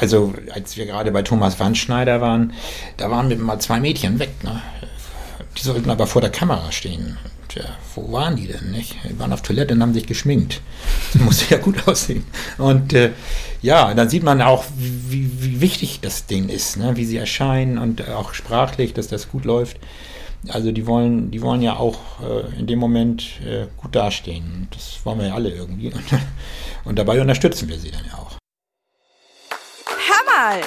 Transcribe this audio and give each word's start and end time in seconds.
Also, 0.00 0.32
als 0.52 0.76
wir 0.76 0.86
gerade 0.86 1.10
bei 1.10 1.22
Thomas 1.22 1.58
Wandschneider 1.58 2.20
waren, 2.20 2.52
da 2.96 3.10
waren 3.10 3.28
mit 3.28 3.40
mal 3.40 3.58
zwei 3.58 3.80
Mädchen 3.80 4.18
weg. 4.18 4.30
Ne? 4.42 4.62
Die 5.56 5.62
sollten 5.62 5.90
aber 5.90 6.06
vor 6.06 6.20
der 6.20 6.30
Kamera 6.30 6.70
stehen. 6.70 7.18
Tja, 7.48 7.64
wo 7.94 8.12
waren 8.12 8.36
die 8.36 8.46
denn, 8.46 8.70
nicht? 8.70 8.96
Die 9.08 9.18
waren 9.18 9.32
auf 9.32 9.42
Toilette 9.42 9.74
und 9.74 9.82
haben 9.82 9.94
sich 9.94 10.06
geschminkt. 10.06 10.60
Das 11.12 11.22
musste 11.24 11.54
ja 11.54 11.60
gut 11.60 11.88
aussehen. 11.88 12.24
Und 12.58 12.92
äh, 12.92 13.10
ja, 13.62 13.94
dann 13.94 14.08
sieht 14.08 14.22
man 14.22 14.42
auch, 14.42 14.64
wie, 14.76 15.30
wie 15.42 15.60
wichtig 15.60 16.00
das 16.00 16.26
Ding 16.26 16.48
ist, 16.48 16.76
ne? 16.76 16.96
wie 16.96 17.04
sie 17.04 17.16
erscheinen 17.16 17.78
und 17.78 18.06
auch 18.08 18.34
sprachlich, 18.34 18.92
dass 18.92 19.08
das 19.08 19.30
gut 19.30 19.44
läuft. 19.44 19.78
Also 20.48 20.70
die 20.70 20.86
wollen, 20.86 21.30
die 21.32 21.42
wollen 21.42 21.62
ja 21.62 21.76
auch 21.76 21.98
äh, 22.22 22.58
in 22.60 22.66
dem 22.66 22.78
Moment 22.78 23.40
äh, 23.44 23.66
gut 23.76 23.96
dastehen. 23.96 24.68
Das 24.70 25.00
wollen 25.04 25.18
wir 25.18 25.28
ja 25.28 25.34
alle 25.34 25.50
irgendwie. 25.50 25.88
Und, 25.88 26.04
und 26.84 26.98
dabei 26.98 27.20
unterstützen 27.20 27.68
wir 27.68 27.78
sie 27.78 27.90
dann 27.90 28.04
ja 28.06 28.18
auch. 28.18 28.37
Mal, 30.40 30.60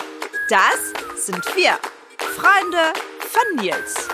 das 0.49 1.25
sind 1.25 1.45
wir, 1.55 1.79
Freunde 2.17 2.91
von 3.21 3.63
Nils. 3.63 4.09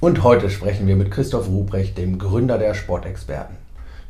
Und 0.00 0.24
heute 0.24 0.50
sprechen 0.50 0.88
wir 0.88 0.96
mit 0.96 1.12
Christoph 1.12 1.46
Ruprecht, 1.46 1.96
dem 1.98 2.18
Gründer 2.18 2.58
der 2.58 2.74
Sportexperten. 2.74 3.58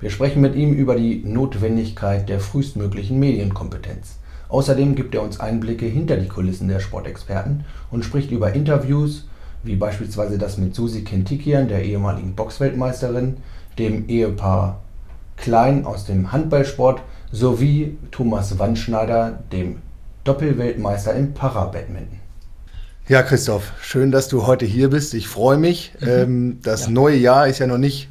Wir 0.00 0.08
sprechen 0.08 0.40
mit 0.40 0.54
ihm 0.54 0.72
über 0.72 0.94
die 0.94 1.22
Notwendigkeit 1.26 2.30
der 2.30 2.40
frühestmöglichen 2.40 3.18
Medienkompetenz. 3.18 4.16
Außerdem 4.48 4.94
gibt 4.94 5.14
er 5.14 5.20
uns 5.20 5.40
Einblicke 5.40 5.84
hinter 5.84 6.16
die 6.16 6.28
Kulissen 6.28 6.68
der 6.68 6.80
Sportexperten 6.80 7.66
und 7.90 8.02
spricht 8.06 8.30
über 8.30 8.54
Interviews, 8.54 9.26
wie 9.64 9.76
beispielsweise 9.76 10.38
das 10.38 10.58
mit 10.58 10.74
Susi 10.74 11.02
Kentikian, 11.02 11.68
der 11.68 11.82
ehemaligen 11.82 12.34
Boxweltmeisterin, 12.34 13.38
dem 13.78 14.08
Ehepaar 14.08 14.80
Klein 15.36 15.84
aus 15.84 16.06
dem 16.06 16.30
Handballsport 16.30 17.02
sowie 17.32 17.98
Thomas 18.12 18.58
Wandschneider, 18.58 19.42
dem 19.52 19.78
Doppelweltmeister 20.22 21.14
im 21.14 21.34
Parabadminton. 21.34 22.20
Ja, 23.08 23.22
Christoph, 23.22 23.72
schön, 23.82 24.10
dass 24.10 24.28
du 24.28 24.46
heute 24.46 24.64
hier 24.64 24.88
bist. 24.90 25.12
Ich 25.12 25.28
freue 25.28 25.58
mich. 25.58 25.92
Mhm. 26.00 26.08
Ähm, 26.08 26.58
das 26.62 26.86
ja. 26.86 26.90
neue 26.90 27.16
Jahr 27.16 27.48
ist 27.48 27.58
ja 27.58 27.66
noch 27.66 27.78
nicht 27.78 28.08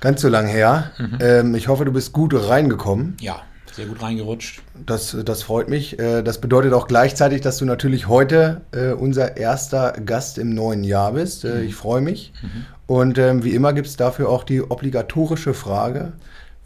ganz 0.00 0.22
so 0.22 0.28
lang 0.28 0.46
her. 0.46 0.90
Mhm. 0.98 1.18
Ähm, 1.20 1.54
ich 1.54 1.68
hoffe, 1.68 1.84
du 1.84 1.92
bist 1.92 2.12
gut 2.12 2.34
reingekommen. 2.34 3.16
Ja, 3.20 3.42
sehr 3.74 3.86
gut 3.86 4.02
reingerutscht. 4.02 4.62
Das, 4.86 5.16
das 5.24 5.42
freut 5.42 5.68
mich. 5.68 5.98
Äh, 5.98 6.22
das 6.22 6.40
bedeutet 6.40 6.72
auch 6.72 6.86
gleichzeitig, 6.86 7.40
dass 7.40 7.58
du 7.58 7.64
natürlich 7.64 8.08
heute 8.08 8.62
äh, 8.72 8.92
unser 8.92 9.36
erster 9.36 9.92
Gast 9.92 10.38
im 10.38 10.54
neuen 10.54 10.84
Jahr 10.84 11.12
bist. 11.12 11.44
Äh, 11.44 11.56
mhm. 11.56 11.62
Ich 11.64 11.74
freue 11.74 12.00
mich. 12.00 12.32
Mhm. 12.42 12.66
Und 12.86 13.18
ähm, 13.18 13.44
wie 13.44 13.54
immer 13.54 13.72
gibt 13.72 13.86
es 13.86 13.96
dafür 13.96 14.28
auch 14.28 14.44
die 14.44 14.62
obligatorische 14.62 15.54
Frage, 15.54 16.12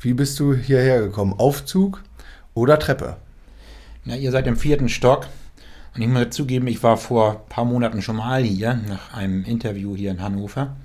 wie 0.01 0.15
bist 0.15 0.39
du 0.41 0.55
hierher 0.55 1.01
gekommen? 1.01 1.35
Aufzug 1.37 2.03
oder 2.55 2.79
Treppe? 2.79 3.17
Na, 4.05 4.17
ihr 4.17 4.31
seid 4.33 4.47
im 4.47 4.57
vierten 4.57 4.89
Stock. 4.89 5.27
Und 5.95 6.03
ich 6.03 6.09
muss 6.09 6.31
zugeben, 6.31 6.67
ich 6.67 6.83
war 6.83 6.97
vor 6.97 7.31
ein 7.31 7.49
paar 7.49 7.65
Monaten 7.65 8.03
schon 8.03 8.17
mal 8.17 8.43
hier, 8.43 8.81
nach 8.89 9.15
einem 9.15 9.45
Interview 9.45 9.95
hier 9.97 10.11
in 10.11 10.21
Hannover. 10.21 10.77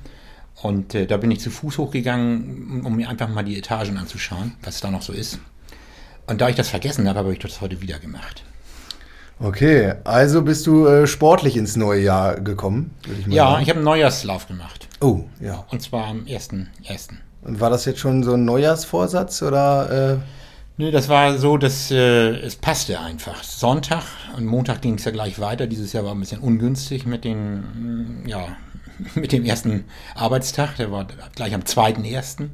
Und 0.61 0.93
äh, 0.93 1.07
da 1.07 1.17
bin 1.17 1.31
ich 1.31 1.39
zu 1.39 1.49
Fuß 1.49 1.77
hochgegangen, 1.77 2.81
um 2.83 2.95
mir 2.95 3.09
einfach 3.09 3.29
mal 3.29 3.43
die 3.43 3.57
Etagen 3.57 3.97
anzuschauen, 3.97 4.53
was 4.61 4.81
da 4.81 4.91
noch 4.91 5.01
so 5.01 5.13
ist. 5.13 5.39
Und 6.29 6.41
da 6.41 6.47
ich 6.47 6.55
das 6.55 6.69
vergessen 6.69 7.09
habe, 7.09 7.19
habe 7.19 7.33
ich 7.33 7.39
das 7.39 7.59
heute 7.59 7.81
wieder 7.81 7.97
gemacht. 7.97 8.43
Okay, 9.39 9.95
also 10.03 10.43
bist 10.43 10.67
du 10.67 10.85
äh, 10.85 11.07
sportlich 11.07 11.57
ins 11.57 11.75
neue 11.75 12.01
Jahr 12.01 12.39
gekommen? 12.39 12.91
Ich 13.03 13.33
ja, 13.33 13.51
sagen. 13.51 13.63
ich 13.63 13.69
habe 13.69 13.77
einen 13.77 13.85
Neujahrslauf 13.85 14.47
gemacht. 14.47 14.87
Oh, 15.01 15.21
ja. 15.39 15.65
Und 15.71 15.81
zwar 15.81 16.05
am 16.07 16.25
1.1. 16.25 17.13
Und 17.41 17.59
war 17.59 17.69
das 17.71 17.85
jetzt 17.85 17.99
schon 17.99 18.23
so 18.23 18.33
ein 18.33 18.45
Neujahrsvorsatz 18.45 19.41
oder? 19.41 20.17
Äh 20.17 20.17
Nö, 20.77 20.91
das 20.91 21.09
war 21.09 21.37
so, 21.37 21.57
dass 21.57 21.89
äh, 21.89 22.29
es 22.29 22.57
passte 22.57 22.99
einfach. 22.99 23.43
Sonntag 23.43 24.03
und 24.37 24.45
Montag 24.45 24.81
ging 24.81 24.95
es 24.95 25.05
ja 25.05 25.11
gleich 25.11 25.39
weiter. 25.39 25.67
Dieses 25.67 25.93
Jahr 25.93 26.03
war 26.03 26.13
ein 26.13 26.19
bisschen 26.19 26.41
ungünstig 26.41 27.05
mit 27.05 27.23
den, 27.23 28.23
ja, 28.27 28.49
mit 29.15 29.31
dem 29.31 29.45
ersten 29.45 29.85
Arbeitstag, 30.15 30.75
der 30.75 30.91
war 30.91 31.07
gleich 31.33 31.55
am 31.55 31.61
2.1. 31.61 32.49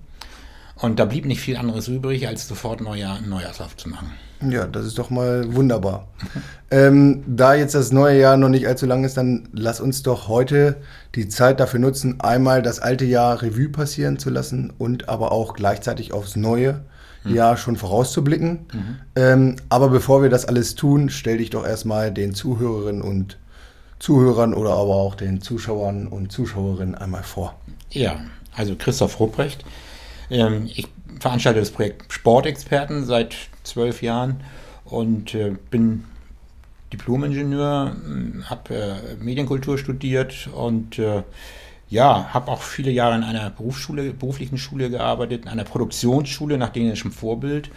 Und 0.86 1.00
da 1.00 1.06
blieb 1.06 1.26
nicht 1.26 1.42
viel 1.42 1.58
anderes 1.58 1.88
übrig, 1.88 2.28
als 2.28 2.48
sofort 2.48 2.80
Neujahr, 2.80 3.18
einen 3.18 3.30
Neujahrslauf 3.30 3.76
zu 3.76 3.90
machen. 3.90 4.12
Ja, 4.48 4.68
das 4.68 4.86
ist 4.86 5.00
doch 5.00 5.10
mal 5.10 5.56
wunderbar. 5.56 6.10
ähm, 6.70 7.24
da 7.26 7.56
jetzt 7.56 7.74
das 7.74 7.92
neue 7.92 8.20
Jahr 8.20 8.38
noch 8.38 8.50
nicht 8.50 8.68
allzu 8.68 8.86
lang 8.86 9.04
ist, 9.04 9.18
dann 9.18 9.50
lass 9.52 9.82
uns 9.82 10.04
doch 10.04 10.28
heute 10.28 10.76
die 11.16 11.28
Zeit 11.28 11.60
dafür 11.60 11.80
nutzen, 11.80 12.20
einmal 12.20 12.62
das 12.62 12.80
alte 12.80 13.04
Jahr 13.04 13.42
Revue 13.42 13.70
passieren 13.70 14.20
zu 14.20 14.30
lassen 14.30 14.72
und 14.78 15.10
aber 15.10 15.32
auch 15.32 15.56
gleichzeitig 15.56 16.14
aufs 16.14 16.36
neue 16.36 16.82
mhm. 17.24 17.34
Jahr 17.34 17.58
schon 17.58 17.78
vorauszublicken. 17.78 18.68
Mhm. 18.72 18.96
Ähm, 19.16 19.56
aber 19.70 19.90
bevor 19.90 20.22
wir 20.22 20.30
das 20.30 20.46
alles 20.46 20.76
tun, 20.76 21.10
stell 21.10 21.40
dich 21.40 21.50
doch 21.50 21.66
erstmal 21.66 22.14
den 22.14 22.36
Zuhörerinnen 22.36 23.02
und 23.02 23.40
Zuhörern 23.98 24.54
oder 24.54 24.74
aber 24.74 24.94
auch 24.94 25.16
den 25.16 25.42
Zuschauern 25.42 26.06
und 26.06 26.32
Zuschauerinnen 26.32 26.94
einmal 26.94 27.24
vor. 27.24 27.56
Ja, 27.90 28.18
also 28.56 28.76
Christoph 28.76 29.20
Rupprecht. 29.20 29.66
Ähm, 30.30 30.70
ich 30.74 30.88
veranstalte 31.20 31.60
das 31.60 31.72
Projekt 31.72 32.12
Sportexperten 32.12 33.06
seit 33.06 33.36
zwölf 33.64 34.02
Jahren 34.02 34.42
und 34.86 35.34
äh, 35.34 35.56
bin 35.70 36.06
Diplomingenieur, 36.94 37.96
habe 38.46 38.76
äh, 38.76 39.24
Medienkultur 39.24 39.78
studiert 39.78 40.48
und 40.54 41.00
äh, 41.00 41.24
ja, 41.90 42.34
habe 42.34 42.52
auch 42.52 42.62
viele 42.62 42.92
Jahre 42.92 43.16
in 43.16 43.24
einer 43.24 43.50
Berufsschule, 43.50 44.14
beruflichen 44.14 44.58
Schule 44.58 44.90
gearbeitet, 44.90 45.44
in 45.44 45.50
einer 45.50 45.64
Produktionsschule 45.64 46.58
nach 46.58 46.70
dänischem 46.70 47.12
Vorbild. 47.12 47.70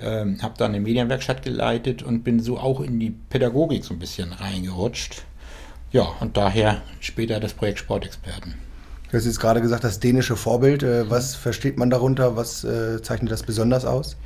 Ähm, 0.00 0.42
habe 0.42 0.54
dann 0.58 0.72
eine 0.72 0.80
Medienwerkstatt 0.80 1.42
geleitet 1.42 2.02
und 2.02 2.24
bin 2.24 2.40
so 2.40 2.58
auch 2.58 2.80
in 2.80 2.98
die 2.98 3.10
Pädagogik 3.10 3.84
so 3.84 3.94
ein 3.94 4.00
bisschen 4.00 4.32
reingerutscht. 4.32 5.22
Ja, 5.92 6.08
und 6.20 6.36
daher 6.36 6.82
später 7.00 7.38
das 7.38 7.54
Projekt 7.54 7.78
Sportexperten. 7.78 8.63
Du 9.14 9.18
hast 9.18 9.26
jetzt 9.26 9.38
gerade 9.38 9.60
gesagt, 9.60 9.84
das 9.84 10.00
dänische 10.00 10.34
Vorbild. 10.34 10.82
Äh, 10.82 11.08
was 11.08 11.36
versteht 11.36 11.78
man 11.78 11.88
darunter? 11.88 12.34
Was 12.34 12.64
äh, 12.64 13.00
zeichnet 13.00 13.30
das 13.30 13.44
besonders 13.44 13.84
aus? 13.84 14.16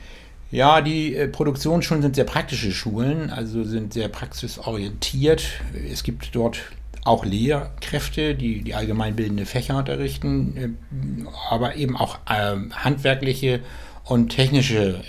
Ja, 0.51 0.81
die 0.81 1.15
äh, 1.15 1.29
Produktionsschulen 1.29 2.01
sind 2.01 2.15
sehr 2.15 2.25
praktische 2.25 2.73
Schulen, 2.73 3.29
also 3.29 3.65
sind 3.65 3.93
sehr 3.93 4.09
praxisorientiert. 4.09 5.45
Es 5.93 6.05
gibt 6.05 6.35
dort 6.35 6.61
auch 7.05 7.27
Lehrkräfte, 7.27 8.35
die 8.35 8.63
die 8.63 8.75
allgemeinbildende 8.75 9.45
Fächer 9.45 9.77
unterrichten, 9.77 10.79
aber 11.51 11.77
eben 11.77 11.95
auch 11.95 12.21
äh, 12.25 12.57
handwerkliche 12.73 13.61
und 14.05 14.31
technische 14.31 15.03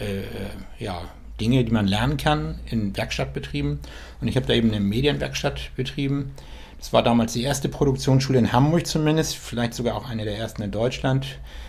ja, 0.78 1.04
Dinge, 1.40 1.64
die 1.64 1.72
man 1.72 1.88
lernen 1.88 2.18
kann 2.18 2.60
in 2.70 2.98
Werkstattbetrieben. 2.98 3.80
Und 4.20 4.28
ich 4.28 4.36
habe 4.36 4.46
da 4.46 4.52
eben 4.52 4.72
eine 4.72 4.82
Medienwerkstatt 4.82 5.72
betrieben. 5.78 6.32
Das 6.80 6.94
war 6.94 7.04
damals 7.04 7.34
die 7.34 7.44
erste 7.44 7.68
Produktionsschule 7.68 8.40
in 8.40 8.54
Hamburg 8.54 8.88
zumindest, 8.88 9.36
vielleicht 9.36 9.74
sogar 9.74 9.96
auch 9.96 10.10
eine 10.10 10.24
der 10.24 10.38
ersten 10.38 10.62
in 10.62 10.72
Deutschland. 10.72 11.28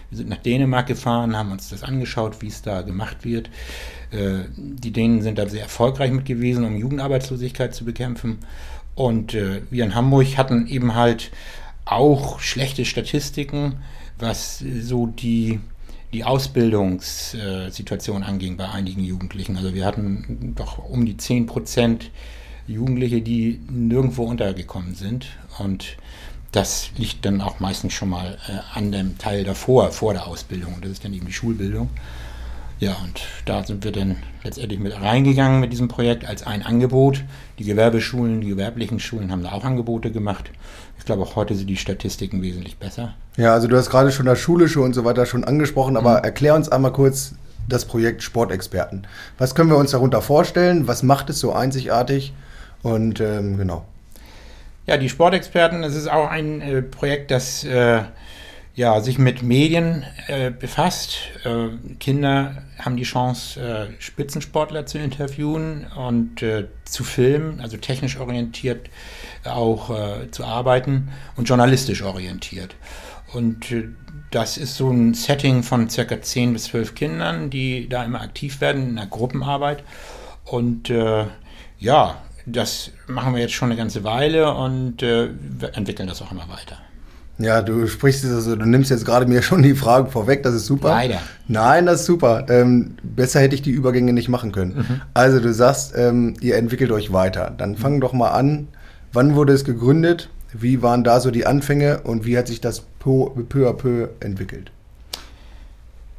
Wir 0.09 0.19
sind 0.19 0.29
nach 0.29 0.39
Dänemark 0.39 0.87
gefahren, 0.87 1.37
haben 1.37 1.51
uns 1.51 1.69
das 1.69 1.83
angeschaut, 1.83 2.41
wie 2.41 2.47
es 2.47 2.63
da 2.63 2.83
gemacht 2.83 3.25
wird. 3.25 3.51
Äh, 4.13 4.45
die 4.57 4.93
Dänen 4.93 5.23
sind 5.23 5.39
da 5.39 5.49
sehr 5.49 5.63
erfolgreich 5.63 6.13
mit 6.13 6.27
gewesen, 6.27 6.65
um 6.65 6.77
Jugendarbeitslosigkeit 6.77 7.75
zu 7.75 7.85
bekämpfen. 7.85 8.39
Und 8.95 9.35
äh, 9.35 9.63
wir 9.71 9.85
in 9.85 9.97
Hamburg 9.97 10.37
hatten 10.37 10.69
eben 10.69 10.95
halt 10.95 11.33
auch 11.85 12.39
schlechte 12.39 12.85
Statistiken, 12.85 13.79
was 14.19 14.63
so 14.83 15.07
die 15.07 15.59
die 16.13 16.25
Ausbildungssituation 16.25 18.25
anging 18.25 18.57
bei 18.57 18.69
einigen 18.69 19.05
Jugendlichen. 19.05 19.57
Also 19.57 19.75
wir 19.75 19.85
hatten 19.85 20.55
doch 20.57 20.79
um 20.79 21.07
die 21.07 21.17
10 21.17 21.47
Prozent 21.47 22.11
Jugendliche, 22.73 23.21
die 23.21 23.61
nirgendwo 23.69 24.25
untergekommen 24.25 24.95
sind. 24.95 25.27
Und 25.59 25.97
das 26.53 26.91
liegt 26.97 27.25
dann 27.25 27.41
auch 27.41 27.61
meistens 27.61 27.93
schon 27.93 28.09
mal 28.09 28.39
äh, 28.49 28.79
an 28.79 28.93
dem 28.93 29.19
Teil 29.19 29.45
davor, 29.45 29.93
vor 29.93 30.13
der 30.13 30.27
Ausbildung. 30.27 30.77
Das 30.81 30.91
ist 30.91 31.05
dann 31.05 31.15
eben 31.15 31.27
die 31.27 31.33
Schulbildung. 31.33 31.91
Ja, 32.81 32.97
und 33.05 33.21
da 33.45 33.63
sind 33.63 33.85
wir 33.85 33.93
dann 33.93 34.17
letztendlich 34.43 34.81
mit 34.81 34.99
reingegangen 34.99 35.61
mit 35.61 35.71
diesem 35.71 35.89
Projekt 35.89 36.25
als 36.25 36.47
ein 36.47 36.65
Angebot. 36.65 37.23
Die 37.59 37.65
Gewerbeschulen, 37.65 38.41
die 38.41 38.49
gewerblichen 38.49 38.99
Schulen 39.01 39.31
haben 39.31 39.43
da 39.43 39.53
auch 39.53 39.65
Angebote 39.65 40.11
gemacht. 40.11 40.51
Ich 40.99 41.05
glaube, 41.05 41.23
auch 41.23 41.37
heute 41.37 41.55
sind 41.55 41.67
die 41.67 41.77
Statistiken 41.77 42.41
wesentlich 42.41 42.79
besser. 42.79 43.15
Ja, 43.37 43.53
also 43.53 43.69
du 43.69 43.77
hast 43.77 43.91
gerade 43.91 44.11
schon 44.13 44.25
das 44.25 44.39
Schulische 44.39 44.81
und 44.81 44.95
so 44.95 45.05
weiter 45.05 45.27
schon 45.27 45.45
angesprochen, 45.45 45.99
aber 45.99 46.19
mhm. 46.19 46.25
erklär 46.25 46.55
uns 46.55 46.71
einmal 46.71 46.93
kurz 46.93 47.35
das 47.69 47.85
Projekt 47.85 48.23
Sportexperten. 48.23 49.07
Was 49.37 49.55
können 49.55 49.71
wir 49.71 49.77
uns 49.77 49.91
darunter 49.91 50.23
vorstellen? 50.23 50.89
Was 50.89 51.03
macht 51.03 51.29
es 51.29 51.39
so 51.39 51.53
einzigartig? 51.53 52.33
Und 52.83 53.21
ähm, 53.21 53.57
genau. 53.57 53.85
Ja, 54.87 54.97
die 54.97 55.09
Sportexperten, 55.09 55.83
das 55.83 55.95
ist 55.95 56.09
auch 56.09 56.29
ein 56.29 56.61
äh, 56.61 56.83
Projekt, 56.83 57.31
das 57.31 57.65
äh, 57.65 58.03
ja, 58.75 59.01
sich 59.01 59.19
mit 59.19 59.43
Medien 59.43 60.05
äh, 60.27 60.51
befasst. 60.51 61.19
Äh, 61.45 61.69
Kinder 61.99 62.63
haben 62.79 62.97
die 62.97 63.03
Chance, 63.03 63.61
äh, 63.61 64.01
Spitzensportler 64.01 64.87
zu 64.87 64.99
interviewen 64.99 65.87
und 65.95 66.43
äh, 66.43 66.69
zu 66.85 67.05
filmen, 67.05 67.61
also 67.61 67.77
technisch 67.77 68.19
orientiert 68.19 68.89
auch 69.45 69.91
zu 70.33 70.45
arbeiten 70.45 71.09
und 71.35 71.49
journalistisch 71.49 72.03
orientiert. 72.03 72.77
Und 73.33 73.73
das 74.31 74.59
ist 74.59 74.77
so 74.77 74.91
ein 74.91 75.15
Setting 75.15 75.63
von 75.63 75.89
circa 75.89 76.21
10 76.21 76.53
bis 76.53 76.65
12 76.65 76.95
Kindern, 76.95 77.49
die 77.49 77.89
da 77.89 78.05
immer 78.05 78.21
aktiv 78.21 78.61
werden 78.61 78.91
in 78.91 78.97
der 78.97 79.07
Gruppenarbeit. 79.07 79.83
Und 80.45 80.91
äh, 80.91 81.25
ja, 81.79 82.21
das 82.53 82.91
machen 83.07 83.35
wir 83.35 83.41
jetzt 83.41 83.55
schon 83.55 83.71
eine 83.71 83.77
ganze 83.77 84.05
Weile 84.05 84.55
und 84.55 85.03
äh, 85.03 85.29
entwickeln 85.73 86.09
das 86.09 86.23
auch 86.23 86.33
immer 86.33 86.49
weiter. 86.49 86.77
Ja, 87.39 87.63
du 87.63 87.87
sprichst 87.87 88.25
also, 88.27 88.55
du 88.55 88.67
nimmst 88.67 88.91
jetzt 88.91 89.07
gerade 89.07 89.27
mir 89.27 89.43
schon 89.43 89.63
die 89.63 89.75
Fragen 89.75 90.11
vorweg, 90.11 90.43
das 90.43 90.55
ist 90.55 90.67
super. 90.67 90.91
Leider. 90.91 91.21
Nein, 91.49 91.87
das 91.87 92.01
ist 92.01 92.07
super. 92.07 92.47
Ähm, 92.51 92.97
besser 93.03 93.41
hätte 93.41 93.55
ich 93.55 93.63
die 93.63 93.71
Übergänge 93.71 94.13
nicht 94.13 94.29
machen 94.29 94.53
können. 94.53 94.77
Mhm. 94.77 95.01
Also 95.15 95.41
du 95.41 95.53
sagst, 95.53 95.95
ähm, 95.97 96.35
ihr 96.41 96.57
entwickelt 96.57 96.93
euch 96.93 97.13
weiter. 97.13 97.53
Dann 97.57 97.77
fang 97.77 97.97
mhm. 97.97 98.01
doch 98.01 98.13
mal 98.13 98.31
an. 98.31 98.69
Wann 99.13 99.35
wurde 99.35 99.55
es 99.55 99.65
gegründet? 99.65 100.29
Wie 100.53 100.83
waren 100.83 101.05
da 101.05 101.21
so 101.21 101.31
die 101.31 101.47
Anfänge 101.47 102.01
und 102.03 102.27
wie 102.27 102.37
hat 102.37 102.49
sich 102.49 102.61
das 102.61 102.81
peu, 102.99 103.31
peu 103.49 103.69
à 103.69 103.73
peu 103.73 104.09
entwickelt? 104.21 104.71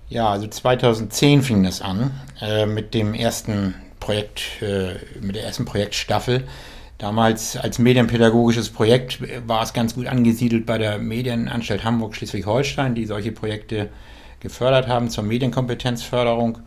Ja, 0.09 0.29
also 0.29 0.47
2010 0.47 1.41
fing 1.41 1.63
das 1.63 1.81
an 1.81 2.11
äh, 2.41 2.65
mit 2.65 2.93
dem 2.93 3.13
ersten 3.13 3.75
Projekt, 4.01 4.61
äh, 4.61 4.95
mit 5.21 5.37
der 5.37 5.45
ersten 5.45 5.63
Projektstaffel. 5.63 6.43
Damals 6.97 7.55
als 7.55 7.79
medienpädagogisches 7.79 8.69
Projekt 8.69 9.19
war 9.47 9.63
es 9.63 9.71
ganz 9.71 9.95
gut 9.95 10.07
angesiedelt 10.07 10.65
bei 10.65 10.77
der 10.77 10.99
Medienanstalt 10.99 11.85
Hamburg 11.85 12.15
Schleswig-Holstein, 12.15 12.93
die 12.93 13.05
solche 13.05 13.31
Projekte 13.31 13.89
gefördert 14.41 14.87
haben 14.87 15.09
zur 15.09 15.23
Medienkompetenzförderung. 15.23 16.59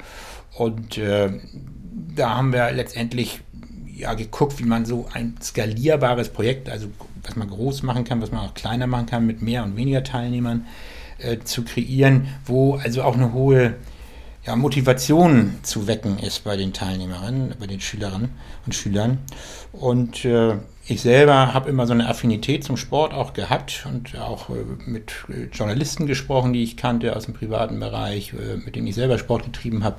Und 0.57 0.99
äh, 0.99 1.31
da 2.17 2.37
haben 2.37 2.53
wir 2.53 2.73
letztendlich 2.73 3.43
ja, 3.95 4.15
geguckt, 4.15 4.59
wie 4.59 4.65
man 4.65 4.87
so 4.87 5.07
ein 5.13 5.35
skalierbares 5.41 6.31
Projekt, 6.31 6.69
also 6.69 6.89
was 7.23 7.37
man 7.37 7.49
groß 7.49 7.83
machen 7.83 8.05
kann, 8.05 8.21
was 8.21 8.33
man 8.33 8.41
auch 8.41 8.55
kleiner 8.55 8.87
machen 8.87 9.07
kann, 9.07 9.27
mit 9.27 9.43
mehr 9.43 9.63
und 9.63 9.77
weniger 9.77 10.03
Teilnehmern 10.03 10.67
äh, 11.19 11.39
zu 11.39 11.63
kreieren, 11.63 12.29
wo 12.45 12.75
also 12.75 13.03
auch 13.03 13.15
eine 13.15 13.33
hohe 13.33 13.75
ja, 14.47 14.57
Motivation 14.57 15.59
zu 15.63 15.87
wecken 15.87 16.19
ist 16.19 16.45
bei 16.45 16.57
den 16.57 16.73
Teilnehmerinnen, 16.73 17.55
bei 17.59 17.67
den 17.67 17.81
Schülerinnen 17.81 18.31
und 18.67 18.75
Schülern. 18.75 19.19
Und 19.73 20.25
äh, 20.25 20.57
ich 20.87 21.01
selber 21.01 21.55
habe 21.55 21.71
immer 21.71 21.87
so 21.87 21.95
eine 21.95 22.09
Affinität 22.09 22.63
zum 22.63 22.77
Sport 22.77 23.15
auch 23.15 23.33
gehabt 23.33 23.87
und 23.91 24.19
auch 24.19 24.51
äh, 24.51 24.55
mit 24.87 25.13
äh, 25.31 25.45
Journalisten 25.53 26.07
gesprochen, 26.07 26.53
die 26.53 26.63
ich 26.63 26.77
kannte 26.77 27.17
aus 27.17 27.25
dem 27.25 27.35
privaten 27.35 27.81
Bereich, 27.81 28.35
äh, 28.35 28.57
mit 28.57 28.77
denen 28.77 28.87
ich 28.87 28.95
selber 28.95 29.19
Sport 29.19 29.45
getrieben 29.45 29.83
habe. 29.83 29.97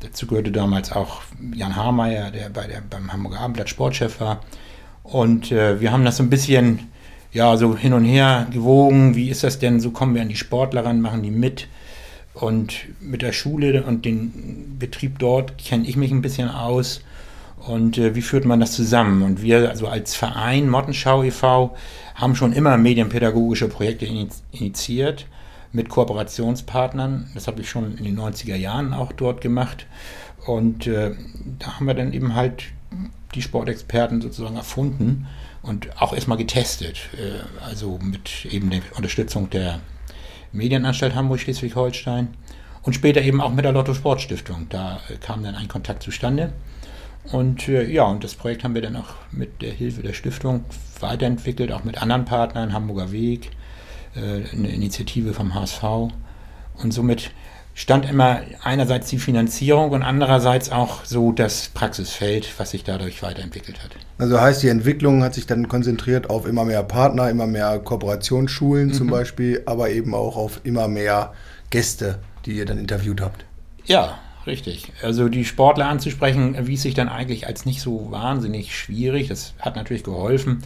Dazu 0.00 0.26
gehörte 0.26 0.52
damals 0.52 0.92
auch 0.92 1.22
Jan 1.54 1.74
Harmeier, 1.74 2.30
der, 2.30 2.50
bei 2.50 2.66
der 2.66 2.82
beim 2.82 3.12
Hamburger 3.12 3.40
Abendblatt 3.40 3.70
Sportchef 3.70 4.20
war. 4.20 4.42
Und 5.02 5.50
äh, 5.52 5.80
wir 5.80 5.90
haben 5.90 6.04
das 6.04 6.18
so 6.18 6.22
ein 6.22 6.30
bisschen 6.30 6.90
ja, 7.32 7.56
so 7.56 7.76
hin 7.76 7.94
und 7.94 8.04
her 8.04 8.46
gewogen. 8.50 9.16
Wie 9.16 9.30
ist 9.30 9.42
das 9.42 9.58
denn? 9.58 9.80
So 9.80 9.90
kommen 9.90 10.14
wir 10.14 10.22
an 10.22 10.28
die 10.28 10.36
Sportler 10.36 10.84
ran, 10.84 11.00
machen 11.00 11.22
die 11.22 11.30
mit. 11.30 11.66
Und 12.34 12.86
mit 13.00 13.22
der 13.22 13.32
Schule 13.32 13.84
und 13.84 14.04
dem 14.04 14.76
Betrieb 14.78 15.20
dort 15.20 15.56
kenne 15.56 15.86
ich 15.86 15.96
mich 15.96 16.10
ein 16.10 16.22
bisschen 16.22 16.48
aus. 16.48 17.00
Und 17.66 17.96
äh, 17.96 18.14
wie 18.14 18.22
führt 18.22 18.44
man 18.44 18.60
das 18.60 18.72
zusammen? 18.72 19.22
Und 19.22 19.40
wir, 19.40 19.70
also 19.70 19.86
als 19.86 20.14
Verein 20.14 20.68
Mottenschau 20.68 21.22
e.V., 21.22 21.74
haben 22.16 22.36
schon 22.36 22.52
immer 22.52 22.76
medienpädagogische 22.76 23.68
Projekte 23.68 24.06
initiiert 24.52 25.26
mit 25.72 25.88
Kooperationspartnern. 25.88 27.30
Das 27.34 27.46
habe 27.46 27.62
ich 27.62 27.70
schon 27.70 27.96
in 27.96 28.04
den 28.04 28.18
90er 28.18 28.56
Jahren 28.56 28.92
auch 28.92 29.12
dort 29.12 29.40
gemacht. 29.40 29.86
Und 30.44 30.86
äh, 30.86 31.12
da 31.58 31.74
haben 31.74 31.86
wir 31.86 31.94
dann 31.94 32.12
eben 32.12 32.34
halt 32.34 32.64
die 33.34 33.42
Sportexperten 33.42 34.20
sozusagen 34.20 34.56
erfunden 34.56 35.26
und 35.62 36.00
auch 36.00 36.12
erstmal 36.12 36.38
getestet. 36.38 37.08
Äh, 37.16 37.64
also 37.64 37.98
mit 38.02 38.46
eben 38.46 38.70
der 38.70 38.82
Unterstützung 38.96 39.50
der 39.50 39.80
Medienanstalt 40.54 41.14
Hamburg 41.14 41.40
Schleswig-Holstein 41.40 42.28
und 42.82 42.94
später 42.94 43.20
eben 43.20 43.40
auch 43.40 43.52
mit 43.52 43.64
der 43.64 43.72
Lotto 43.72 43.92
Sportstiftung. 43.92 44.66
Da 44.70 45.00
äh, 45.08 45.16
kam 45.16 45.42
dann 45.42 45.54
ein 45.54 45.68
Kontakt 45.68 46.02
zustande. 46.02 46.52
Und 47.32 47.68
äh, 47.68 47.90
ja, 47.90 48.04
und 48.04 48.22
das 48.22 48.34
Projekt 48.34 48.64
haben 48.64 48.74
wir 48.74 48.82
dann 48.82 48.96
auch 48.96 49.14
mit 49.32 49.62
der 49.62 49.72
Hilfe 49.72 50.02
der 50.02 50.12
Stiftung 50.12 50.64
weiterentwickelt, 51.00 51.72
auch 51.72 51.84
mit 51.84 52.00
anderen 52.00 52.24
Partnern, 52.24 52.72
Hamburger 52.72 53.12
Weg, 53.12 53.50
äh, 54.14 54.44
eine 54.52 54.68
Initiative 54.68 55.32
vom 55.32 55.54
HSV. 55.54 55.82
Und 56.76 56.92
somit 56.92 57.30
stand 57.74 58.08
immer 58.08 58.42
einerseits 58.62 59.08
die 59.08 59.18
Finanzierung 59.18 59.90
und 59.90 60.02
andererseits 60.02 60.70
auch 60.70 61.04
so 61.04 61.32
das 61.32 61.68
Praxisfeld, 61.68 62.48
was 62.56 62.70
sich 62.70 62.84
dadurch 62.84 63.22
weiterentwickelt 63.22 63.82
hat. 63.82 63.90
Also 64.16 64.40
heißt, 64.40 64.62
die 64.62 64.68
Entwicklung 64.68 65.24
hat 65.24 65.34
sich 65.34 65.46
dann 65.46 65.68
konzentriert 65.68 66.30
auf 66.30 66.46
immer 66.46 66.64
mehr 66.64 66.84
Partner, 66.84 67.28
immer 67.28 67.48
mehr 67.48 67.80
Kooperationsschulen 67.80 68.88
mhm. 68.88 68.92
zum 68.92 69.08
Beispiel, 69.08 69.62
aber 69.66 69.90
eben 69.90 70.14
auch 70.14 70.36
auf 70.36 70.60
immer 70.62 70.86
mehr 70.86 71.34
Gäste, 71.70 72.20
die 72.46 72.52
ihr 72.52 72.64
dann 72.64 72.78
interviewt 72.78 73.20
habt. 73.20 73.44
Ja, 73.84 74.18
richtig. 74.46 74.92
Also 75.02 75.28
die 75.28 75.44
Sportler 75.44 75.86
anzusprechen, 75.86 76.54
erwies 76.54 76.82
sich 76.82 76.94
dann 76.94 77.08
eigentlich 77.08 77.48
als 77.48 77.66
nicht 77.66 77.80
so 77.80 78.12
wahnsinnig 78.12 78.76
schwierig. 78.76 79.28
Das 79.28 79.54
hat 79.58 79.74
natürlich 79.74 80.04
geholfen 80.04 80.62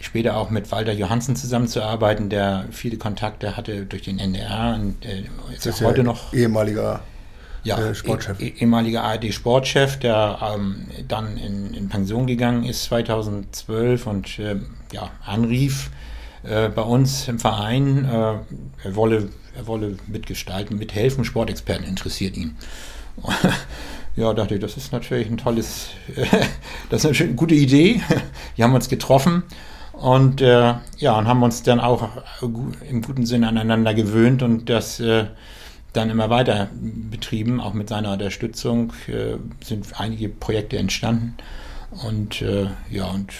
später 0.00 0.36
auch 0.36 0.50
mit 0.50 0.70
Walter 0.70 0.92
Johansen 0.92 1.36
zusammenzuarbeiten, 1.36 2.28
der 2.28 2.66
viele 2.70 2.96
Kontakte 2.96 3.56
hatte 3.56 3.86
durch 3.86 4.02
den 4.02 4.18
NDR 4.18 4.78
und 4.80 5.04
äh, 5.04 5.24
ist 5.54 5.66
das 5.66 5.80
heute 5.80 5.98
ja 5.98 6.04
noch 6.04 6.32
ehemaliger 6.32 7.00
ja, 7.64 7.78
äh, 7.78 7.94
Sportchef. 7.94 8.40
Eh, 8.40 8.54
ehemaliger 8.58 9.02
ARD-Sportchef, 9.04 9.98
der 9.98 10.38
ähm, 10.54 10.86
dann 11.06 11.36
in, 11.36 11.74
in, 11.74 11.88
Pension 11.88 12.26
gegangen 12.26 12.64
ist 12.64 12.84
2012 12.84 14.06
und 14.06 14.38
äh, 14.38 14.56
ja, 14.92 15.10
anrief 15.24 15.90
äh, 16.44 16.68
bei 16.68 16.82
uns 16.82 17.28
im 17.28 17.38
Verein, 17.38 18.04
äh, 18.04 18.08
er, 18.84 18.94
wolle, 18.94 19.28
er 19.56 19.66
wolle 19.66 19.96
mitgestalten, 20.06 20.78
mithelfen, 20.78 21.24
Sportexperten 21.24 21.84
interessiert 21.84 22.36
ihn. 22.36 22.56
ja, 24.16 24.32
dachte 24.32 24.54
ich, 24.54 24.60
das 24.60 24.76
ist 24.76 24.92
natürlich 24.92 25.28
ein 25.28 25.36
tolles, 25.36 25.88
das 26.90 27.04
ist 27.04 27.20
eine 27.20 27.34
gute 27.34 27.56
Idee. 27.56 28.00
Wir 28.54 28.64
haben 28.64 28.74
uns 28.74 28.88
getroffen 28.88 29.42
und 30.00 30.40
äh, 30.40 30.74
ja, 30.98 31.18
und 31.18 31.26
haben 31.26 31.42
uns 31.42 31.62
dann 31.64 31.80
auch 31.80 32.08
im 32.40 33.02
guten 33.02 33.26
Sinne 33.26 33.48
aneinander 33.48 33.94
gewöhnt 33.94 34.42
und 34.42 34.70
das 34.70 35.00
äh, 35.00 35.26
dann 35.92 36.10
immer 36.10 36.30
weiter 36.30 36.68
betrieben. 36.72 37.60
Auch 37.60 37.74
mit 37.74 37.88
seiner 37.88 38.12
Unterstützung 38.12 38.92
äh, 39.08 39.36
sind 39.64 40.00
einige 40.00 40.28
Projekte 40.28 40.78
entstanden. 40.78 41.34
Und 42.04 42.42
äh, 42.42 42.68
ja, 42.90 43.06
und 43.06 43.32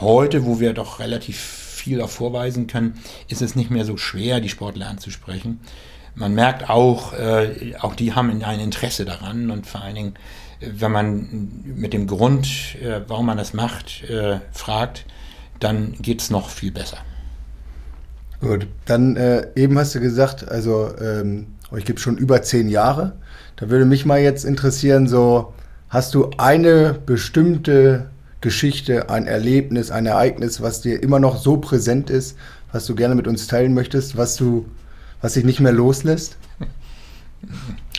heute, 0.00 0.44
wo 0.44 0.60
wir 0.60 0.74
doch 0.74 0.98
relativ 0.98 1.38
viel 1.38 2.02
auch 2.02 2.10
vorweisen 2.10 2.66
können, 2.66 2.98
ist 3.28 3.40
es 3.40 3.56
nicht 3.56 3.70
mehr 3.70 3.84
so 3.84 3.96
schwer, 3.96 4.40
die 4.40 4.48
Sportler 4.50 4.88
anzusprechen. 4.88 5.60
Man 6.14 6.34
merkt 6.34 6.68
auch, 6.68 7.14
äh, 7.14 7.74
auch 7.80 7.94
die 7.94 8.12
haben 8.12 8.42
ein 8.42 8.60
Interesse 8.60 9.06
daran 9.06 9.50
und 9.50 9.66
vor 9.66 9.80
allen 9.80 9.94
Dingen, 9.94 10.14
äh, 10.60 10.68
wenn 10.74 10.92
man 10.92 11.62
mit 11.64 11.94
dem 11.94 12.06
Grund, 12.06 12.76
äh, 12.82 13.00
warum 13.08 13.26
man 13.26 13.38
das 13.38 13.54
macht, 13.54 14.02
äh, 14.10 14.40
fragt, 14.52 15.06
dann 15.62 15.94
geht 16.00 16.20
es 16.20 16.30
noch 16.30 16.50
viel 16.50 16.72
besser. 16.72 16.98
Gut, 18.40 18.66
dann 18.86 19.16
äh, 19.16 19.46
eben 19.54 19.78
hast 19.78 19.94
du 19.94 20.00
gesagt, 20.00 20.48
also 20.48 20.90
ähm, 21.00 21.46
euch 21.70 21.84
gibt 21.84 22.00
es 22.00 22.02
schon 22.02 22.18
über 22.18 22.42
zehn 22.42 22.68
Jahre. 22.68 23.12
Da 23.56 23.70
würde 23.70 23.84
mich 23.84 24.04
mal 24.04 24.20
jetzt 24.20 24.44
interessieren, 24.44 25.06
so 25.06 25.52
hast 25.88 26.14
du 26.14 26.30
eine 26.38 26.94
bestimmte 26.94 28.10
Geschichte, 28.40 29.08
ein 29.10 29.26
Erlebnis, 29.28 29.92
ein 29.92 30.06
Ereignis, 30.06 30.60
was 30.60 30.80
dir 30.80 31.00
immer 31.00 31.20
noch 31.20 31.36
so 31.36 31.58
präsent 31.58 32.10
ist, 32.10 32.36
was 32.72 32.86
du 32.86 32.96
gerne 32.96 33.14
mit 33.14 33.28
uns 33.28 33.46
teilen 33.46 33.74
möchtest, 33.74 34.16
was 34.16 34.34
du, 34.34 34.66
was 35.20 35.34
dich 35.34 35.44
nicht 35.44 35.60
mehr 35.60 35.72
loslässt? 35.72 36.36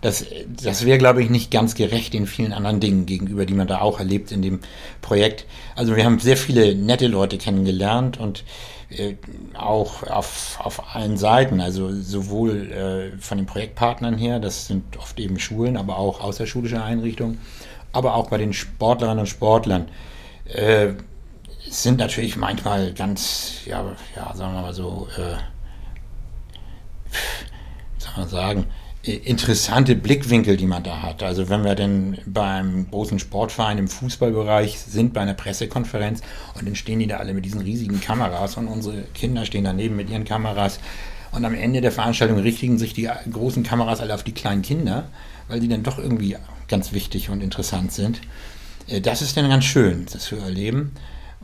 Das, 0.00 0.24
das 0.48 0.86
wäre, 0.86 0.98
glaube 0.98 1.22
ich, 1.22 1.28
nicht 1.28 1.50
ganz 1.50 1.74
gerecht 1.74 2.14
den 2.14 2.26
vielen 2.26 2.52
anderen 2.52 2.80
Dingen 2.80 3.04
gegenüber, 3.04 3.44
die 3.44 3.54
man 3.54 3.66
da 3.66 3.80
auch 3.80 3.98
erlebt 3.98 4.32
in 4.32 4.40
dem 4.40 4.60
Projekt. 5.02 5.46
Also 5.76 5.94
wir 5.94 6.04
haben 6.04 6.18
sehr 6.18 6.38
viele 6.38 6.74
nette 6.74 7.06
Leute 7.06 7.36
kennengelernt 7.36 8.18
und 8.18 8.44
äh, 8.88 9.16
auch 9.54 10.02
auf, 10.04 10.58
auf 10.58 10.94
allen 10.96 11.16
Seiten, 11.16 11.60
also 11.60 11.92
sowohl 11.92 12.72
äh, 12.72 13.18
von 13.18 13.38
den 13.38 13.46
Projektpartnern 13.46 14.16
her, 14.16 14.40
das 14.40 14.66
sind 14.66 14.96
oft 14.96 15.20
eben 15.20 15.38
Schulen, 15.38 15.76
aber 15.76 15.98
auch 15.98 16.20
außerschulische 16.20 16.82
Einrichtungen, 16.82 17.38
aber 17.92 18.14
auch 18.14 18.30
bei 18.30 18.38
den 18.38 18.52
Sportlerinnen 18.52 19.20
und 19.20 19.28
Sportlern. 19.28 19.88
Äh, 20.46 20.94
sind 21.68 21.98
natürlich 21.98 22.36
manchmal 22.36 22.92
ganz, 22.92 23.60
ja, 23.66 23.84
ja 24.16 24.34
sagen 24.34 24.54
wir 24.54 24.62
mal 24.62 24.74
so, 24.74 25.08
äh, 25.16 25.36
soll 27.98 28.12
man 28.16 28.28
sagen, 28.28 28.66
interessante 29.02 29.96
Blickwinkel, 29.96 30.56
die 30.56 30.66
man 30.66 30.82
da 30.82 31.00
hat. 31.00 31.22
Also 31.22 31.48
wenn 31.48 31.64
wir 31.64 31.74
denn 31.74 32.18
beim 32.26 32.90
großen 32.90 33.18
Sportverein 33.18 33.78
im 33.78 33.88
Fußballbereich 33.88 34.78
sind, 34.78 35.14
bei 35.14 35.22
einer 35.22 35.34
Pressekonferenz 35.34 36.20
und 36.54 36.66
dann 36.66 36.76
stehen 36.76 36.98
die 36.98 37.06
da 37.06 37.16
alle 37.16 37.32
mit 37.32 37.44
diesen 37.46 37.62
riesigen 37.62 38.00
Kameras 38.00 38.56
und 38.56 38.68
unsere 38.68 39.02
Kinder 39.14 39.46
stehen 39.46 39.64
daneben 39.64 39.96
mit 39.96 40.10
ihren 40.10 40.24
Kameras 40.24 40.80
und 41.32 41.44
am 41.44 41.54
Ende 41.54 41.80
der 41.80 41.92
Veranstaltung 41.92 42.38
richtigen 42.38 42.78
sich 42.78 42.92
die 42.92 43.08
großen 43.30 43.62
Kameras 43.62 44.00
alle 44.00 44.14
auf 44.14 44.24
die 44.24 44.32
kleinen 44.32 44.62
Kinder, 44.62 45.08
weil 45.48 45.60
die 45.60 45.68
dann 45.68 45.82
doch 45.82 45.98
irgendwie 45.98 46.36
ganz 46.68 46.92
wichtig 46.92 47.30
und 47.30 47.42
interessant 47.42 47.92
sind. 47.92 48.20
Äh, 48.86 49.00
das 49.00 49.22
ist 49.22 49.36
dann 49.36 49.48
ganz 49.48 49.64
schön, 49.64 50.06
das 50.12 50.24
zu 50.24 50.36
erleben. 50.36 50.92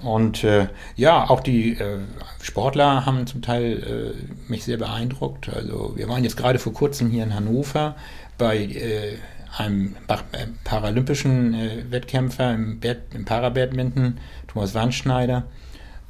Und 0.03 0.45
äh, 0.45 0.69
ja, 0.95 1.29
auch 1.29 1.41
die 1.41 1.73
äh, 1.73 1.99
Sportler 2.43 3.07
haben 3.07 3.27
zum 3.27 3.41
Teil 3.41 4.15
äh, 4.19 4.51
mich 4.51 4.65
sehr 4.65 4.77
beeindruckt. 4.77 5.49
Also 5.49 5.93
wir 5.97 6.09
waren 6.09 6.23
jetzt 6.23 6.37
gerade 6.37 6.59
vor 6.59 6.75
kurzem 6.75 7.11
hier 7.11 7.25
in 7.25 7.35
Hannover 7.35 7.97
bei 8.37 8.59
äh, 8.59 9.17
einem 9.57 9.97
äh, 10.09 10.47
paralympischen 10.65 11.55
äh, 11.55 11.85
Wettkämpfer 11.91 12.53
im, 12.53 12.79
Bad, 12.79 12.99
im 13.15 13.25
Parabadminton, 13.25 14.19
Thomas 14.49 14.75
Wandschneider. 14.75 15.45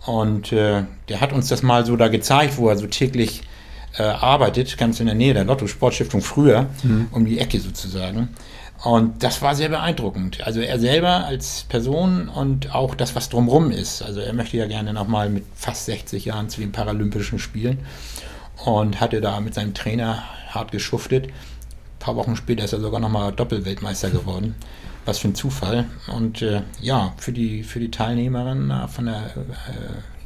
Und 0.04 0.52
der 0.52 0.86
hat 1.20 1.32
uns 1.32 1.48
das 1.48 1.64
mal 1.64 1.84
so 1.84 1.96
da 1.96 2.06
gezeigt, 2.06 2.58
wo 2.58 2.68
er 2.68 2.76
so 2.76 2.86
täglich 2.86 3.42
arbeitet, 3.98 4.78
ganz 4.78 5.00
in 5.00 5.06
der 5.06 5.16
Nähe 5.16 5.34
der 5.34 5.42
Lotto 5.42 5.66
Sportstiftung 5.66 6.20
früher, 6.20 6.66
mhm. 6.84 7.08
um 7.10 7.24
die 7.24 7.40
Ecke 7.40 7.58
sozusagen. 7.58 8.28
Und 8.82 9.22
das 9.22 9.40
war 9.42 9.54
sehr 9.54 9.68
beeindruckend. 9.68 10.46
Also 10.46 10.60
er 10.60 10.78
selber 10.78 11.24
als 11.24 11.64
Person 11.68 12.28
und 12.28 12.74
auch 12.74 12.94
das, 12.94 13.14
was 13.14 13.28
drumherum 13.28 13.70
ist. 13.70 14.02
Also 14.02 14.20
er 14.20 14.32
möchte 14.32 14.56
ja 14.56 14.66
gerne 14.66 14.92
nochmal 14.92 15.30
mit 15.30 15.44
fast 15.54 15.86
60 15.86 16.26
Jahren 16.26 16.48
zu 16.48 16.60
den 16.60 16.72
Paralympischen 16.72 17.38
Spielen 17.38 17.78
und 18.64 19.00
hatte 19.00 19.20
da 19.20 19.40
mit 19.40 19.54
seinem 19.54 19.74
Trainer 19.74 20.22
hart 20.50 20.72
geschuftet. 20.72 21.26
Ein 21.26 21.32
paar 21.98 22.16
Wochen 22.16 22.36
später 22.36 22.64
ist 22.64 22.72
er 22.72 22.80
sogar 22.80 23.00
nochmal 23.00 23.32
Doppelweltmeister 23.32 24.10
geworden. 24.10 24.54
Was 25.06 25.18
für 25.18 25.28
ein 25.28 25.34
Zufall. 25.34 25.86
Und 26.14 26.42
äh, 26.42 26.62
ja, 26.80 27.14
für 27.16 27.32
die, 27.32 27.62
für 27.62 27.80
die 27.80 27.90
Teilnehmerin 27.90 28.72
von 28.88 29.06
der 29.06 29.30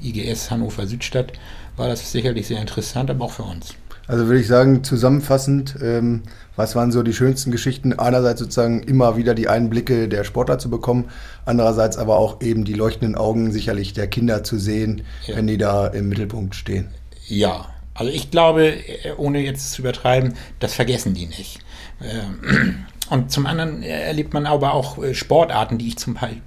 äh, 0.02 0.06
IGS 0.06 0.50
Hannover 0.50 0.86
Südstadt 0.86 1.32
war 1.76 1.88
das 1.88 2.10
sicherlich 2.10 2.46
sehr 2.46 2.60
interessant, 2.60 3.10
aber 3.10 3.26
auch 3.26 3.32
für 3.32 3.42
uns. 3.42 3.74
Also 4.10 4.26
würde 4.26 4.40
ich 4.40 4.48
sagen, 4.48 4.82
zusammenfassend, 4.82 5.76
ähm, 5.80 6.22
was 6.56 6.74
waren 6.74 6.90
so 6.90 7.04
die 7.04 7.12
schönsten 7.12 7.52
Geschichten? 7.52 7.92
Einerseits 7.92 8.40
sozusagen 8.40 8.82
immer 8.82 9.16
wieder 9.16 9.36
die 9.36 9.46
Einblicke 9.46 10.08
der 10.08 10.24
Sportler 10.24 10.58
zu 10.58 10.68
bekommen, 10.68 11.04
andererseits 11.46 11.96
aber 11.96 12.16
auch 12.16 12.40
eben 12.42 12.64
die 12.64 12.72
leuchtenden 12.72 13.14
Augen 13.14 13.52
sicherlich 13.52 13.92
der 13.92 14.08
Kinder 14.08 14.42
zu 14.42 14.58
sehen, 14.58 15.02
ja. 15.28 15.36
wenn 15.36 15.46
die 15.46 15.58
da 15.58 15.86
im 15.86 16.08
Mittelpunkt 16.08 16.56
stehen. 16.56 16.88
Ja, 17.28 17.66
also 17.94 18.10
ich 18.10 18.32
glaube, 18.32 18.70
äh, 18.70 19.12
ohne 19.16 19.38
jetzt 19.38 19.74
zu 19.74 19.82
übertreiben, 19.82 20.34
das 20.58 20.74
vergessen 20.74 21.14
die 21.14 21.26
nicht. 21.26 21.60
Ähm, 22.02 22.86
und 23.10 23.30
zum 23.30 23.46
anderen 23.46 23.84
erlebt 23.84 24.34
man 24.34 24.44
aber 24.44 24.74
auch 24.74 25.00
äh, 25.00 25.14
Sportarten, 25.14 25.78
die 25.78 25.86
ich 25.86 25.98
zum 25.98 26.14
Beispiel 26.14 26.42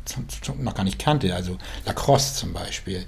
noch 0.60 0.76
gar 0.76 0.84
nicht 0.84 1.00
kannte, 1.00 1.34
also 1.34 1.58
Lacrosse 1.86 2.36
zum 2.36 2.52
Beispiel 2.52 3.06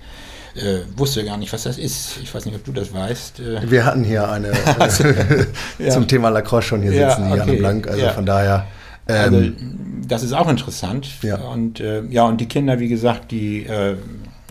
äh, 0.56 0.80
wusste 0.98 1.24
gar 1.26 1.38
nicht, 1.38 1.52
was 1.52 1.64
das 1.64 1.78
ist. 1.78 2.18
Ich 2.22 2.34
weiß 2.34 2.46
nicht, 2.46 2.56
ob 2.56 2.64
du 2.64 2.72
das 2.72 2.94
weißt. 2.94 3.40
Äh. 3.40 3.70
Wir 3.70 3.86
hatten 3.86 4.04
hier 4.04 4.30
eine 4.30 4.52
also, 4.80 5.04
ja. 5.80 5.90
zum 5.90 6.08
Thema 6.08 6.30
Lacrosse 6.30 6.68
schon 6.68 6.82
hier 6.82 6.92
sitzen, 6.92 7.24
ja, 7.24 7.32
okay. 7.32 7.38
Janne 7.38 7.54
Blank. 7.54 7.88
Also 7.88 8.02
ja. 8.02 8.12
von 8.12 8.26
daher. 8.26 8.68
Also, 9.06 9.38
ähm, 9.38 9.56
also, 9.58 10.08
das 10.08 10.24
ist 10.24 10.34
auch 10.34 10.50
interessant. 10.50 11.08
Ja. 11.22 11.38
Und 11.38 11.80
äh, 11.80 12.04
ja, 12.06 12.26
und 12.26 12.40
die 12.40 12.48
Kinder, 12.48 12.80
wie 12.80 12.88
gesagt, 12.88 13.32
die, 13.32 13.66
äh, 13.66 13.96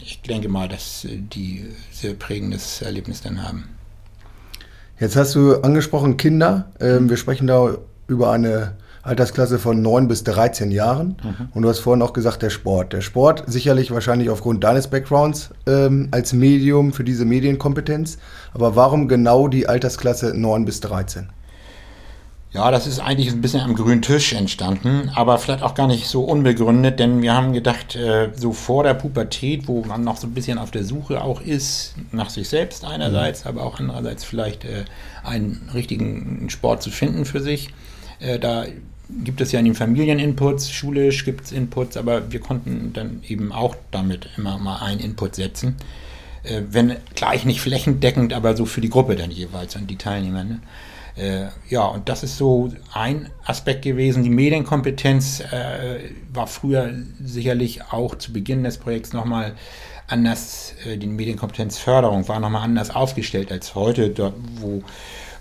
ich 0.01 0.21
denke 0.23 0.49
mal, 0.49 0.69
dass 0.69 1.07
die 1.09 1.65
sehr 1.91 2.15
prägendes 2.15 2.83
Erlebnis 2.83 3.23
dann 3.23 3.43
haben. 3.43 3.65
Jetzt 5.01 5.17
hast 5.17 5.35
du 5.35 5.61
angesprochen 5.61 6.17
Kinder. 6.17 6.73
Ähm, 6.81 7.11
wir 7.11 7.17
sprechen 7.17 7.47
da 7.47 7.77
über 8.07 8.31
eine 8.31 8.77
Altersklasse 9.05 9.59
von 9.59 9.83
9 9.83 10.09
bis 10.09 10.25
13 10.25 10.71
Jahren. 10.71 11.17
Mhm. 11.23 11.49
Und 11.53 11.63
du 11.63 11.69
hast 11.69 11.81
vorhin 11.81 12.03
auch 12.03 12.15
gesagt, 12.15 12.43
der 12.43 12.51
Sport. 12.51 12.93
Der 12.93 13.03
Sport 13.03 13.45
sicherlich 13.47 13.91
wahrscheinlich 13.91 14.31
aufgrund 14.31 14.65
deines 14.65 14.89
Backgrounds 14.89 15.51
ähm, 15.67 16.09
als 16.11 16.33
Medium 16.33 16.93
für 16.93 17.05
diese 17.05 17.25
Medienkompetenz. 17.25 18.19
Aber 18.55 18.77
warum 18.77 19.07
genau 19.07 19.49
die 19.49 19.69
Altersklasse 19.69 20.33
9 20.35 20.65
bis 20.65 20.81
13? 20.81 21.29
Ja, 22.55 22.71
das 22.71 22.87
ist 22.87 23.01
eigentlich 23.01 23.33
ein 23.33 23.41
bisschen 23.41 23.63
am 23.63 23.75
grünen 23.75 24.01
Tisch 24.01 24.33
entstanden, 24.33 25.11
aber 25.17 25.39
vielleicht 25.39 25.65
auch 25.65 25.75
gar 25.75 25.89
nicht 25.89 26.07
so 26.07 26.23
unbegründet, 26.23 27.01
denn 27.01 27.21
wir 27.21 27.35
haben 27.35 27.53
gedacht, 27.53 27.97
äh, 27.97 28.31
so 28.37 28.53
vor 28.53 28.85
der 28.85 28.95
Pubertät, 28.95 29.67
wo 29.67 29.83
man 29.83 30.05
noch 30.05 30.19
so 30.19 30.29
ein 30.29 30.35
bisschen 30.35 30.59
auf 30.59 30.71
der 30.71 30.85
Suche 30.85 31.21
auch 31.21 31.41
ist, 31.41 31.97
nach 32.13 32.31
sich 32.31 32.49
selbst 32.49 32.85
einerseits, 32.85 33.43
mhm. 33.43 33.51
aber 33.51 33.65
auch 33.65 33.81
andererseits 33.81 34.23
vielleicht 34.23 34.65
äh, 34.65 34.85
einen 35.25 35.69
richtigen 35.75 36.49
Sport 36.49 36.85
zu 36.85 36.91
finden 36.91 37.25
für 37.25 37.41
sich. 37.41 37.71
Äh, 38.21 38.39
da 38.39 38.67
gibt 39.09 39.41
es 39.41 39.53
ja 39.53 39.59
in 39.59 39.67
den 39.67 39.75
Familien 39.75 40.19
Inputs, 40.19 40.71
schulisch 40.71 41.25
gibt 41.25 41.47
es 41.47 41.53
Inputs, 41.53 41.97
aber 41.97 42.33
wir 42.33 42.41
konnten 42.41 42.93
dann 42.93 43.23
eben 43.27 43.53
auch 43.53 43.77
damit 43.91 44.29
immer 44.37 44.59
mal 44.59 44.79
einen 44.79 45.01
Input 45.01 45.35
setzen. 45.35 45.77
Äh, 46.43 46.63
wenn 46.71 46.97
gleich 47.15 47.45
nicht 47.45 47.61
flächendeckend, 47.61 48.33
aber 48.33 48.57
so 48.57 48.67
für 48.67 48.81
die 48.81 48.91
Gruppe 48.91 49.17
dann 49.17 49.31
jeweils 49.31 49.77
und 49.77 49.91
die 49.91 49.97
Teilnehmer. 49.97 50.45
Ne? 50.45 50.61
Äh, 51.17 51.47
ja, 51.69 51.85
und 51.85 52.09
das 52.09 52.23
ist 52.23 52.37
so 52.37 52.73
ein 52.93 53.31
Aspekt 53.45 53.83
gewesen. 53.83 54.25
Die 54.25 54.31
Medienkompetenz 54.31 55.41
äh, 55.41 56.11
war 56.33 56.47
früher 56.47 56.93
sicherlich 57.25 57.83
auch 57.93 58.17
zu 58.17 58.33
Beginn 58.33 58.65
des 58.65 58.79
Projekts 58.79 59.13
nochmal 59.13 59.55
anders, 60.07 60.75
äh, 60.85 60.97
die 60.97 61.07
Medienkompetenzförderung 61.07 62.29
war 62.29 62.41
nochmal 62.41 62.63
anders 62.63 62.95
aufgestellt 62.95 63.53
als 63.53 63.75
heute, 63.75 64.11
dort, 64.11 64.35
wo 64.57 64.83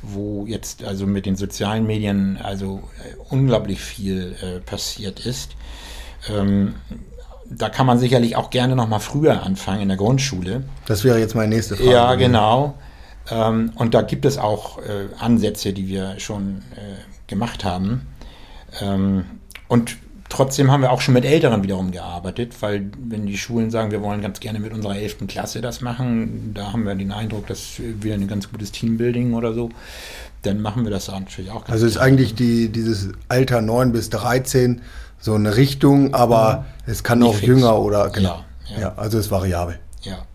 wo 0.03 0.45
jetzt 0.45 0.83
also 0.83 1.07
mit 1.07 1.25
den 1.25 1.35
sozialen 1.35 1.87
Medien 1.87 2.37
also 2.37 2.83
äh, 2.99 3.15
unglaublich 3.29 3.79
viel 3.79 4.35
äh, 4.41 4.59
passiert 4.59 5.25
ist. 5.25 5.55
Ähm, 6.29 6.75
da 7.49 7.69
kann 7.69 7.85
man 7.85 7.99
sicherlich 7.99 8.35
auch 8.35 8.49
gerne 8.49 8.75
noch 8.75 8.87
mal 8.87 8.99
früher 8.99 9.43
anfangen 9.43 9.81
in 9.81 9.87
der 9.87 9.97
Grundschule. 9.97 10.63
Das 10.85 11.03
wäre 11.03 11.19
jetzt 11.19 11.35
meine 11.35 11.55
nächste 11.55 11.75
Frage. 11.75 11.91
Ja, 11.91 12.15
genau. 12.15 12.75
Ähm, 13.29 13.71
und 13.75 13.93
da 13.93 14.01
gibt 14.01 14.25
es 14.25 14.37
auch 14.37 14.79
äh, 14.79 15.07
Ansätze, 15.19 15.73
die 15.73 15.87
wir 15.87 16.19
schon 16.19 16.59
äh, 16.75 17.27
gemacht 17.27 17.63
haben. 17.63 18.07
Ähm, 18.81 19.25
und 19.67 19.97
Trotzdem 20.33 20.71
haben 20.71 20.81
wir 20.81 20.91
auch 20.91 20.99
schon 20.99 21.13
mit 21.13 21.25
Älteren 21.25 21.61
wiederum 21.61 21.91
gearbeitet, 21.91 22.59
weil 22.61 22.89
wenn 23.07 23.27
die 23.27 23.37
Schulen 23.37 23.69
sagen, 23.69 23.91
wir 23.91 24.01
wollen 24.01 24.19
ganz 24.19 24.39
gerne 24.39 24.59
mit 24.59 24.73
unserer 24.73 24.97
11. 24.97 25.27
Klasse 25.27 25.61
das 25.61 25.81
machen, 25.81 26.53
da 26.55 26.73
haben 26.73 26.85
wir 26.85 26.95
den 26.95 27.11
Eindruck, 27.11 27.45
dass 27.45 27.73
wir 27.77 28.15
ein 28.15 28.27
ganz 28.27 28.51
gutes 28.51 28.71
Teambuilding 28.71 29.35
oder 29.35 29.53
so, 29.53 29.69
dann 30.41 30.59
machen 30.59 30.85
wir 30.85 30.89
das 30.89 31.07
natürlich 31.07 31.51
auch. 31.51 31.69
also 31.69 31.85
ist 31.85 31.97
eigentlich 31.97 32.33
die, 32.33 32.69
dieses 32.69 33.09
Alter 33.29 33.61
9 33.61 33.91
bis 33.91 34.09
13 34.09 34.81
so 35.19 35.35
eine 35.35 35.55
Richtung, 35.55 36.15
aber 36.15 36.65
mhm. 36.87 36.91
es 36.91 37.03
kann 37.03 37.21
auch 37.21 37.39
jünger 37.39 37.77
oder 37.77 38.09
genau. 38.09 38.43
Ja, 38.69 38.75
ja. 38.75 38.81
ja, 38.81 38.93
also 38.97 39.19
ist 39.19 39.29
variabel. 39.29 39.77
Ja. 40.01 40.25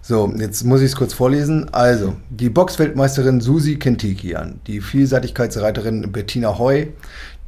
So, 0.00 0.32
jetzt 0.38 0.64
muss 0.64 0.80
ich 0.80 0.86
es 0.86 0.96
kurz 0.96 1.12
vorlesen. 1.12 1.68
Also, 1.74 2.14
die 2.30 2.48
Boxweltmeisterin 2.48 3.40
Susi 3.42 3.76
Kentikian, 3.76 4.60
die 4.66 4.80
Vielseitigkeitsreiterin 4.80 6.10
Bettina 6.10 6.58
Heu, 6.58 6.86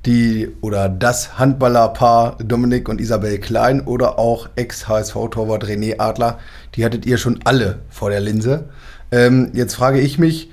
die 0.09 0.49
oder 0.63 0.89
das 0.89 1.39
Handballerpaar 1.39 2.39
Dominik 2.39 2.89
und 2.89 2.99
Isabel 2.99 3.39
Klein 3.39 3.83
oder 3.83 4.19
auch 4.19 4.49
Ex-HSV-Torwart 4.57 5.65
René 5.65 6.01
Adler, 6.01 6.39
die 6.75 6.85
hattet 6.85 7.05
ihr 7.05 7.19
schon 7.19 7.41
alle 7.45 7.81
vor 7.91 8.09
der 8.09 8.21
Linse. 8.21 8.71
Ähm, 9.13 9.51
jetzt 9.53 9.75
frage 9.75 10.01
ich 10.01 10.19
mich, 10.19 10.51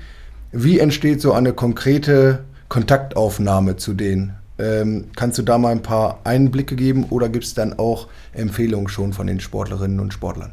wie 0.52 0.78
entsteht 0.78 1.22
so 1.22 1.32
eine 1.32 1.54
konkrete 1.54 2.44
Kontaktaufnahme 2.68 3.76
zu 3.76 3.94
denen? 3.94 4.34
Ähm, 4.58 5.06
kannst 5.16 5.38
du 5.38 5.42
da 5.42 5.56
mal 5.56 5.72
ein 5.72 5.82
paar 5.82 6.20
Einblicke 6.24 6.76
geben 6.76 7.06
oder 7.08 7.30
gibt 7.30 7.44
es 7.44 7.54
dann 7.54 7.78
auch 7.78 8.08
Empfehlungen 8.34 8.88
schon 8.88 9.14
von 9.14 9.26
den 9.26 9.40
Sportlerinnen 9.40 10.00
und 10.00 10.12
Sportlern? 10.12 10.52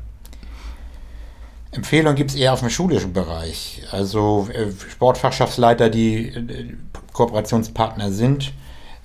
Empfehlungen 1.72 2.16
gibt 2.16 2.30
es 2.30 2.38
eher 2.38 2.54
auf 2.54 2.62
dem 2.62 2.70
schulischen 2.70 3.12
Bereich. 3.12 3.84
Also 3.92 4.48
äh, 4.54 4.72
Sportfachschaftsleiter, 4.92 5.90
die 5.90 6.28
äh, 6.28 6.74
Kooperationspartner 7.12 8.10
sind, 8.10 8.54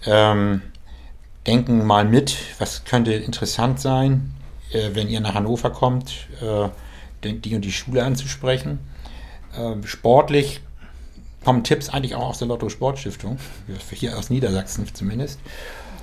ähm, 0.06 0.62
denken 1.46 1.84
mal 1.84 2.04
mit, 2.04 2.36
was 2.58 2.84
könnte 2.84 3.12
interessant 3.12 3.80
sein, 3.80 4.32
äh, 4.72 4.90
wenn 4.92 5.08
ihr 5.08 5.20
nach 5.20 5.34
Hannover 5.34 5.70
kommt, 5.70 6.28
äh, 6.40 6.68
die 7.24 7.54
und 7.54 7.64
die 7.64 7.72
Schule 7.72 8.04
anzusprechen. 8.04 8.78
Äh, 9.56 9.86
sportlich 9.86 10.60
kommen 11.44 11.64
Tipps 11.64 11.88
eigentlich 11.88 12.14
auch 12.14 12.28
aus 12.28 12.38
der 12.38 12.48
Lotto 12.48 12.68
Sportstiftung, 12.68 13.38
hier 13.92 14.18
aus 14.18 14.30
Niedersachsen 14.30 14.86
zumindest. 14.92 15.38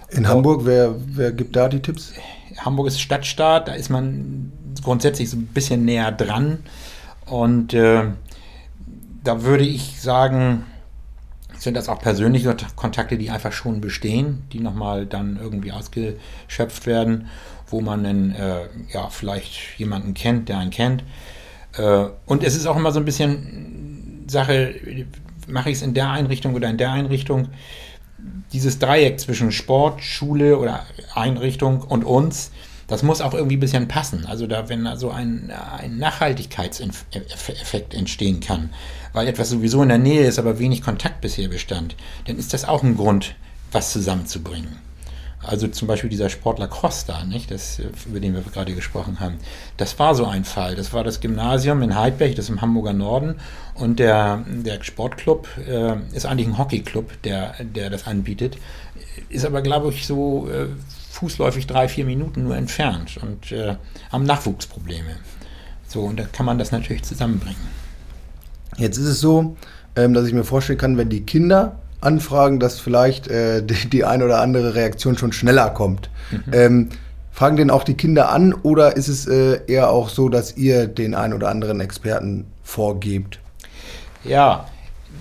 In 0.10 0.28
Hamburg, 0.28 0.62
wer, 0.66 0.96
wer 0.98 1.32
gibt 1.32 1.56
da 1.56 1.68
die 1.68 1.82
Tipps? 1.82 2.14
Hamburg 2.58 2.88
ist 2.88 3.02
Stadtstaat, 3.02 3.68
da 3.68 3.74
ist 3.74 3.90
man 3.90 4.52
grundsätzlich 4.84 5.30
so 5.30 5.38
ein 5.38 5.48
bisschen 5.48 5.86
näher 5.86 6.12
dran. 6.12 6.64
Und 7.26 7.74
äh, 7.74 8.04
da 9.24 9.44
würde 9.44 9.66
ich 9.66 10.00
sagen, 10.00 10.64
sind 11.58 11.76
das 11.76 11.90
auch 11.90 12.00
persönliche 12.00 12.56
Kontakte, 12.76 13.18
die 13.18 13.30
einfach 13.30 13.52
schon 13.52 13.82
bestehen, 13.82 14.44
die 14.52 14.60
nochmal 14.60 15.06
dann 15.06 15.38
irgendwie 15.42 15.72
ausgeschöpft 15.72 16.86
werden, 16.86 17.28
wo 17.68 17.82
man 17.82 18.04
dann 18.04 18.32
äh, 18.34 18.68
ja 18.94 19.10
vielleicht 19.10 19.78
jemanden 19.78 20.14
kennt, 20.14 20.50
der 20.50 20.60
einen 20.60 20.72
kennt. 20.72 21.04
Äh, 21.78 22.06
und 22.26 22.44
es 22.44 22.56
ist 22.56 22.66
auch 22.68 22.76
immer 22.76 22.92
so 22.92 23.00
ein 23.00 23.06
bisschen 23.06 24.24
Sache, 24.28 24.76
mache 25.48 25.70
ich 25.70 25.78
es 25.78 25.82
in 25.82 25.94
der 25.94 26.10
Einrichtung 26.10 26.56
oder 26.56 26.70
in 26.70 26.78
der 26.78 26.92
Einrichtung. 26.92 27.50
Dieses 28.54 28.80
Dreieck 28.80 29.20
zwischen 29.20 29.52
Sport, 29.52 30.02
Schule 30.04 30.58
oder 30.58 30.86
Einrichtung 31.14 31.82
und 31.82 32.04
uns, 32.04 32.52
das 32.88 33.04
muss 33.04 33.22
auch 33.22 33.34
irgendwie 33.34 33.58
ein 33.58 33.62
bisschen 33.62 33.88
passen. 33.88 34.26
Also 34.26 34.48
da, 34.48 34.70
wenn 34.70 34.86
also 34.88 35.10
ein, 35.10 35.52
ein 35.52 35.98
Nachhaltigkeitseffekt 35.98 37.94
entstehen 37.94 38.40
kann, 38.40 38.70
weil 39.16 39.30
etwas 39.30 39.50
sowieso 39.50 39.82
in 39.82 39.90
der 39.90 39.98
Nähe 39.98 40.28
ist, 40.28 40.38
aber 40.38 40.60
wenig 40.60 40.82
Kontakt 40.82 41.22
bisher 41.22 41.48
bestand, 41.48 41.96
dann 42.26 42.38
ist 42.38 42.54
das 42.54 42.66
auch 42.66 42.84
ein 42.84 42.98
Grund, 42.98 43.34
was 43.72 43.94
zusammenzubringen. 43.94 44.78
Also 45.42 45.68
zum 45.68 45.88
Beispiel 45.88 46.10
dieser 46.10 46.30
Sportler 46.30 46.68
Costa, 46.68 47.24
nicht? 47.24 47.50
Das, 47.52 47.80
über 48.08 48.20
den 48.20 48.34
wir 48.34 48.42
gerade 48.42 48.74
gesprochen 48.74 49.20
haben. 49.20 49.36
Das 49.78 49.98
war 50.00 50.16
so 50.16 50.26
ein 50.26 50.44
Fall. 50.44 50.76
Das 50.76 50.92
war 50.92 51.04
das 51.04 51.22
Gymnasium 51.22 51.82
in 51.82 51.96
Heidberg, 51.96 52.36
das 52.36 52.46
ist 52.46 52.50
im 52.50 52.62
Hamburger 52.62 52.94
Norden. 52.94 53.36
Und 53.76 54.00
der, 54.00 54.44
der 54.48 54.84
Sportclub 54.84 55.48
äh, 55.66 55.96
ist 56.14 56.26
eigentlich 56.26 56.48
ein 56.48 56.58
Hockeyclub, 56.58 57.22
der, 57.22 57.54
der 57.64 57.90
das 57.90 58.08
anbietet. 58.08 58.58
Ist 59.30 59.46
aber, 59.46 59.62
glaube 59.62 59.92
ich, 59.92 60.08
so 60.08 60.50
äh, 60.50 60.68
fußläufig 61.12 61.68
drei, 61.68 61.88
vier 61.88 62.06
Minuten 62.06 62.44
nur 62.44 62.58
entfernt 62.58 63.18
und 63.22 63.52
äh, 63.52 63.76
haben 64.12 64.24
Nachwuchsprobleme. 64.24 65.16
So, 65.88 66.02
und 66.02 66.20
da 66.20 66.24
kann 66.24 66.46
man 66.46 66.58
das 66.58 66.72
natürlich 66.72 67.04
zusammenbringen. 67.04 67.85
Jetzt 68.78 68.98
ist 68.98 69.08
es 69.08 69.20
so, 69.20 69.56
ähm, 69.96 70.14
dass 70.14 70.28
ich 70.28 70.34
mir 70.34 70.44
vorstellen 70.44 70.80
kann, 70.80 70.98
wenn 70.98 71.10
die 71.10 71.22
Kinder 71.22 71.80
anfragen, 72.02 72.60
dass 72.60 72.80
vielleicht 72.80 73.28
äh, 73.28 73.64
die, 73.66 73.90
die 73.90 74.04
eine 74.04 74.26
oder 74.26 74.42
andere 74.42 74.76
Reaktion 74.76 75.18
schon 75.18 75.32
schneller 75.32 75.70
kommt. 75.70 76.10
Mhm. 76.32 76.54
Ähm, 76.54 76.90
fragen 77.32 77.58
denn 77.58 77.70
auch 77.70 77.84
die 77.84 77.96
Kinder 77.96 78.30
an 78.30 78.54
oder 78.54 78.96
ist 78.96 79.10
es 79.10 79.28
äh, 79.28 79.60
eher 79.68 79.90
auch 79.90 80.10
so, 80.10 80.30
dass 80.30 80.56
ihr 80.56 80.88
den 80.88 81.14
einen 81.16 81.34
oder 81.34 81.50
anderen 81.50 81.82
Experten 81.82 82.46
vorgebt? 82.64 83.40
Ja, 84.24 84.68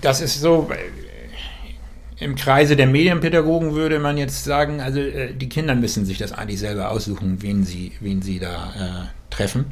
das 0.01 0.21
ist 0.21 0.39
so. 0.39 0.69
Äh, 0.71 2.23
Im 2.23 2.35
Kreise 2.35 2.77
der 2.77 2.87
Medienpädagogen 2.87 3.73
würde 3.73 3.99
man 3.99 4.17
jetzt 4.17 4.45
sagen, 4.45 4.79
also 4.79 4.99
äh, 4.99 5.33
die 5.33 5.49
Kinder 5.49 5.75
müssen 5.75 6.05
sich 6.05 6.17
das 6.17 6.31
eigentlich 6.31 6.59
selber 6.59 6.89
aussuchen, 6.89 7.41
wen 7.41 7.65
sie, 7.65 7.91
wen 7.99 8.21
sie 8.21 8.39
da 8.39 9.09
äh, 9.09 9.33
treffen. 9.33 9.65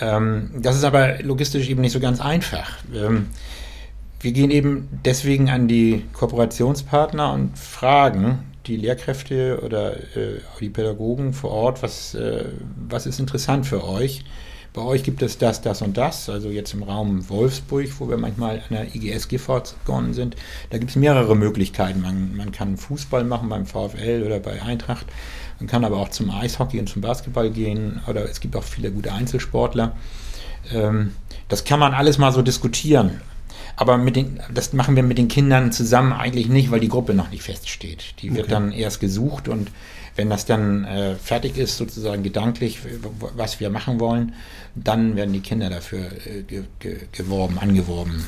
Ähm, 0.00 0.50
das 0.60 0.76
ist 0.76 0.84
aber 0.84 1.22
logistisch 1.22 1.68
eben 1.68 1.80
nicht 1.80 1.92
so 1.92 2.00
ganz 2.00 2.20
einfach. 2.20 2.70
Ähm, 2.94 3.28
wir 4.20 4.32
gehen 4.32 4.50
eben 4.50 4.88
deswegen 5.04 5.48
an 5.48 5.68
die 5.68 6.04
Kooperationspartner 6.12 7.32
und 7.32 7.58
fragen 7.58 8.40
die 8.66 8.76
Lehrkräfte 8.76 9.60
oder 9.64 9.96
äh, 10.16 10.40
die 10.60 10.68
Pädagogen 10.68 11.32
vor 11.32 11.50
Ort, 11.50 11.82
was, 11.82 12.14
äh, 12.14 12.44
was 12.88 13.06
ist 13.06 13.18
interessant 13.18 13.66
für 13.66 13.84
euch? 13.84 14.24
Bei 14.74 14.82
euch 14.82 15.02
gibt 15.02 15.22
es 15.22 15.38
das, 15.38 15.62
das 15.62 15.82
und 15.82 15.96
das. 15.96 16.28
Also 16.28 16.50
jetzt 16.50 16.74
im 16.74 16.82
Raum 16.82 17.28
Wolfsburg, 17.28 17.88
wo 17.98 18.08
wir 18.08 18.18
manchmal 18.18 18.58
an 18.68 18.76
der 18.76 18.94
IGS 18.94 19.28
Giffords 19.28 19.74
gegangen 19.84 20.12
sind, 20.12 20.36
da 20.70 20.78
gibt 20.78 20.90
es 20.90 20.96
mehrere 20.96 21.34
Möglichkeiten. 21.34 22.02
Man, 22.02 22.36
man 22.36 22.52
kann 22.52 22.76
Fußball 22.76 23.24
machen 23.24 23.48
beim 23.48 23.66
VfL 23.66 24.22
oder 24.24 24.40
bei 24.40 24.62
Eintracht. 24.62 25.06
Man 25.58 25.66
kann 25.68 25.84
aber 25.84 25.96
auch 25.96 26.10
zum 26.10 26.30
Eishockey 26.30 26.78
und 26.78 26.88
zum 26.88 27.02
Basketball 27.02 27.50
gehen. 27.50 28.00
Oder 28.06 28.28
es 28.28 28.40
gibt 28.40 28.56
auch 28.56 28.64
viele 28.64 28.90
gute 28.90 29.12
Einzelsportler. 29.12 29.96
Ähm, 30.72 31.12
das 31.48 31.64
kann 31.64 31.80
man 31.80 31.94
alles 31.94 32.18
mal 32.18 32.32
so 32.32 32.42
diskutieren. 32.42 33.20
Aber 33.76 33.96
mit 33.96 34.16
den, 34.16 34.40
das 34.52 34.72
machen 34.72 34.96
wir 34.96 35.04
mit 35.04 35.18
den 35.18 35.28
Kindern 35.28 35.70
zusammen 35.70 36.12
eigentlich 36.12 36.48
nicht, 36.48 36.70
weil 36.70 36.80
die 36.80 36.88
Gruppe 36.88 37.14
noch 37.14 37.30
nicht 37.30 37.42
feststeht. 37.42 38.14
Die 38.22 38.30
wird 38.34 38.46
okay. 38.46 38.54
dann 38.54 38.72
erst 38.72 39.00
gesucht 39.00 39.48
und 39.48 39.70
wenn 40.16 40.30
das 40.30 40.46
dann 40.46 40.84
äh, 40.84 41.14
fertig 41.14 41.56
ist, 41.56 41.76
sozusagen 41.76 42.24
gedanklich, 42.24 42.80
was 43.36 43.60
wir 43.60 43.70
machen 43.70 44.00
wollen, 44.00 44.34
dann 44.74 45.14
werden 45.14 45.32
die 45.32 45.40
Kinder 45.40 45.70
dafür 45.70 46.10
äh, 46.26 46.42
ge 46.42 46.64
ge 46.80 46.98
geworben, 47.12 47.56
angeworben. 47.60 48.26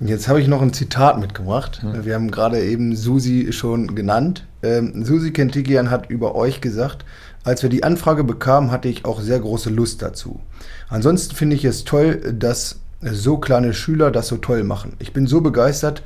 Jetzt 0.00 0.28
habe 0.28 0.40
ich 0.40 0.48
noch 0.48 0.60
ein 0.60 0.72
Zitat 0.72 1.18
mitgebracht. 1.18 1.80
Hm. 1.82 2.04
Wir 2.04 2.14
haben 2.14 2.30
gerade 2.30 2.62
eben 2.62 2.94
Susi 2.94 3.52
schon 3.52 3.94
genannt. 3.94 4.46
Ähm, 4.62 5.04
Susi 5.04 5.32
Kentigian 5.32 5.90
hat 5.90 6.10
über 6.10 6.34
euch 6.34 6.60
gesagt, 6.60 7.04
als 7.44 7.62
wir 7.62 7.70
die 7.70 7.84
Anfrage 7.84 8.24
bekamen, 8.24 8.70
hatte 8.70 8.88
ich 8.88 9.04
auch 9.04 9.20
sehr 9.20 9.40
große 9.40 9.70
Lust 9.70 10.02
dazu. 10.02 10.40
Ansonsten 10.88 11.34
finde 11.34 11.56
ich 11.56 11.64
es 11.64 11.84
toll, 11.84 12.34
dass 12.36 12.80
so 13.00 13.38
kleine 13.38 13.72
Schüler 13.72 14.10
das 14.10 14.28
so 14.28 14.36
toll 14.36 14.64
machen. 14.64 14.94
Ich 14.98 15.12
bin 15.12 15.26
so 15.26 15.40
begeistert, 15.40 16.02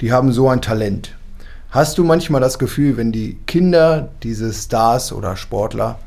die 0.00 0.12
haben 0.12 0.32
so 0.32 0.48
ein 0.48 0.60
Talent. 0.60 1.16
Hast 1.70 1.96
du 1.96 2.04
manchmal 2.04 2.40
das 2.40 2.58
Gefühl, 2.58 2.96
wenn 2.96 3.12
die 3.12 3.38
Kinder 3.46 4.10
diese 4.22 4.52
Stars 4.52 5.12
oder 5.12 5.36
Sportler 5.36 5.98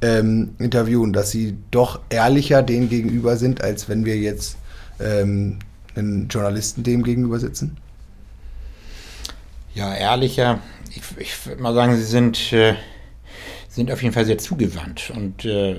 ähm, 0.00 0.54
interviewen, 0.58 1.12
dass 1.12 1.30
sie 1.30 1.58
doch 1.70 2.00
ehrlicher 2.08 2.62
denen 2.62 2.88
gegenüber 2.88 3.36
sind, 3.36 3.62
als 3.62 3.88
wenn 3.88 4.06
wir 4.06 4.16
jetzt 4.16 4.56
ähm, 4.98 5.58
einen 5.96 6.28
Journalisten 6.28 6.82
dem 6.82 7.02
gegenüber 7.02 7.38
sitzen? 7.38 7.76
Ja, 9.74 9.94
ehrlicher. 9.94 10.58
Ich, 10.90 11.02
ich 11.18 11.46
würde 11.46 11.62
mal 11.62 11.74
sagen, 11.74 11.96
sie 11.96 12.04
sind, 12.04 12.52
äh, 12.52 12.74
sind 13.68 13.90
auf 13.92 14.02
jeden 14.02 14.14
Fall 14.14 14.24
sehr 14.24 14.38
zugewandt 14.38 15.12
und 15.14 15.44
äh, 15.44 15.76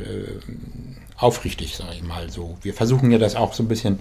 aufrichtig, 1.17 1.75
sage 1.75 1.95
ich 1.95 2.03
mal 2.03 2.29
so. 2.29 2.57
Wir 2.61 2.73
versuchen 2.73 3.11
ja 3.11 3.17
das 3.17 3.35
auch 3.35 3.53
so 3.53 3.63
ein 3.63 3.67
bisschen 3.67 3.99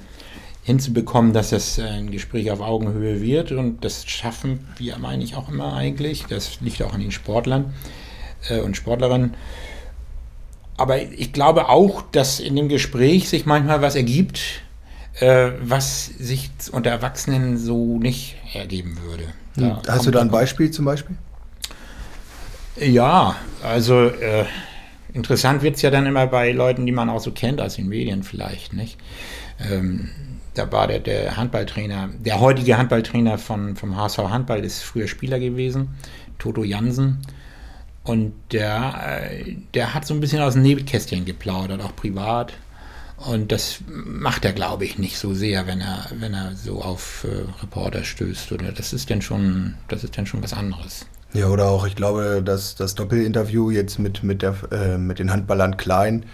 hinzubekommen, 0.63 1.33
dass 1.33 1.51
das 1.51 1.79
ein 1.79 2.11
Gespräch 2.11 2.51
auf 2.51 2.61
Augenhöhe 2.61 3.21
wird 3.21 3.53
und 3.53 3.85
das 3.85 4.07
schaffen 4.07 4.69
wir, 4.77 4.99
meine 4.99 5.25
ich, 5.25 5.35
auch 5.35 5.49
immer 5.49 5.75
eigentlich. 5.75 6.27
Das 6.27 6.61
liegt 6.61 6.83
auch 6.83 6.93
an 6.93 7.01
den 7.01 7.11
Sportlern 7.11 7.75
äh, 8.49 8.61
und 8.61 8.77
Sportlerinnen. 8.77 9.35
Aber 10.77 11.03
ich 11.03 11.33
glaube 11.33 11.69
auch, 11.69 12.03
dass 12.13 12.41
in 12.41 12.57
dem 12.57 12.69
Gespräch 12.69 13.29
sich 13.29 13.45
manchmal 13.45 13.83
was 13.83 13.97
ergibt, 13.97 14.63
äh, 15.19 15.51
was 15.61 16.07
sich 16.07 16.51
unter 16.73 16.91
Erwachsenen 16.91 17.59
so 17.59 17.99
nicht 17.99 18.37
ergeben 18.55 18.99
würde. 19.03 19.25
Da 19.57 19.83
Hast 19.89 20.07
du 20.07 20.11
da 20.11 20.21
ein 20.21 20.31
Beispiel 20.31 20.71
zum 20.71 20.85
Beispiel? 20.85 21.17
Ja, 22.77 23.37
also 23.63 24.07
äh, 24.07 24.45
Interessant 25.13 25.63
wird 25.63 25.77
es 25.77 25.83
ja 25.83 25.91
dann 25.91 26.07
immer 26.07 26.27
bei 26.27 26.53
Leuten, 26.53 26.87
die 26.87 26.93
man 26.93 27.11
auch 27.11 27.21
so 27.21 27.33
kennt 27.33 27.61
aus 27.61 27.77
den 27.77 27.89
Medien 27.89 28.23
vielleicht, 28.23 28.73
nicht? 28.73 28.99
Ähm, 29.59 30.11
da 30.55 30.71
war 30.71 30.87
der, 30.87 31.01
der 31.01 31.37
Handballtrainer, 31.37 32.11
der 32.19 32.41
heutige 32.41 32.77
Handballtrainer 32.77 33.39
von, 33.39 33.77
vom 33.77 33.97
HSV 33.97 34.19
Handball 34.19 34.65
ist 34.65 34.83
früher 34.83 35.09
Spieler 35.09 35.39
gewesen, 35.39 35.91
Toto 36.39 36.65
Jansen. 36.65 37.19
Und 38.05 38.33
der, 38.53 39.31
äh, 39.31 39.57
der 39.75 39.95
hat 39.95 40.07
so 40.07 40.15
ein 40.15 40.21
bisschen 40.21 40.41
aus 40.41 40.55
dem 40.55 40.63
Nebelkästchen 40.63 41.25
geplaudert, 41.25 41.83
auch 41.83 41.95
privat. 41.95 42.55
Und 43.27 43.53
das 43.53 43.81
macht 43.87 44.45
er, 44.45 44.53
glaube 44.53 44.85
ich, 44.85 44.99
nicht 44.99 45.19
so 45.19 45.35
sehr, 45.35 45.67
wenn 45.67 45.81
er, 45.81 46.07
wenn 46.19 46.33
er 46.33 46.57
so 46.57 46.81
auf 46.81 47.25
äh, 47.25 47.61
Reporter 47.63 48.03
stößt. 48.03 48.53
Oder 48.53 48.73
das 48.73 48.93
ist 48.93 49.11
dann 49.11 49.21
schon, 49.21 49.75
das 49.89 50.05
ist 50.05 50.17
dann 50.17 50.27
schon 50.27 50.43
was 50.43 50.55
anderes. 50.55 51.07
Ja, 51.33 51.49
oder 51.49 51.69
auch, 51.69 51.87
ich 51.87 51.95
glaube, 51.95 52.43
dass 52.45 52.75
das 52.75 52.95
Doppelinterview 52.95 53.71
jetzt 53.71 53.99
mit, 53.99 54.23
mit, 54.23 54.43
der, 54.43 54.55
äh, 54.73 54.99
mit 54.99 55.19
den 55.19 55.31
Handballern 55.31 55.77
Klein, 55.77 56.25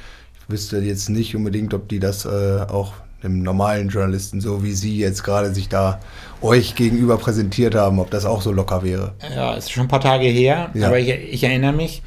ich 0.41 0.49
wüsste 0.49 0.79
jetzt 0.79 1.11
nicht 1.11 1.35
unbedingt, 1.35 1.75
ob 1.75 1.89
die 1.89 1.99
das 1.99 2.25
äh, 2.25 2.61
auch 2.69 2.95
dem 3.23 3.43
normalen 3.43 3.89
Journalisten, 3.89 4.41
so 4.41 4.63
wie 4.63 4.73
Sie 4.73 4.99
jetzt 4.99 5.25
gerade 5.25 5.53
sich 5.53 5.69
da 5.69 6.01
euch 6.41 6.77
gegenüber 6.77 7.17
präsentiert 7.17 7.75
haben, 7.75 7.99
ob 7.99 8.11
das 8.11 8.25
auch 8.25 8.43
so 8.43 8.53
locker 8.53 8.83
wäre. 8.83 9.15
Ja, 9.35 9.55
ist 9.55 9.73
schon 9.73 9.85
ein 9.85 9.89
paar 9.89 10.01
Tage 10.01 10.27
her, 10.27 10.71
ja. 10.75 10.87
aber 10.87 10.99
ich, 10.99 11.09
ich 11.09 11.43
erinnere 11.43 11.73
mich, 11.73 12.03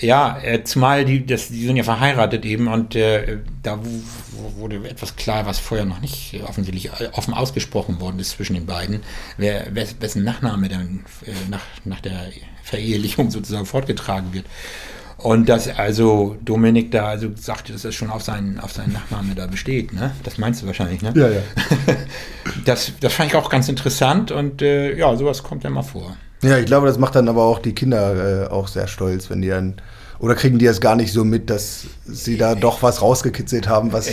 ja, 0.00 0.38
äh, 0.42 0.62
zumal 0.64 1.04
die, 1.04 1.26
das, 1.26 1.48
die 1.48 1.66
sind 1.66 1.76
ja 1.76 1.82
verheiratet 1.82 2.44
eben 2.44 2.68
und 2.68 2.94
äh, 2.94 3.38
da 3.62 3.78
wurde 4.56 4.76
etwas 4.88 5.16
klar, 5.16 5.46
was 5.46 5.58
vorher 5.58 5.86
noch 5.86 6.00
nicht 6.00 6.40
offensichtlich 6.46 6.90
offen 7.12 7.34
ausgesprochen 7.34 8.00
worden 8.00 8.18
ist 8.18 8.30
zwischen 8.30 8.54
den 8.54 8.66
beiden, 8.66 9.00
wer, 9.36 9.74
wessen 9.74 10.24
Nachname 10.24 10.68
dann 10.68 11.04
äh, 11.26 11.32
nach, 11.50 11.64
nach 11.84 12.00
der 12.00 12.30
Verehelichung 12.62 13.30
sozusagen 13.30 13.66
fortgetragen 13.66 14.32
wird. 14.32 14.46
Und 15.16 15.48
dass 15.48 15.66
also 15.68 16.36
Dominik 16.44 16.92
da 16.92 17.08
also 17.08 17.30
sagte, 17.34 17.72
dass 17.72 17.84
er 17.84 17.90
schon 17.90 18.08
auf 18.08 18.22
seinen, 18.22 18.60
auf 18.60 18.72
seinen 18.72 18.92
Nachname 18.92 19.34
da 19.34 19.48
besteht, 19.48 19.92
ne? 19.92 20.12
Das 20.22 20.38
meinst 20.38 20.62
du 20.62 20.66
wahrscheinlich, 20.66 21.02
ne? 21.02 21.12
Ja, 21.16 21.28
ja. 21.28 21.40
Das, 22.64 22.92
das 23.00 23.12
fand 23.14 23.30
ich 23.30 23.36
auch 23.36 23.50
ganz 23.50 23.68
interessant 23.68 24.30
und 24.30 24.62
äh, 24.62 24.96
ja, 24.96 25.14
sowas 25.16 25.42
kommt 25.42 25.64
ja 25.64 25.70
mal 25.70 25.82
vor. 25.82 26.16
Ja, 26.42 26.58
ich 26.58 26.66
glaube, 26.66 26.86
das 26.86 26.98
macht 26.98 27.14
dann 27.14 27.28
aber 27.28 27.44
auch 27.44 27.58
die 27.58 27.74
Kinder 27.74 28.44
äh, 28.44 28.48
auch 28.48 28.68
sehr 28.68 28.86
stolz, 28.86 29.30
wenn 29.30 29.42
die 29.42 29.48
dann. 29.48 29.74
Oder 30.20 30.34
kriegen 30.34 30.58
die 30.58 30.64
das 30.64 30.80
gar 30.80 30.96
nicht 30.96 31.12
so 31.12 31.24
mit, 31.24 31.48
dass 31.48 31.84
sie 32.04 32.36
da 32.36 32.54
doch 32.54 32.82
was 32.82 33.02
rausgekitzelt 33.02 33.68
haben, 33.68 33.92
was 33.92 34.08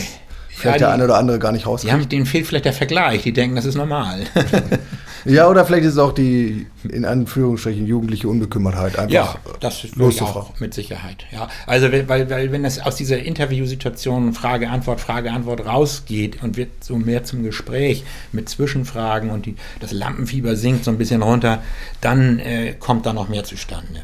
vielleicht 0.50 0.64
ja, 0.64 0.72
die, 0.74 0.80
der 0.80 0.92
eine 0.92 1.06
oder 1.06 1.18
andere 1.18 1.40
gar 1.40 1.52
nicht 1.52 1.66
rauskriegt? 1.66 1.92
Die 1.92 2.00
haben, 2.00 2.10
denen 2.10 2.26
fehlt 2.28 2.46
vielleicht 2.46 2.66
der 2.66 2.74
Vergleich, 2.74 3.24
die 3.24 3.34
denken, 3.34 3.56
das 3.56 3.66
ist 3.66 3.76
normal. 3.76 4.26
ja, 5.26 5.50
oder 5.50 5.66
vielleicht 5.66 5.86
ist 5.86 5.94
es 5.94 5.98
auch 5.98 6.14
die, 6.14 6.68
in 6.88 7.04
Anführungsstrichen, 7.04 7.88
jugendliche 7.88 8.28
Unbekümmertheit 8.28 8.98
einfach 8.98 9.14
ja, 9.14 9.36
das 9.60 9.84
ist 9.84 10.00
auch 10.22 10.60
mit 10.60 10.74
Sicherheit. 10.74 11.26
Ja, 11.32 11.50
also, 11.66 11.92
weil, 11.92 12.30
weil 12.30 12.52
wenn 12.52 12.64
es 12.64 12.80
aus 12.80 12.96
dieser 12.96 13.20
Interviewsituation 13.20 14.34
Frage, 14.34 14.70
Antwort, 14.70 15.02
Frage, 15.02 15.32
Antwort 15.32 15.66
rausgeht 15.66 16.44
und 16.44 16.58
wird 16.58 16.84
so 16.84 16.98
mehr 16.98 17.24
zum 17.24 17.44
Gespräch 17.44 18.04
mit 18.32 18.50
Zwischenfragen 18.50 19.32
und 19.32 19.46
die, 19.48 19.56
das 19.80 19.92
Lampenfieber 19.92 20.56
sinkt 20.56 20.86
so 20.86 20.92
ein 20.92 20.98
bisschen 20.98 21.24
runter, 21.24 21.62
dann 22.02 22.40
äh, 22.40 22.74
kommt 22.80 23.06
da 23.06 23.14
noch 23.14 23.28
mehr 23.28 23.44
zustande. 23.44 24.02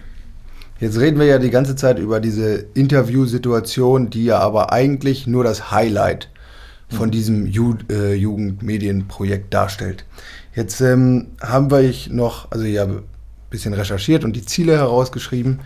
Jetzt 0.80 1.00
reden 1.00 1.20
wir 1.20 1.28
ja 1.28 1.38
die 1.38 1.52
ganze 1.52 1.76
Zeit 1.76 2.00
über 2.00 2.20
diese 2.20 2.66
Interviewsituation, 2.74 4.10
die 4.10 4.26
ja 4.26 4.40
aber 4.40 4.72
eigentlich 4.74 5.28
nur 5.28 5.44
das 5.44 5.70
Highlight 5.70 6.30
von 6.90 7.08
mhm. 7.08 7.12
diesem 7.12 7.46
Ju 7.46 7.76
äh, 7.90 8.16
Jugendmedienprojekt 8.16 9.54
darstellt. 9.54 10.06
Jetzt 10.54 10.82
ähm, 10.82 11.28
haben 11.42 11.72
wir 11.72 11.94
noch, 12.10 12.52
also 12.52 12.66
ja, 12.66 12.84
ein 12.84 13.04
bisschen 13.50 13.74
recherchiert 13.74 14.24
und 14.24 14.36
die 14.36 14.46
Ziele 14.46 14.78
herausgeschrieben. 14.78 15.60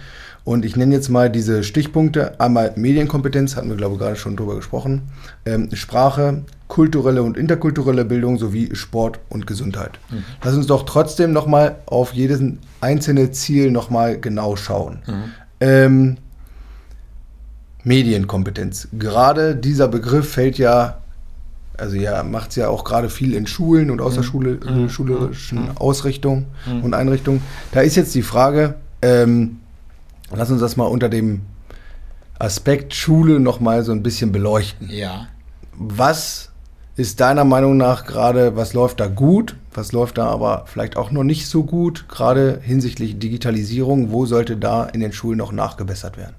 Und 0.43 0.63
ich 0.63 0.75
nenne 0.75 0.93
jetzt 0.93 1.09
mal 1.09 1.31
diese 1.31 1.63
Stichpunkte. 1.63 2.39
Einmal 2.39 2.73
Medienkompetenz, 2.75 3.55
hatten 3.55 3.69
wir, 3.69 3.77
glaube 3.77 3.95
ich, 3.95 3.99
gerade 3.99 4.15
schon 4.15 4.35
drüber 4.35 4.55
gesprochen. 4.55 5.01
Ähm, 5.43 5.69
Sprache, 5.73 6.43
kulturelle 6.67 7.23
und 7.23 7.35
interkulturelle 7.35 8.05
Bildung 8.05 8.37
sowie 8.37 8.75
Sport 8.75 9.19
und 9.29 9.47
Gesundheit. 9.47 9.99
Mhm. 10.11 10.23
Lass 10.43 10.53
uns 10.53 10.67
doch 10.67 10.83
trotzdem 10.83 11.33
nochmal 11.33 11.77
auf 11.87 12.13
jedes 12.13 12.41
einzelne 12.79 13.31
Ziel 13.31 13.71
nochmal 13.71 14.19
genau 14.19 14.55
schauen. 14.55 14.99
Mhm. 15.07 15.23
Ähm, 15.61 16.17
Medienkompetenz. 17.83 18.89
Gerade 18.93 19.55
dieser 19.55 19.87
Begriff 19.87 20.29
fällt 20.29 20.59
ja, 20.59 21.01
also 21.77 21.95
ja, 21.95 22.23
macht 22.23 22.51
es 22.51 22.55
ja 22.55 22.69
auch 22.69 22.83
gerade 22.83 23.09
viel 23.09 23.33
in 23.33 23.47
Schulen 23.47 23.91
und 23.91 24.01
außerschulerischen 24.01 25.59
mhm. 25.59 25.65
mhm. 25.65 25.77
Ausrichtungen 25.77 26.45
mhm. 26.65 26.83
und 26.83 26.93
Einrichtungen. 26.93 27.41
Da 27.71 27.81
ist 27.81 27.95
jetzt 27.95 28.15
die 28.15 28.21
Frage, 28.21 28.75
ähm, 29.01 29.59
lass 30.31 30.51
uns 30.51 30.61
das 30.61 30.77
mal 30.77 30.85
unter 30.85 31.09
dem 31.09 31.41
Aspekt 32.39 32.93
Schule 32.93 33.39
nochmal 33.39 33.83
so 33.83 33.91
ein 33.91 34.03
bisschen 34.03 34.31
beleuchten. 34.31 34.89
Ja. 34.89 35.27
Was 35.77 36.51
ist 36.97 37.19
deiner 37.19 37.43
Meinung 37.43 37.77
nach 37.77 38.05
gerade, 38.05 38.55
was 38.55 38.73
läuft 38.73 38.99
da 38.99 39.07
gut, 39.07 39.55
was 39.73 39.91
läuft 39.91 40.17
da 40.17 40.27
aber 40.27 40.63
vielleicht 40.67 40.95
auch 40.95 41.11
noch 41.11 41.23
nicht 41.23 41.47
so 41.47 41.63
gut, 41.63 42.07
gerade 42.07 42.59
hinsichtlich 42.61 43.19
Digitalisierung, 43.19 44.11
wo 44.11 44.25
sollte 44.25 44.55
da 44.55 44.85
in 44.85 45.01
den 45.01 45.11
Schulen 45.11 45.37
noch 45.37 45.51
nachgebessert 45.51 46.17
werden? 46.17 46.35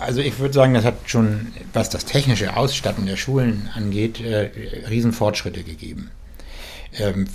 Also 0.00 0.20
ich 0.20 0.38
würde 0.38 0.54
sagen, 0.54 0.74
das 0.74 0.84
hat 0.84 0.96
schon, 1.06 1.48
was 1.74 1.90
das 1.90 2.06
technische 2.06 2.56
Ausstatten 2.56 3.06
der 3.06 3.16
Schulen 3.16 3.68
angeht, 3.74 4.20
äh, 4.20 4.50
Riesenfortschritte 4.88 5.62
gegeben. 5.62 6.10
Ähm, 6.98 7.26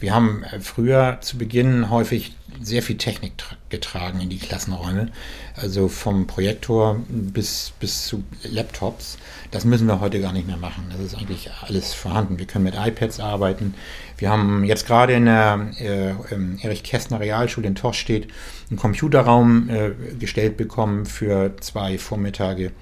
wir 0.00 0.14
haben 0.14 0.44
früher 0.60 1.18
zu 1.20 1.38
Beginn 1.38 1.90
häufig 1.90 2.34
sehr 2.62 2.82
viel 2.82 2.96
Technik 2.96 3.32
getragen 3.68 4.20
in 4.20 4.30
die 4.30 4.38
Klassenräume, 4.38 5.10
also 5.54 5.88
vom 5.88 6.26
Projektor 6.26 7.00
bis, 7.08 7.72
bis 7.78 8.06
zu 8.06 8.24
Laptops. 8.42 9.18
Das 9.50 9.64
müssen 9.64 9.86
wir 9.86 10.00
heute 10.00 10.20
gar 10.20 10.32
nicht 10.32 10.46
mehr 10.46 10.56
machen. 10.56 10.86
Das 10.90 11.00
ist 11.00 11.14
eigentlich 11.14 11.50
alles 11.62 11.94
vorhanden. 11.94 12.38
Wir 12.38 12.46
können 12.46 12.64
mit 12.64 12.74
iPads 12.74 13.20
arbeiten. 13.20 13.74
Wir 14.16 14.30
haben 14.30 14.64
jetzt 14.64 14.86
gerade 14.86 15.14
in 15.14 15.24
der 15.26 15.68
äh, 15.78 16.64
Erich 16.64 16.82
Kästner 16.82 17.20
Realschule 17.20 17.66
in 17.66 17.74
Torstedt 17.74 18.28
einen 18.70 18.78
Computerraum 18.78 19.68
äh, 19.68 19.90
gestellt 20.18 20.56
bekommen 20.56 21.06
für 21.06 21.56
zwei 21.60 21.98
Vormittage. 21.98 22.72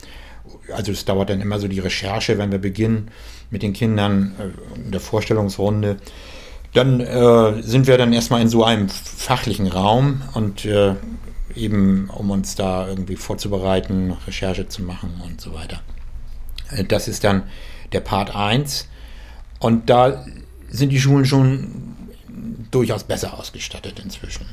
Also 0.75 0.93
es 0.93 1.05
dauert 1.05 1.31
dann 1.31 1.41
immer 1.41 1.59
so 1.59 1.69
die 1.69 1.81
Recherche, 1.81 2.39
wenn 2.39 2.53
wir 2.53 2.59
beginnen 2.59 3.11
mit 3.51 3.63
den 3.63 3.73
Kindern 3.73 4.35
äh, 4.39 4.79
in 4.79 4.91
der 4.91 5.01
Vorstellungsrunde. 5.01 5.97
Dann 6.75 7.01
äh, 7.01 7.63
sind 7.63 7.87
wir 7.87 7.99
dann 7.99 8.13
erstmal 8.13 8.41
in 8.41 8.49
so 8.49 8.65
einem 8.65 8.89
fachlichen 8.89 9.67
Raum 9.67 10.23
und 10.35 10.65
äh, 10.65 10.95
eben 11.55 12.09
um 12.11 12.31
uns 12.31 12.55
da 12.55 12.89
irgendwie 12.89 13.17
vorzubereiten, 13.17 14.17
Recherche 14.27 14.69
zu 14.69 14.83
machen 14.83 15.21
und 15.25 15.41
so 15.41 15.55
weiter. 15.55 15.81
Äh, 16.71 16.85
das 16.85 17.09
ist 17.09 17.25
dann 17.25 17.45
der 17.93 18.01
Part 18.01 18.35
1 18.35 18.89
und 19.59 19.91
da 19.91 20.25
sind 20.73 20.91
die 20.91 21.01
Schulen 21.01 21.25
schon 21.25 21.69
durchaus 22.71 23.05
besser 23.05 23.39
ausgestattet 23.39 24.01
inzwischen. 24.03 24.47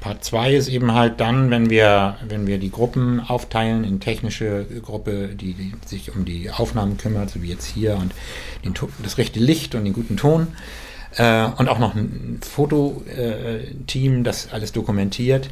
Part 0.00 0.24
2 0.24 0.54
ist 0.54 0.68
eben 0.68 0.94
halt 0.94 1.20
dann, 1.20 1.50
wenn 1.50 1.70
wir, 1.70 2.16
wenn 2.26 2.46
wir 2.46 2.58
die 2.58 2.70
Gruppen 2.70 3.20
aufteilen 3.20 3.84
in 3.84 4.00
technische 4.00 4.64
Gruppe, 4.82 5.28
die, 5.34 5.54
die 5.54 5.72
sich 5.84 6.14
um 6.14 6.24
die 6.24 6.50
Aufnahmen 6.50 6.96
kümmert, 6.98 7.30
so 7.30 7.42
wie 7.42 7.48
jetzt 7.48 7.66
hier, 7.66 7.96
und 7.96 8.12
den, 8.64 8.74
das 9.02 9.18
rechte 9.18 9.40
Licht 9.40 9.74
und 9.74 9.84
den 9.84 9.92
guten 9.92 10.16
Ton. 10.16 10.48
Äh, 11.16 11.46
und 11.56 11.68
auch 11.68 11.78
noch 11.78 11.94
ein 11.94 12.38
Fototeam, 12.42 14.24
das 14.24 14.52
alles 14.52 14.72
dokumentiert. 14.72 15.50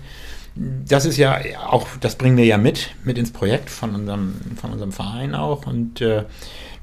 Das 0.54 1.04
ist 1.04 1.16
ja 1.16 1.38
auch, 1.66 1.86
das 2.00 2.16
bringen 2.16 2.36
wir 2.36 2.46
ja 2.46 2.56
mit, 2.56 2.94
mit 3.04 3.18
ins 3.18 3.32
Projekt 3.32 3.68
von 3.68 3.94
unserem, 3.94 4.34
von 4.60 4.72
unserem 4.72 4.92
Verein 4.92 5.34
auch. 5.34 5.66
Und 5.66 6.00
äh, 6.00 6.24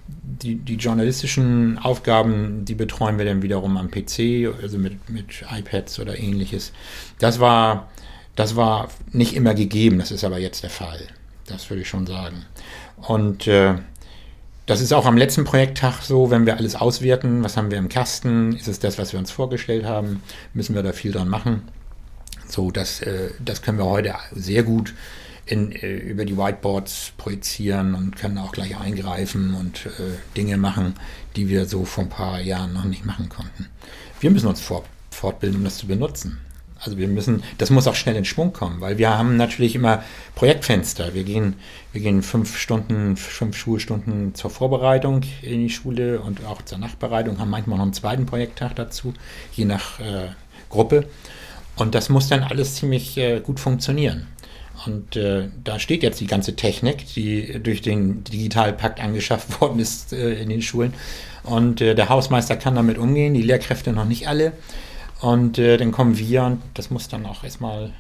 die, 0.08 0.56
die 0.56 0.76
journalistischen 0.76 1.78
Aufgaben, 1.78 2.66
die 2.66 2.76
betreuen 2.76 3.18
wir 3.18 3.26
dann 3.26 3.42
wiederum 3.42 3.78
am 3.78 3.90
PC, 3.90 4.54
also 4.62 4.78
mit, 4.78 5.10
mit 5.10 5.46
iPads 5.50 6.00
oder 6.00 6.18
ähnliches. 6.18 6.74
Das 7.20 7.40
war, 7.40 7.90
das 8.36 8.56
war 8.56 8.90
nicht 9.12 9.36
immer 9.36 9.54
gegeben, 9.54 10.00
das 10.00 10.12
ist 10.12 10.24
aber 10.24 10.40
jetzt 10.40 10.64
der 10.64 10.70
Fall. 10.70 11.08
Das 11.48 11.70
würde 11.70 11.82
ich 11.82 11.90
schon 11.90 12.08
sagen. 12.08 12.46
Und 12.98 13.48
äh, 13.48 13.76
das 14.66 14.82
ist 14.82 14.94
auch 14.94 15.06
am 15.06 15.18
letzten 15.18 15.44
Projekttag 15.44 16.02
so, 16.02 16.32
wenn 16.32 16.46
wir 16.46 16.58
alles 16.58 16.76
auswerten, 16.76 17.44
was 17.44 17.58
haben 17.58 17.70
wir 17.70 17.78
im 17.78 17.90
Kasten, 17.90 18.54
ist 18.56 18.68
es 18.68 18.80
das, 18.80 18.98
was 18.98 19.12
wir 19.12 19.20
uns 19.20 19.32
vorgestellt 19.32 19.86
haben, 19.86 20.24
müssen 20.54 20.76
wir 20.76 20.84
da 20.84 20.94
viel 20.94 21.12
dran 21.12 21.28
machen. 21.28 21.64
So, 22.48 22.72
das, 22.72 23.02
äh, 23.02 23.32
das 23.44 23.62
können 23.62 23.78
wir 23.78 23.86
heute 23.86 24.16
sehr 24.32 24.64
gut 24.64 24.94
in, 25.46 25.72
äh, 25.72 25.98
über 25.98 26.26
die 26.26 26.38
Whiteboards 26.38 27.14
projizieren 27.18 27.96
und 27.96 28.16
können 28.16 28.38
auch 28.38 28.52
gleich 28.52 28.78
eingreifen 28.78 29.54
und 29.54 29.86
äh, 29.86 30.18
Dinge 30.36 30.58
machen, 30.58 30.96
die 31.36 31.50
wir 31.50 31.66
so 31.66 31.86
vor 31.86 32.06
ein 32.06 32.10
paar 32.10 32.40
Jahren 32.40 32.74
noch 32.74 32.86
nicht 32.86 33.06
machen 33.06 33.30
konnten. 33.30 33.68
Wir 34.20 34.32
müssen 34.32 34.48
uns 34.48 34.62
fort, 34.62 34.86
fortbilden, 35.12 35.60
um 35.60 35.64
das 35.64 35.78
zu 35.78 35.88
benutzen. 35.88 36.40
Also 36.80 36.98
wir 36.98 37.08
müssen, 37.08 37.44
das 37.60 37.70
muss 37.70 37.88
auch 37.88 37.96
schnell 37.96 38.16
in 38.18 38.26
Schwung 38.26 38.52
kommen, 38.52 38.82
weil 38.82 38.98
wir 38.98 39.18
haben 39.18 39.38
natürlich 39.38 39.76
immer 39.76 40.04
Projektfenster. 40.36 41.14
Wir 41.14 41.24
gehen, 41.24 41.56
wir 41.94 42.02
gehen 42.02 42.22
fünf 42.22 42.58
Stunden, 42.58 43.16
fünf 43.16 43.56
Schulstunden 43.56 44.36
zur 44.36 44.50
Vorbereitung 44.50 45.22
in 45.42 45.62
die 45.62 45.70
Schule 45.70 46.20
und 46.20 46.46
auch 46.46 46.62
zur 46.62 46.80
Nachbereitung, 46.80 47.40
haben 47.40 47.50
manchmal 47.50 47.78
noch 47.78 47.86
einen 47.86 47.94
zweiten 47.94 48.26
Projekttag 48.26 48.76
dazu, 48.76 49.14
je 49.54 49.64
nach 49.64 50.00
äh, 50.02 50.30
Gruppe. 50.70 51.08
Und 51.78 51.96
das 51.96 52.10
muss 52.10 52.28
dann 52.28 52.44
alles 52.44 52.76
ziemlich 52.76 53.18
äh, 53.18 53.40
gut 53.40 53.62
funktionieren. 53.62 54.28
Und 54.86 55.16
äh, 55.16 55.50
da 55.64 55.80
steht 55.80 56.04
jetzt 56.04 56.20
die 56.20 56.28
ganze 56.28 56.56
Technik, 56.56 57.06
die 57.14 57.60
durch 57.62 57.82
den 57.82 58.24
Digitalpakt 58.24 59.00
angeschafft 59.00 59.62
worden 59.62 59.80
ist 59.80 60.14
äh, 60.14 60.42
in 60.42 60.50
den 60.50 60.62
Schulen. 60.62 60.94
Und 61.44 61.82
äh, 61.82 61.96
der 61.96 62.10
Hausmeister 62.10 62.56
kann 62.56 62.76
damit 62.76 62.98
umgehen, 62.98 63.34
die 63.34 63.42
Lehrkräfte 63.42 63.92
noch 63.92 64.06
nicht 64.06 64.28
alle. 64.28 64.54
Und 65.22 65.58
äh, 65.58 65.78
dann 65.78 65.92
kommen 65.92 66.18
wir 66.18 66.44
und 66.44 66.62
das 66.74 66.90
muss 66.90 67.08
dann 67.08 67.26
auch 67.26 67.44
erstmal 67.44 67.92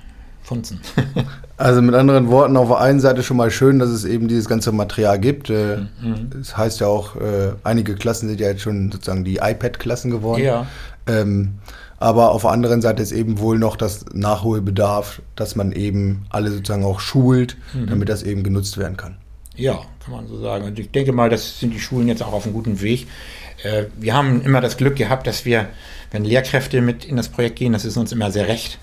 funzen. 0.44 0.82
also 1.58 1.82
mit 1.82 1.96
anderen 1.96 2.28
Worten, 2.30 2.58
auf 2.58 2.68
der 2.68 2.80
einen 2.80 3.00
Seite 3.00 3.24
schon 3.24 3.38
mal 3.38 3.50
schön, 3.50 3.80
dass 3.80 3.90
es 3.90 4.04
eben 4.04 4.28
dieses 4.28 4.50
ganze 4.50 4.72
Material 4.72 5.20
gibt. 5.20 5.50
Äh, 5.50 5.78
mhm. 6.02 6.30
Das 6.32 6.58
heißt 6.58 6.82
ja 6.82 6.88
auch, 6.88 7.16
äh, 7.16 7.54
einige 7.64 7.96
Klassen 7.96 8.28
sind 8.28 8.42
ja 8.42 8.48
jetzt 8.50 8.62
schon 8.62 8.92
sozusagen 8.92 9.24
die 9.24 9.38
iPad-Klassen 9.38 10.12
geworden. 10.12 10.44
Ja. 10.44 10.68
Ähm, 11.08 11.56
aber 12.04 12.32
auf 12.32 12.42
der 12.42 12.52
anderen 12.52 12.82
Seite 12.82 13.02
ist 13.02 13.14
eben 13.14 13.40
wohl 13.40 13.58
noch 13.58 13.78
das 13.78 14.04
Nachholbedarf, 14.12 15.22
dass 15.38 15.56
man 15.56 15.72
eben 15.72 16.26
alle 16.30 16.52
sozusagen 16.52 16.84
auch 16.84 17.00
schult, 17.00 17.56
mhm. 17.74 17.88
damit 17.88 18.10
das 18.10 18.24
eben 18.24 18.44
genutzt 18.44 18.78
werden 18.78 18.98
kann. 18.98 19.16
Ja, 19.56 19.86
kann 20.04 20.14
man 20.14 20.28
so 20.28 20.38
sagen. 20.42 20.66
Und 20.66 20.78
ich 20.78 20.92
denke 20.92 21.14
mal, 21.14 21.30
das 21.30 21.62
sind 21.62 21.74
die 21.74 21.80
Schulen 21.80 22.10
jetzt 22.10 22.22
auch 22.22 22.34
auf 22.34 22.44
einem 22.44 22.54
guten 22.54 22.82
Weg. 22.82 23.08
Äh, 23.64 23.86
wir 23.98 24.14
haben 24.14 24.42
immer 24.42 24.60
das 24.60 24.76
Glück 24.76 24.98
gehabt, 24.98 25.28
dass 25.28 25.46
wir, 25.46 25.70
wenn 26.12 26.26
Lehrkräfte 26.26 26.82
mit 26.82 27.06
in 27.06 27.16
das 27.16 27.30
Projekt 27.30 27.56
gehen, 27.56 27.72
das 27.72 27.86
ist 27.86 27.96
uns 27.96 28.12
immer 28.12 28.32
sehr 28.32 28.50
recht, 28.50 28.80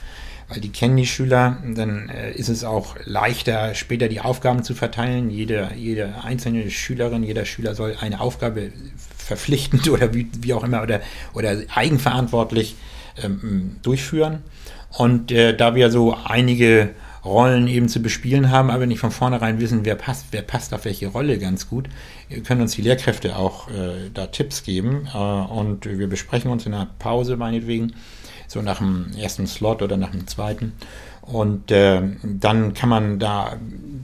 weil 0.48 0.62
die 0.62 0.70
kennen 0.70 0.96
die 0.96 1.06
Schüler, 1.06 1.58
dann 1.74 2.08
äh, 2.08 2.32
ist 2.32 2.48
es 2.48 2.64
auch 2.64 2.96
leichter, 3.04 3.74
später 3.74 4.08
die 4.08 4.22
Aufgaben 4.22 4.62
zu 4.62 4.74
verteilen. 4.74 5.28
Jede, 5.28 5.72
jede 5.76 6.24
einzelne 6.24 6.70
Schülerin, 6.70 7.22
jeder 7.22 7.44
Schüler 7.44 7.74
soll 7.74 7.98
eine 8.00 8.18
Aufgabe 8.18 8.72
verpflichtend 9.14 9.88
oder 9.90 10.14
wie, 10.14 10.26
wie 10.40 10.54
auch 10.54 10.64
immer 10.64 10.82
oder, 10.82 11.02
oder 11.34 11.58
eigenverantwortlich 11.74 12.76
ähm, 13.22 13.76
durchführen. 13.82 14.42
Und 14.96 15.30
äh, 15.30 15.56
da 15.56 15.74
wir 15.74 15.90
so 15.90 16.16
einige 16.24 16.90
Rollen 17.24 17.68
eben 17.68 17.88
zu 17.88 18.00
bespielen 18.00 18.50
haben, 18.50 18.70
aber 18.70 18.86
nicht 18.86 18.98
von 18.98 19.10
vornherein 19.10 19.60
wissen, 19.60 19.84
wer 19.84 19.94
passt, 19.94 20.26
wer 20.30 20.42
passt 20.42 20.72
auf 20.72 20.84
welche 20.84 21.08
Rolle 21.08 21.38
ganz 21.38 21.68
gut, 21.68 21.88
können 22.44 22.62
uns 22.62 22.72
die 22.72 22.82
Lehrkräfte 22.82 23.36
auch 23.36 23.68
äh, 23.68 24.10
da 24.12 24.26
Tipps 24.26 24.62
geben. 24.62 25.06
Äh, 25.12 25.18
und 25.18 25.86
wir 25.86 26.08
besprechen 26.08 26.50
uns 26.50 26.66
in 26.66 26.74
einer 26.74 26.88
Pause 26.98 27.36
meinetwegen, 27.36 27.92
so 28.48 28.62
nach 28.62 28.78
dem 28.78 29.12
ersten 29.16 29.46
Slot 29.46 29.82
oder 29.82 29.96
nach 29.96 30.10
dem 30.10 30.26
zweiten. 30.26 30.72
Und 31.22 31.70
äh, 31.70 32.02
dann 32.22 32.74
kann 32.74 32.88
man 32.88 33.18
da 33.18 33.56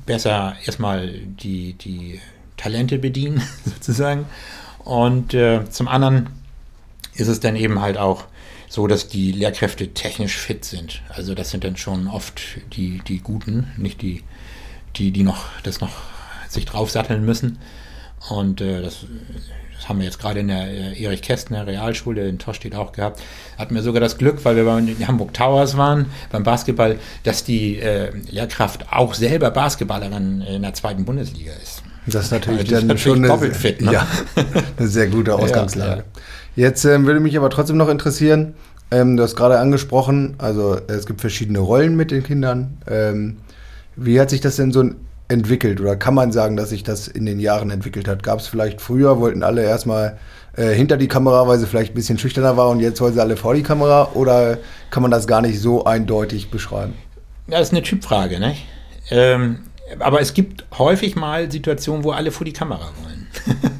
besser 0.05 0.55
erstmal 0.65 1.09
die, 1.11 1.73
die 1.73 2.21
Talente 2.57 2.99
bedienen, 2.99 3.43
sozusagen. 3.65 4.27
Und 4.85 5.35
äh, 5.35 5.69
zum 5.71 5.89
anderen 5.89 6.29
ist 7.15 7.29
es 7.29 7.41
dann 7.41 7.57
eben 7.57 7.81
halt 7.81 7.97
auch 7.97 8.25
so, 8.69 8.87
dass 8.87 9.09
die 9.09 9.33
Lehrkräfte 9.33 9.89
technisch 9.89 10.37
fit 10.37 10.65
sind. 10.65 11.03
Also 11.09 11.35
das 11.35 11.51
sind 11.51 11.65
dann 11.65 11.77
schon 11.77 12.09
oft 12.09 12.41
die, 12.73 13.01
die 13.07 13.21
Guten, 13.21 13.73
nicht 13.77 14.03
die, 14.03 14.23
die, 14.97 15.11
die 15.11 15.23
noch 15.23 15.47
das 15.63 15.81
noch 15.81 15.93
sich 16.49 16.65
draufsatteln 16.65 17.25
müssen. 17.25 17.59
Und 18.29 18.61
äh, 18.61 18.83
das, 18.83 19.07
das 19.75 19.89
haben 19.89 19.99
wir 19.99 20.07
jetzt 20.07 20.19
gerade 20.19 20.41
in 20.41 20.49
der 20.49 20.69
äh, 20.69 21.03
Erich 21.03 21.23
Kästner 21.23 21.67
Realschule 21.67 22.29
in 22.29 22.39
Torstedt 22.39 22.75
auch 22.75 22.93
gehabt. 22.93 23.21
Hatten 23.59 23.75
wir 23.75 23.83
sogar 23.83 24.01
das 24.01 24.19
Glück, 24.19 24.45
weil 24.45 24.57
wir 24.57 24.65
bei 24.65 24.81
den 24.81 25.07
Hamburg 25.07 25.35
Towers 25.35 25.77
waren, 25.77 26.07
beim 26.31 26.43
Basketball, 26.43 26.99
dass 27.25 27.45
die 27.45 27.79
äh, 27.79 28.11
Lehrkraft 28.31 28.93
auch 28.93 29.15
selber 29.15 29.51
Basketballerin 29.51 30.41
in 30.43 30.63
der 30.63 30.75
zweiten 30.75 31.05
Bundesliga 31.05 31.53
ist. 31.63 31.83
Das 32.07 32.27
ist 32.27 32.31
natürlich 32.31 32.73
also, 32.73 32.87
dann 32.87 32.99
schon 32.99 33.25
eine, 33.25 33.53
fit, 33.53 33.81
ne? 33.81 33.93
ja, 33.93 34.07
eine 34.77 34.89
sehr 34.89 35.09
gute 35.09 35.35
Ausgangslage. 35.39 35.91
Ja, 35.91 35.97
ja. 35.97 36.05
Jetzt 36.57 36.85
ähm, 36.87 37.07
würde 37.07 37.21
mich 37.21 37.37
aber 37.37 37.51
trotzdem 37.51 37.77
noch 37.77 37.89
interessieren, 37.89 38.55
ähm, 38.91 39.17
du 39.17 39.23
hast 39.23 39.37
gerade 39.37 39.59
angesprochen, 39.59 40.37
also 40.39 40.79
es 40.89 41.07
gibt 41.07 41.21
verschiedene 41.21 41.59
Rollen 41.59 41.97
mit 41.97 42.11
den 42.11 42.23
Kindern. 42.23 42.79
Ähm, 42.89 43.37
wie 43.95 44.19
hat 44.19 44.31
sich 44.31 44.41
das 44.41 44.57
denn 44.57 44.73
so 44.73 44.91
entwickelt 45.29 45.81
oder 45.81 45.97
kann 45.97 46.15
man 46.15 46.33
sagen, 46.33 46.57
dass 46.57 46.71
sich 46.71 46.83
das 46.83 47.09
in 47.09 47.27
den 47.27 47.41
Jahren 47.41 47.71
entwickelt 47.71 48.09
hat? 48.09 48.23
Gab 48.23 48.39
es 48.39 48.47
vielleicht 48.47 48.81
früher, 48.81 49.21
wollten 49.21 49.43
alle 49.43 49.63
erstmal 49.65 50.19
äh, 50.57 50.73
hinter 50.73 50.97
die 50.97 51.09
Kamera, 51.09 51.47
weil 51.47 51.59
sie 51.59 51.67
vielleicht 51.67 51.93
ein 51.93 51.97
bisschen 51.97 52.19
schüchterner 52.19 52.57
war 52.57 52.71
und 52.71 52.81
jetzt 52.81 53.01
wollen 53.01 53.13
sie 53.13 53.21
alle 53.21 53.37
vor 53.37 53.55
die 53.55 53.63
Kamera 53.63 54.13
oder 54.15 54.59
kann 54.91 55.03
man 55.03 55.11
das 55.11 55.27
gar 55.27 55.43
nicht 55.43 55.61
so 55.61 55.85
eindeutig 55.85 56.51
beschreiben? 56.51 56.95
Ja, 57.49 57.59
das 57.59 57.69
ist 57.69 57.75
eine 57.75 57.83
Typfrage, 57.83 58.41
ne? 58.41 58.55
Ähm, 59.11 59.59
aber 59.99 60.21
es 60.21 60.33
gibt 60.33 60.65
häufig 60.79 61.17
mal 61.17 61.51
Situationen, 61.51 62.03
wo 62.03 62.13
alle 62.13 62.31
vor 62.31 62.45
die 62.45 62.53
Kamera 62.53 62.91
wollen. 63.03 63.27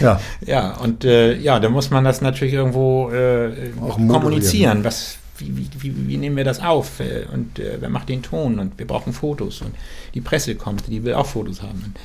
ja. 0.00 0.20
ja, 0.46 0.76
und 0.76 1.04
äh, 1.04 1.36
ja, 1.36 1.60
da 1.60 1.68
muss 1.68 1.90
man 1.90 2.04
das 2.04 2.20
natürlich 2.20 2.54
irgendwo 2.54 3.10
äh, 3.10 3.70
kommunizieren. 3.78 4.84
Was, 4.84 5.18
wie, 5.38 5.66
wie, 5.78 6.08
wie, 6.08 6.16
nehmen 6.16 6.36
wir 6.36 6.44
das 6.44 6.60
auf? 6.60 7.00
Äh, 7.00 7.26
und 7.32 7.58
äh, 7.58 7.78
wer 7.80 7.88
macht 7.88 8.08
den 8.08 8.22
Ton? 8.22 8.58
Und 8.58 8.78
wir 8.78 8.86
brauchen 8.86 9.12
Fotos. 9.12 9.60
Und 9.60 9.74
die 10.14 10.20
Presse 10.20 10.54
kommt, 10.54 10.86
die 10.88 11.04
will 11.04 11.14
auch 11.14 11.26
Fotos 11.26 11.62
haben. 11.62 11.82
Und 11.84 11.96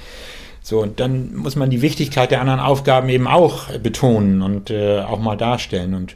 so, 0.62 0.82
und 0.82 1.00
dann 1.00 1.36
muss 1.36 1.56
man 1.56 1.70
die 1.70 1.82
Wichtigkeit 1.82 2.32
der 2.32 2.42
anderen 2.42 2.60
Aufgaben 2.60 3.08
eben 3.10 3.28
auch 3.28 3.70
betonen 3.80 4.42
und 4.42 4.70
äh, 4.70 5.00
auch 5.00 5.20
mal 5.20 5.38
darstellen. 5.38 5.94
Und 5.94 6.16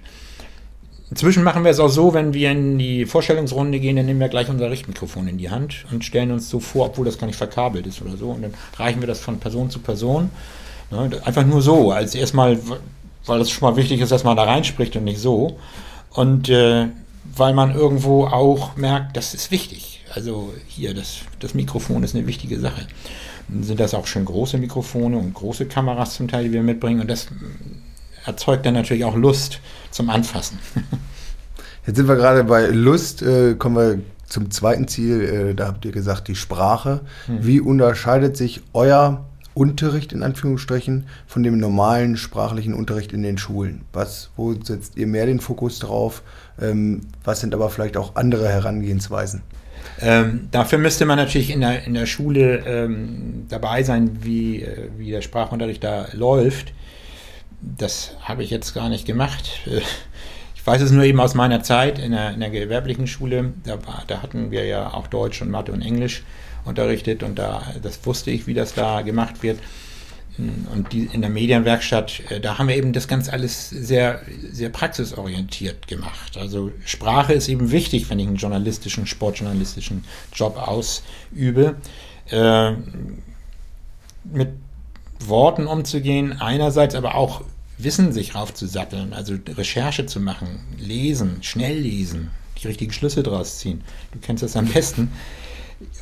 Inzwischen 1.11 1.43
machen 1.43 1.65
wir 1.65 1.71
es 1.71 1.79
auch 1.81 1.89
so, 1.89 2.13
wenn 2.13 2.33
wir 2.33 2.51
in 2.51 2.79
die 2.79 3.05
Vorstellungsrunde 3.05 3.81
gehen, 3.81 3.97
dann 3.97 4.05
nehmen 4.05 4.21
wir 4.21 4.29
gleich 4.29 4.47
unser 4.47 4.71
Richtmikrofon 4.71 5.27
in 5.27 5.37
die 5.37 5.49
Hand 5.49 5.85
und 5.91 6.05
stellen 6.05 6.31
uns 6.31 6.49
so 6.49 6.61
vor, 6.61 6.85
obwohl 6.85 7.03
das 7.03 7.17
gar 7.17 7.27
nicht 7.27 7.35
verkabelt 7.35 7.85
ist 7.85 8.01
oder 8.01 8.15
so. 8.15 8.29
Und 8.29 8.43
dann 8.43 8.53
reichen 8.77 9.01
wir 9.01 9.07
das 9.07 9.19
von 9.19 9.37
Person 9.37 9.69
zu 9.69 9.79
Person. 9.79 10.29
Ne, 10.91 11.09
einfach 11.23 11.45
nur 11.45 11.61
so, 11.61 11.91
als 11.91 12.15
erstmal, 12.15 12.59
weil 13.25 13.39
das 13.39 13.49
schon 13.49 13.69
mal 13.69 13.77
wichtig 13.77 14.01
ist, 14.01 14.11
dass 14.11 14.23
man 14.23 14.35
da 14.35 14.43
reinspricht 14.43 14.95
und 14.95 15.05
nicht 15.05 15.19
so. 15.19 15.57
Und 16.11 16.49
äh, 16.49 16.87
weil 17.35 17.53
man 17.53 17.73
irgendwo 17.73 18.25
auch 18.25 18.75
merkt, 18.75 19.15
das 19.15 19.33
ist 19.33 19.51
wichtig. 19.51 20.03
Also 20.13 20.53
hier, 20.67 20.93
das, 20.93 21.19
das 21.39 21.53
Mikrofon 21.53 22.03
ist 22.03 22.13
eine 22.13 22.27
wichtige 22.27 22.59
Sache. 22.59 22.87
Dann 23.47 23.63
sind 23.63 23.79
das 23.79 23.93
auch 23.93 24.05
schon 24.05 24.25
große 24.25 24.57
Mikrofone 24.57 25.17
und 25.17 25.33
große 25.33 25.65
Kameras 25.65 26.15
zum 26.15 26.27
Teil, 26.27 26.43
die 26.43 26.51
wir 26.51 26.63
mitbringen. 26.63 26.99
Und 26.99 27.09
das 27.09 27.27
erzeugt 28.25 28.65
dann 28.65 28.73
natürlich 28.73 29.05
auch 29.05 29.15
Lust 29.15 29.61
zum 29.91 30.09
Anfassen. 30.09 30.59
Jetzt 31.87 31.95
sind 31.95 32.07
wir 32.07 32.15
gerade 32.15 32.43
bei 32.43 32.67
Lust, 32.67 33.21
äh, 33.21 33.55
kommen 33.55 33.75
wir 33.75 33.99
zum 34.27 34.51
zweiten 34.51 34.87
Ziel. 34.87 35.21
Äh, 35.21 35.55
da 35.55 35.67
habt 35.67 35.85
ihr 35.85 35.91
gesagt, 35.91 36.27
die 36.27 36.35
Sprache. 36.35 37.01
Hm. 37.27 37.45
Wie 37.45 37.61
unterscheidet 37.61 38.35
sich 38.35 38.61
euer 38.73 39.25
Unterricht 39.53 40.13
in 40.13 40.23
Anführungsstrichen 40.23 41.07
von 41.27 41.43
dem 41.43 41.59
normalen 41.59 42.17
sprachlichen 42.17 42.73
Unterricht 42.73 43.13
in 43.13 43.23
den 43.23 43.37
Schulen? 43.37 43.81
Was, 43.93 44.29
wo 44.35 44.53
setzt 44.53 44.97
ihr 44.97 45.07
mehr 45.07 45.25
den 45.25 45.39
Fokus 45.39 45.79
drauf? 45.79 46.23
Ähm, 46.61 47.01
was 47.23 47.41
sind 47.41 47.53
aber 47.53 47.69
vielleicht 47.69 47.97
auch 47.97 48.15
andere 48.15 48.47
Herangehensweisen? 48.47 49.41
Ähm, 49.99 50.47
dafür 50.51 50.77
müsste 50.77 51.05
man 51.05 51.17
natürlich 51.17 51.51
in 51.51 51.61
der, 51.61 51.85
in 51.85 51.93
der 51.93 52.05
Schule 52.05 52.63
ähm, 52.65 53.45
dabei 53.49 53.83
sein, 53.83 54.19
wie, 54.21 54.61
äh, 54.61 54.89
wie 54.97 55.11
der 55.11 55.21
Sprachunterricht 55.21 55.83
da 55.83 56.07
läuft. 56.13 56.73
Das 57.61 58.15
habe 58.21 58.43
ich 58.43 58.49
jetzt 58.49 58.73
gar 58.73 58.89
nicht 58.89 59.05
gemacht. 59.05 59.61
Ich 60.61 60.67
weiß 60.67 60.83
es 60.83 60.91
nur 60.91 61.03
eben 61.03 61.19
aus 61.19 61.33
meiner 61.33 61.63
Zeit 61.63 61.97
in 61.97 62.11
der, 62.11 62.35
in 62.35 62.39
der 62.39 62.51
gewerblichen 62.51 63.07
Schule. 63.07 63.53
Da, 63.63 63.83
war, 63.87 64.03
da 64.05 64.21
hatten 64.21 64.51
wir 64.51 64.63
ja 64.63 64.93
auch 64.93 65.07
Deutsch 65.07 65.41
und 65.41 65.49
Mathe 65.49 65.71
und 65.71 65.81
Englisch 65.81 66.21
unterrichtet 66.65 67.23
und 67.23 67.39
da, 67.39 67.63
das 67.81 68.05
wusste 68.05 68.31
ich, 68.31 68.47
wie 68.47 68.53
das 68.53 68.73
da 68.73 69.01
gemacht 69.01 69.43
wird. 69.43 69.59
Und 70.37 70.93
die, 70.93 71.09
in 71.11 71.21
der 71.21 71.29
Medienwerkstatt, 71.29 72.21
äh, 72.29 72.39
da 72.39 72.57
haben 72.57 72.69
wir 72.69 72.75
eben 72.75 72.93
das 72.93 73.07
ganz 73.07 73.27
alles 73.29 73.69
sehr, 73.69 74.21
sehr 74.51 74.69
praxisorientiert 74.69 75.87
gemacht. 75.87 76.37
Also 76.37 76.71
Sprache 76.85 77.33
ist 77.33 77.49
eben 77.49 77.71
wichtig, 77.71 78.09
wenn 78.09 78.17
ich 78.17 78.27
einen 78.27 78.37
journalistischen, 78.37 79.05
sportjournalistischen 79.07 80.05
Job 80.33 80.57
ausübe. 80.57 81.75
Äh, 82.29 82.71
mit 84.23 84.49
Worten 85.19 85.67
umzugehen, 85.67 86.39
einerseits 86.39 86.95
aber 86.95 87.15
auch 87.15 87.43
Wissen 87.77 88.11
sich 88.11 88.35
raufzusatteln, 88.35 89.13
also 89.13 89.35
Recherche 89.49 90.05
zu 90.05 90.19
machen, 90.19 90.59
lesen, 90.77 91.37
schnell 91.41 91.77
lesen, 91.77 92.29
die 92.61 92.67
richtigen 92.67 92.93
Schlüsse 92.93 93.23
draus 93.23 93.57
ziehen. 93.57 93.81
Du 94.11 94.19
kennst 94.19 94.43
das 94.43 94.55
am 94.55 94.65
besten. 94.65 95.11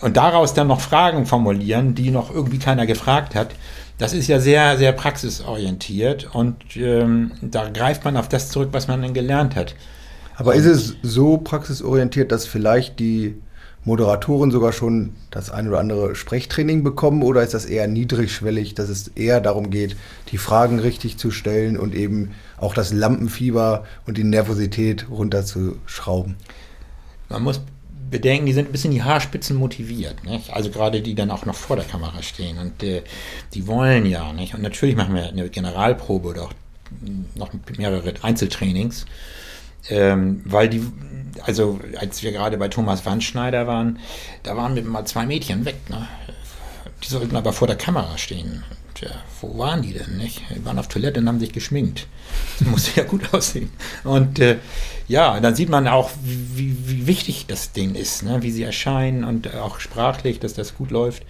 Und 0.01 0.17
daraus 0.17 0.53
dann 0.53 0.67
noch 0.67 0.81
Fragen 0.81 1.25
formulieren, 1.25 1.95
die 1.95 2.11
noch 2.11 2.33
irgendwie 2.33 2.59
keiner 2.59 2.85
gefragt 2.85 3.35
hat. 3.35 3.49
Das 3.97 4.13
ist 4.13 4.27
ja 4.27 4.39
sehr, 4.39 4.77
sehr 4.77 4.93
praxisorientiert 4.93 6.33
und 6.33 6.55
ähm, 6.77 7.31
da 7.41 7.69
greift 7.69 8.05
man 8.05 8.15
auf 8.15 8.29
das 8.29 8.49
zurück, 8.49 8.69
was 8.71 8.87
man 8.87 9.01
dann 9.01 9.13
gelernt 9.13 9.55
hat. 9.55 9.75
Aber 10.37 10.55
ist 10.55 10.65
es 10.65 10.95
so 11.03 11.37
praxisorientiert, 11.37 12.31
dass 12.31 12.45
vielleicht 12.45 12.99
die 12.99 13.35
Moderatoren 13.83 14.51
sogar 14.51 14.71
schon 14.71 15.13
das 15.31 15.49
ein 15.49 15.67
oder 15.67 15.79
andere 15.79 16.15
Sprechtraining 16.15 16.83
bekommen 16.83 17.23
oder 17.23 17.43
ist 17.43 17.53
das 17.53 17.65
eher 17.65 17.87
niedrigschwellig, 17.87 18.73
dass 18.75 18.87
es 18.87 19.09
eher 19.09 19.41
darum 19.41 19.69
geht, 19.69 19.97
die 20.31 20.37
Fragen 20.37 20.79
richtig 20.79 21.17
zu 21.17 21.31
stellen 21.31 21.77
und 21.77 21.95
eben 21.95 22.31
auch 22.57 22.73
das 22.73 22.93
Lampenfieber 22.93 23.85
und 24.05 24.17
die 24.17 24.23
Nervosität 24.23 25.07
runterzuschrauben? 25.09 26.35
Man 27.29 27.43
muss 27.43 27.61
bedenken, 28.09 28.45
die 28.45 28.53
sind 28.53 28.69
ein 28.69 28.71
bisschen 28.71 28.91
die 28.91 29.03
Haarspitzen 29.03 29.55
motiviert. 29.55 30.23
Nicht? 30.23 30.51
Also 30.51 30.69
gerade 30.69 31.01
die 31.01 31.15
dann 31.15 31.31
auch 31.31 31.45
noch 31.45 31.55
vor 31.55 31.75
der 31.75 31.85
Kamera 31.85 32.21
stehen 32.21 32.57
und 32.57 32.83
äh, 32.83 33.03
die 33.53 33.67
wollen 33.67 34.05
ja. 34.05 34.33
Nicht? 34.33 34.53
Und 34.53 34.61
natürlich 34.61 34.95
machen 34.95 35.15
wir 35.15 35.27
eine 35.27 35.49
Generalprobe 35.49 36.29
oder 36.29 36.43
auch 36.43 36.53
noch 37.35 37.51
mehrere 37.77 38.13
Einzeltrainings, 38.21 39.05
ähm, 39.89 40.41
weil 40.45 40.69
die 40.69 40.83
also 41.43 41.79
als 41.97 42.23
wir 42.23 42.31
gerade 42.31 42.57
bei 42.57 42.67
Thomas 42.67 43.05
Wandschneider 43.05 43.67
waren, 43.67 43.99
da 44.43 44.57
waren 44.57 44.75
wir 44.75 44.83
mal 44.83 45.05
zwei 45.05 45.25
Mädchen 45.25 45.65
weg. 45.65 45.77
Ne? 45.89 46.07
Die 47.03 47.07
sollten 47.07 47.35
aber 47.35 47.53
vor 47.53 47.67
der 47.67 47.77
Kamera 47.77 48.17
stehen. 48.17 48.63
Tja, 48.99 49.11
wo 49.39 49.57
waren 49.57 49.81
die 49.81 49.93
denn, 49.93 50.17
nicht? 50.17 50.41
Die 50.53 50.65
waren 50.65 50.77
auf 50.77 50.89
Toilette 50.89 51.21
und 51.21 51.27
haben 51.29 51.39
sich 51.39 51.53
geschminkt. 51.53 52.07
Das 52.59 52.67
muss 52.67 52.95
ja 52.95 53.05
gut 53.05 53.33
aussehen. 53.33 53.69
Und 54.03 54.39
äh, 54.39 54.57
ja, 55.07 55.39
dann 55.39 55.55
sieht 55.55 55.69
man 55.69 55.87
auch, 55.87 56.09
wie, 56.21 56.75
wie, 56.85 57.07
wichtig 57.07 57.45
das 57.47 57.71
Ding 57.71 57.95
ist, 57.95 58.23
ne? 58.23 58.43
wie 58.43 58.51
sie 58.51 58.63
erscheinen 58.63 59.23
und 59.23 59.55
auch 59.55 59.79
sprachlich, 59.79 60.41
dass 60.41 60.53
das 60.53 60.75
gut 60.75 60.91
läuft. 60.91 61.23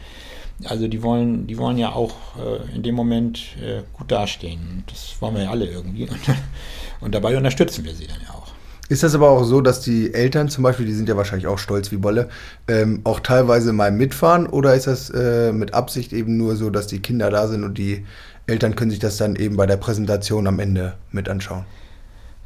Also 0.63 0.87
die 0.87 1.03
wollen, 1.03 1.45
die 1.45 1.59
wollen 1.59 1.77
ja 1.77 1.91
auch 1.91 2.15
äh, 2.37 2.75
in 2.75 2.81
dem 2.81 2.95
Moment 2.95 3.55
äh, 3.61 3.83
gut 3.93 4.11
dastehen. 4.11 4.83
Das 4.87 5.15
wollen 5.19 5.35
wir 5.35 5.43
ja 5.43 5.51
alle 5.51 5.67
irgendwie. 5.67 6.09
Und, 6.09 6.19
und 7.01 7.13
dabei 7.13 7.37
unterstützen 7.37 7.85
wir 7.85 7.93
sie 7.93 8.07
dann 8.07 8.19
ja 8.23 8.33
auch. 8.33 8.48
Ist 8.89 9.03
das 9.03 9.13
aber 9.13 9.29
auch 9.29 9.43
so, 9.43 9.61
dass 9.61 9.81
die 9.81 10.13
Eltern 10.15 10.49
zum 10.49 10.63
Beispiel, 10.63 10.87
die 10.87 10.93
sind 10.93 11.07
ja 11.07 11.15
wahrscheinlich 11.15 11.45
auch 11.45 11.59
stolz 11.59 11.91
wie 11.91 11.97
Bolle, 11.97 12.27
ähm, 12.67 13.01
auch 13.03 13.19
teilweise 13.19 13.71
mal 13.71 13.91
mitfahren? 13.91 14.47
Oder 14.47 14.73
ist 14.73 14.87
das 14.87 15.11
äh, 15.11 15.51
mit 15.53 15.75
Absicht 15.75 16.11
eben 16.11 16.37
nur 16.37 16.55
so, 16.55 16.71
dass 16.71 16.87
die 16.87 16.99
Kinder 16.99 17.29
da 17.29 17.47
sind 17.47 17.63
und 17.63 17.77
die 17.77 18.05
Eltern 18.47 18.75
können 18.75 18.89
sich 18.89 18.99
das 18.99 19.17
dann 19.17 19.35
eben 19.35 19.55
bei 19.57 19.67
der 19.67 19.77
Präsentation 19.77 20.47
am 20.47 20.59
Ende 20.59 20.95
mit 21.11 21.29
anschauen? 21.29 21.65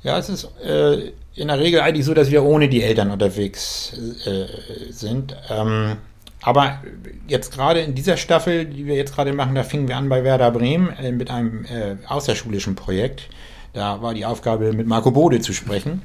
Ja, 0.04 0.18
es 0.18 0.28
ist 0.28 0.50
äh, 0.62 1.14
in 1.34 1.48
der 1.48 1.60
Regel 1.60 1.80
eigentlich 1.80 2.06
so, 2.06 2.14
dass 2.14 2.30
wir 2.30 2.44
ohne 2.44 2.68
die 2.68 2.84
Eltern 2.84 3.10
unterwegs 3.10 3.94
äh, 4.26 4.92
sind. 4.92 5.38
Ähm, 5.50 5.96
aber 6.42 6.82
jetzt 7.26 7.54
gerade 7.54 7.80
in 7.80 7.96
dieser 7.96 8.18
Staffel, 8.18 8.66
die 8.66 8.86
wir 8.86 8.96
jetzt 8.96 9.16
gerade 9.16 9.32
machen, 9.32 9.56
da 9.56 9.64
fingen 9.64 9.88
wir 9.88 9.96
an 9.96 10.10
bei 10.10 10.26
Werder 10.26 10.52
Bremen 10.52 10.90
äh, 10.90 11.14
mit 11.14 11.32
einem 11.32 11.64
äh, 11.64 11.96
außerschulischen 12.06 12.76
Projekt. 12.76 13.30
Da 13.72 14.02
war 14.02 14.14
die 14.14 14.26
Aufgabe, 14.26 14.74
mit 14.74 14.88
Marco 14.88 15.10
Bode 15.10 15.40
zu 15.40 15.54
sprechen. 15.54 16.02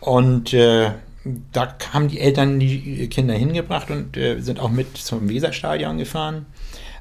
Und 0.00 0.52
äh, 0.52 0.92
da 1.52 1.76
haben 1.92 2.08
die 2.08 2.20
Eltern 2.20 2.60
die 2.60 3.08
Kinder 3.08 3.34
hingebracht 3.34 3.90
und 3.90 4.16
äh, 4.16 4.40
sind 4.40 4.60
auch 4.60 4.70
mit 4.70 4.96
zum 4.96 5.28
Weserstadion 5.28 5.98
gefahren. 5.98 6.46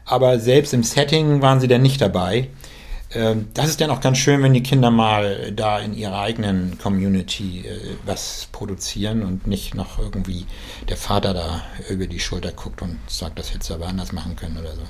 Aber 0.05 0.39
selbst 0.39 0.73
im 0.73 0.83
Setting 0.83 1.41
waren 1.41 1.59
sie 1.59 1.67
dann 1.67 1.81
nicht 1.81 2.01
dabei. 2.01 2.49
Ähm, 3.13 3.47
das 3.53 3.69
ist 3.69 3.79
dann 3.79 3.89
auch 3.89 4.01
ganz 4.01 4.17
schön, 4.17 4.43
wenn 4.43 4.53
die 4.53 4.63
Kinder 4.63 4.91
mal 4.91 5.51
da 5.53 5.79
in 5.79 5.93
ihrer 5.95 6.19
eigenen 6.19 6.77
Community 6.77 7.65
äh, 7.65 7.95
was 8.05 8.47
produzieren 8.51 9.23
und 9.23 9.47
nicht 9.47 9.75
noch 9.75 9.99
irgendwie 9.99 10.45
der 10.89 10.97
Vater 10.97 11.33
da 11.33 11.61
über 11.89 12.07
die 12.07 12.19
Schulter 12.19 12.51
guckt 12.51 12.81
und 12.81 12.97
sagt, 13.07 13.39
das 13.39 13.53
hättest 13.53 13.69
du 13.69 13.75
aber 13.75 13.87
anders 13.87 14.11
machen 14.11 14.35
können 14.35 14.57
oder 14.57 14.75
so. 14.75 14.81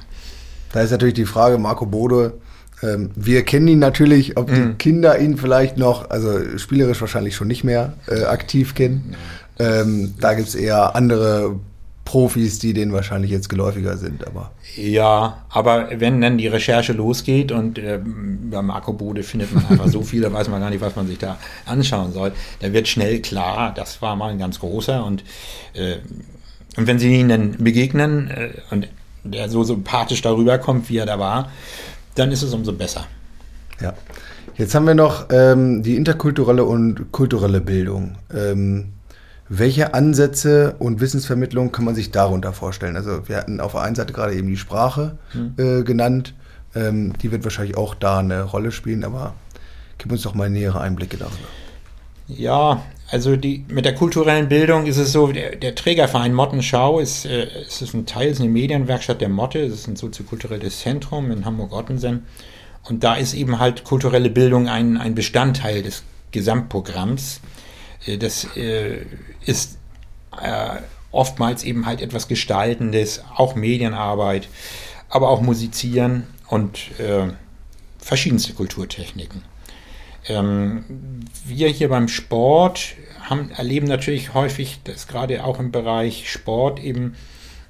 Da 0.74 0.82
ist 0.82 0.92
natürlich 0.92 1.14
die 1.14 1.26
Frage, 1.26 1.58
Marco 1.58 1.86
Bode 1.86 2.40
ähm, 2.84 3.10
wir 3.16 3.44
kennen 3.44 3.68
ihn 3.68 3.80
natürlich, 3.80 4.38
ob 4.38 4.54
die 4.54 4.60
mhm. 4.60 4.78
Kinder 4.78 5.20
ihn 5.20 5.38
vielleicht 5.38 5.78
noch, 5.78 6.10
also 6.10 6.58
spielerisch 6.58 7.02
wahrscheinlich 7.02 7.36
schon 7.36 7.48
nicht 7.48 7.64
mehr 7.64 7.94
äh, 8.08 8.24
aktiv 8.24 8.76
kennen. 8.76 9.16
Ähm, 9.60 10.14
da 10.20 10.36
gibt 10.36 10.50
es 10.50 10.56
eher 10.56 10.96
andere 10.96 11.60
Profis, 12.06 12.60
die 12.60 12.74
denen 12.74 12.94
wahrscheinlich 12.94 13.32
jetzt 13.32 13.50
geläufiger 13.50 13.98
sind. 13.98 14.26
Aber. 14.26 14.52
Ja, 14.76 15.44
aber 15.50 15.90
wenn 15.98 16.22
dann 16.22 16.38
die 16.38 16.48
Recherche 16.48 16.94
losgeht 16.94 17.52
und 17.52 17.80
äh, 17.80 18.00
bei 18.02 18.62
Marco 18.62 18.94
Bode 18.94 19.24
findet 19.24 19.54
man 19.54 19.66
einfach 19.68 19.88
so 19.90 20.04
viel, 20.04 20.22
da 20.22 20.32
weiß 20.32 20.48
man 20.48 20.62
gar 20.62 20.70
nicht, 20.70 20.80
was 20.80 20.96
man 20.96 21.08
sich 21.08 21.18
da 21.18 21.38
anschauen 21.66 22.14
soll, 22.14 22.32
da 22.60 22.72
wird 22.72 22.88
schnell 22.88 23.20
klar, 23.22 23.74
das 23.76 24.02
war 24.02 24.16
mal 24.16 24.32
ein 24.32 24.40
ganz 24.40 24.60
großer 24.60 25.04
und, 25.04 25.24
äh, 25.74 25.98
und 26.78 26.88
wenn 26.88 26.98
sie 26.98 27.14
ihn 27.14 27.28
dann 27.28 27.58
begegnen 27.58 28.30
äh, 28.30 28.50
und 28.70 28.88
der 29.26 29.50
so 29.50 29.64
sympathisch 29.64 30.22
darüber 30.22 30.60
kommt, 30.60 30.90
wie 30.90 30.98
er 30.98 31.06
da 31.06 31.20
war, 31.20 31.52
dann 32.18 32.32
ist 32.32 32.42
es 32.42 32.54
umso 32.54 32.74
besser. 32.74 33.06
Ja. 33.80 33.94
Jetzt 34.56 34.74
haben 34.74 34.88
wir 34.88 34.96
noch 34.96 35.28
ähm, 35.30 35.84
die 35.84 35.96
interkulturelle 35.96 36.64
und 36.64 37.12
kulturelle 37.12 37.62
Bildung. 37.62 38.18
Ähm, 38.34 38.94
Welche 39.50 39.94
Ansätze 39.94 40.76
und 40.80 41.00
Wissensvermittlung 41.00 41.72
kann 41.72 41.86
man 41.86 41.96
sich 41.96 42.12
darunter 42.12 42.54
vorstellen? 42.54 42.96
Also 42.96 43.28
wir 43.28 43.38
hatten 43.38 43.62
auf 43.62 43.74
der 43.74 43.82
einen 43.82 43.96
Seite 43.96 44.14
gerade 44.14 44.34
eben 44.34 44.48
die 44.48 44.58
Sprache 44.58 45.18
hm. 45.32 45.54
äh, 45.58 45.84
genannt. 45.84 46.34
Ähm, 46.76 47.14
die 47.22 47.32
wird 47.32 47.44
wahrscheinlich 47.44 47.78
auch 47.78 47.94
da 47.94 48.20
eine 48.20 48.42
Rolle 48.44 48.72
spielen, 48.72 49.04
aber 49.04 49.36
gib 50.00 50.12
uns 50.12 50.24
doch 50.24 50.34
mal 50.34 50.50
nähere 50.50 50.82
Einblicke 50.82 51.18
darüber. 51.18 51.38
Ja, 52.28 52.82
also 53.10 53.38
die, 53.38 53.64
mit 53.70 53.86
der 53.86 53.96
kulturellen 53.96 54.50
Bildung 54.50 54.86
ist 54.86 54.98
es 54.98 55.14
so, 55.14 55.28
der, 55.28 55.56
der 55.56 55.76
Trägerverein 55.76 56.34
Mottenschau 56.34 57.00
ist, 57.00 57.26
äh, 57.26 57.48
ist 57.64 57.94
ein 57.94 58.06
Teil, 58.06 58.30
ist 58.30 58.42
eine 58.42 58.50
Medienwerkstatt 58.50 59.22
der 59.22 59.30
Motte, 59.30 59.60
es 59.60 59.74
ist 59.74 59.88
ein 59.88 59.96
soziokulturelles 59.96 60.82
Zentrum 60.82 61.32
in 61.32 61.46
Hamburg-Ottensen. 61.46 62.26
Und 62.84 63.04
da 63.04 63.16
ist 63.16 63.34
eben 63.34 63.60
halt 63.60 63.84
kulturelle 63.84 64.30
Bildung 64.30 64.68
ein, 64.68 64.98
ein 64.98 65.16
Bestandteil 65.16 65.84
des 65.84 66.04
Gesamtprogramms. 66.32 67.40
Äh, 68.06 68.18
das 68.18 68.46
äh, 68.58 69.06
ist 69.46 69.78
äh, 70.42 70.78
oftmals 71.12 71.64
eben 71.64 71.86
halt 71.86 72.02
etwas 72.02 72.28
Gestaltendes, 72.28 73.24
auch 73.36 73.56
Medienarbeit, 73.56 74.50
aber 75.10 75.30
auch 75.30 75.42
Musizieren 75.42 76.28
und 76.50 76.78
äh, 77.00 77.32
verschiedenste 78.00 78.54
Kulturtechniken. 78.54 79.44
Ähm, 80.28 80.84
wir 81.46 81.70
hier 81.70 81.90
beim 81.90 82.08
Sport 82.08 82.96
haben, 83.22 83.52
erleben 83.52 83.88
natürlich 83.88 84.34
häufig, 84.34 84.80
dass 84.84 85.08
gerade 85.08 85.44
auch 85.44 85.60
im 85.60 85.72
Bereich 85.72 86.32
Sport 86.32 86.80
eben, 86.80 87.16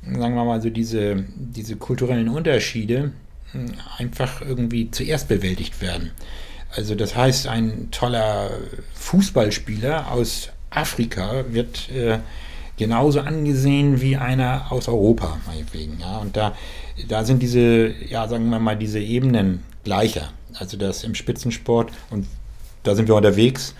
sagen 0.03 0.35
wir 0.35 0.45
mal 0.45 0.61
so, 0.61 0.69
diese, 0.69 1.23
diese 1.35 1.75
kulturellen 1.75 2.29
Unterschiede 2.29 3.11
hm, 3.51 3.73
einfach 3.97 4.41
irgendwie 4.41 4.91
zuerst 4.91 5.27
bewältigt 5.27 5.81
werden. 5.81 6.11
Also 6.75 6.95
das 6.95 7.15
heißt, 7.15 7.47
ein 7.47 7.89
toller 7.91 8.51
Fußballspieler 8.93 10.11
aus 10.11 10.49
Afrika 10.69 11.45
wird 11.49 11.89
äh, 11.89 12.19
genauso 12.77 13.21
angesehen 13.21 14.01
wie 14.01 14.17
einer 14.17 14.71
aus 14.71 14.87
Europa, 14.87 15.39
meinetwegen. 15.47 15.99
Ja? 15.99 16.17
Und 16.17 16.37
da, 16.37 16.55
da 17.07 17.23
sind 17.23 17.41
diese, 17.41 17.93
ja, 18.09 18.27
sagen 18.27 18.49
wir 18.49 18.59
mal, 18.59 18.75
diese 18.75 18.99
Ebenen 18.99 19.63
gleicher. 19.83 20.29
Also 20.53 20.77
das 20.77 21.03
im 21.03 21.15
Spitzensport 21.15 21.91
und 22.09 22.27
da 22.87 22.95
sind 22.95 23.07
wir 23.07 23.15
unterwegs. 23.15 23.75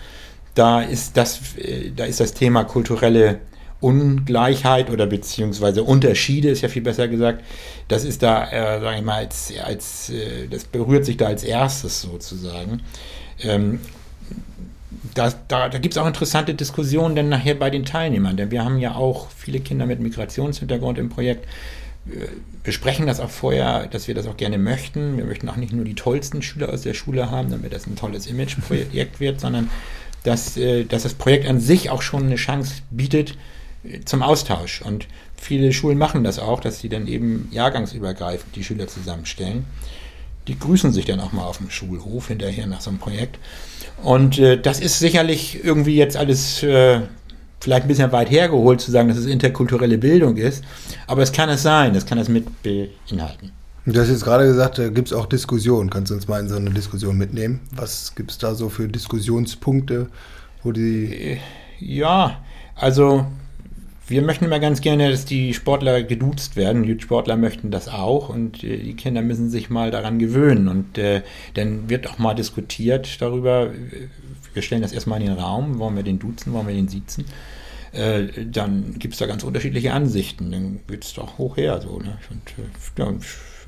Da 0.54 0.82
ist 0.82 1.16
das, 1.16 1.56
äh, 1.56 1.90
da 1.94 2.04
ist 2.04 2.20
das 2.20 2.34
Thema 2.34 2.64
kulturelle 2.64 3.40
Ungleichheit 3.80 4.90
oder 4.90 5.06
beziehungsweise 5.06 5.84
Unterschiede 5.84 6.48
ist 6.48 6.62
ja 6.62 6.68
viel 6.68 6.82
besser 6.82 7.06
gesagt. 7.06 7.44
Das 7.86 8.04
ist 8.04 8.22
da, 8.22 8.50
äh, 8.50 8.80
sage 8.80 8.98
ich 8.98 9.04
mal, 9.04 9.18
als, 9.18 9.52
als 9.64 10.10
äh, 10.10 10.48
das 10.48 10.64
berührt 10.64 11.04
sich 11.04 11.16
da 11.16 11.26
als 11.26 11.44
erstes 11.44 12.02
sozusagen. 12.02 12.82
Ähm, 13.40 13.80
da, 15.14 15.32
da, 15.46 15.68
da 15.68 15.78
gibt 15.78 15.94
es 15.94 15.98
auch 15.98 16.06
interessante 16.06 16.54
Diskussionen 16.54 17.14
dann 17.14 17.28
nachher 17.28 17.54
bei 17.54 17.70
den 17.70 17.84
Teilnehmern, 17.84 18.36
denn 18.36 18.50
wir 18.50 18.64
haben 18.64 18.78
ja 18.78 18.94
auch 18.94 19.28
viele 19.30 19.60
Kinder 19.60 19.86
mit 19.86 20.00
Migrationshintergrund 20.00 20.98
im 20.98 21.08
Projekt. 21.08 21.46
Wir 22.08 22.28
besprechen 22.62 23.06
das 23.06 23.20
auch 23.20 23.30
vorher, 23.30 23.86
dass 23.86 24.08
wir 24.08 24.14
das 24.14 24.26
auch 24.26 24.36
gerne 24.36 24.58
möchten. 24.58 25.16
Wir 25.16 25.24
möchten 25.24 25.48
auch 25.48 25.56
nicht 25.56 25.72
nur 25.72 25.84
die 25.84 25.94
tollsten 25.94 26.42
Schüler 26.42 26.72
aus 26.72 26.82
der 26.82 26.94
Schule 26.94 27.30
haben, 27.30 27.50
damit 27.50 27.72
das 27.72 27.86
ein 27.86 27.96
tolles 27.96 28.26
Imageprojekt 28.26 29.20
wird, 29.20 29.40
sondern 29.40 29.70
dass, 30.24 30.56
äh, 30.56 30.84
dass 30.84 31.04
das 31.04 31.14
Projekt 31.14 31.46
an 31.46 31.60
sich 31.60 31.90
auch 31.90 32.02
schon 32.02 32.24
eine 32.24 32.36
Chance 32.36 32.82
bietet, 32.90 33.36
zum 34.04 34.22
Austausch. 34.22 34.82
Und 34.82 35.06
viele 35.36 35.72
Schulen 35.72 35.98
machen 35.98 36.24
das 36.24 36.38
auch, 36.38 36.60
dass 36.60 36.80
sie 36.80 36.88
dann 36.88 37.06
eben 37.06 37.48
jahrgangsübergreifend 37.52 38.54
die 38.56 38.64
Schüler 38.64 38.88
zusammenstellen. 38.88 39.64
Die 40.46 40.58
grüßen 40.58 40.92
sich 40.92 41.04
dann 41.04 41.20
auch 41.20 41.32
mal 41.32 41.44
auf 41.44 41.58
dem 41.58 41.70
Schulhof 41.70 42.28
hinterher 42.28 42.66
nach 42.66 42.80
so 42.80 42.90
einem 42.90 42.98
Projekt. 42.98 43.38
Und 44.02 44.38
äh, 44.38 44.60
das 44.60 44.80
ist 44.80 44.98
sicherlich 44.98 45.62
irgendwie 45.62 45.96
jetzt 45.96 46.16
alles 46.16 46.62
äh, 46.62 47.02
vielleicht 47.60 47.84
ein 47.84 47.88
bisschen 47.88 48.12
weit 48.12 48.30
hergeholt 48.30 48.80
zu 48.80 48.90
sagen, 48.90 49.08
dass 49.08 49.18
es 49.18 49.26
interkulturelle 49.26 49.98
Bildung 49.98 50.36
ist. 50.36 50.64
Aber 51.06 51.22
es 51.22 51.32
kann 51.32 51.48
es 51.48 51.62
sein, 51.62 51.94
das 51.94 52.06
kann 52.06 52.18
es 52.18 52.28
mit 52.28 52.46
beinhalten. 52.62 53.52
Du 53.86 53.98
hast 53.98 54.10
jetzt 54.10 54.24
gerade 54.24 54.44
gesagt, 54.44 54.78
da 54.78 54.88
gibt 54.88 55.08
es 55.08 55.14
auch 55.14 55.24
Diskussionen. 55.24 55.88
Kannst 55.88 56.10
du 56.10 56.14
uns 56.14 56.28
mal 56.28 56.40
in 56.40 56.48
so 56.48 56.56
eine 56.56 56.70
Diskussion 56.70 57.16
mitnehmen? 57.16 57.60
Was 57.72 58.14
gibt 58.14 58.30
es 58.30 58.38
da 58.38 58.54
so 58.54 58.68
für 58.68 58.86
Diskussionspunkte, 58.86 60.08
wo 60.62 60.72
die. 60.72 61.14
Äh, 61.14 61.38
ja, 61.80 62.42
also 62.74 63.24
wir 64.06 64.22
möchten 64.22 64.44
immer 64.44 64.58
ganz 64.58 64.80
gerne, 64.80 65.10
dass 65.10 65.24
die 65.24 65.54
Sportler 65.54 66.02
geduzt 66.02 66.56
werden. 66.56 66.82
Die 66.82 67.00
Sportler 67.00 67.36
möchten 67.36 67.70
das 67.70 67.88
auch 67.88 68.28
und 68.28 68.62
äh, 68.62 68.76
die 68.76 68.94
Kinder 68.94 69.22
müssen 69.22 69.48
sich 69.48 69.70
mal 69.70 69.90
daran 69.90 70.18
gewöhnen. 70.18 70.68
Und 70.68 70.98
äh, 70.98 71.22
dann 71.54 71.88
wird 71.88 72.08
auch 72.08 72.18
mal 72.18 72.34
diskutiert 72.34 73.20
darüber. 73.22 73.70
Wir 74.58 74.62
stellen 74.62 74.82
das 74.82 74.90
erstmal 74.90 75.20
in 75.20 75.28
den 75.28 75.38
Raum. 75.38 75.78
Wollen 75.78 75.94
wir 75.94 76.02
den 76.02 76.18
duzen, 76.18 76.52
wollen 76.52 76.66
wir 76.66 76.74
den 76.74 76.88
siezen? 76.88 77.24
Äh, 77.92 78.44
dann 78.44 78.98
gibt 78.98 79.14
es 79.14 79.20
da 79.20 79.26
ganz 79.26 79.44
unterschiedliche 79.44 79.92
Ansichten. 79.92 80.50
Dann 80.50 80.80
geht 80.88 81.04
es 81.04 81.14
doch 81.14 81.38
hoch 81.38 81.56
her. 81.58 81.80
So, 81.80 82.00
ne? 82.00 82.18
und, 82.28 82.58
äh, 82.58 83.04
ja, 83.04 83.14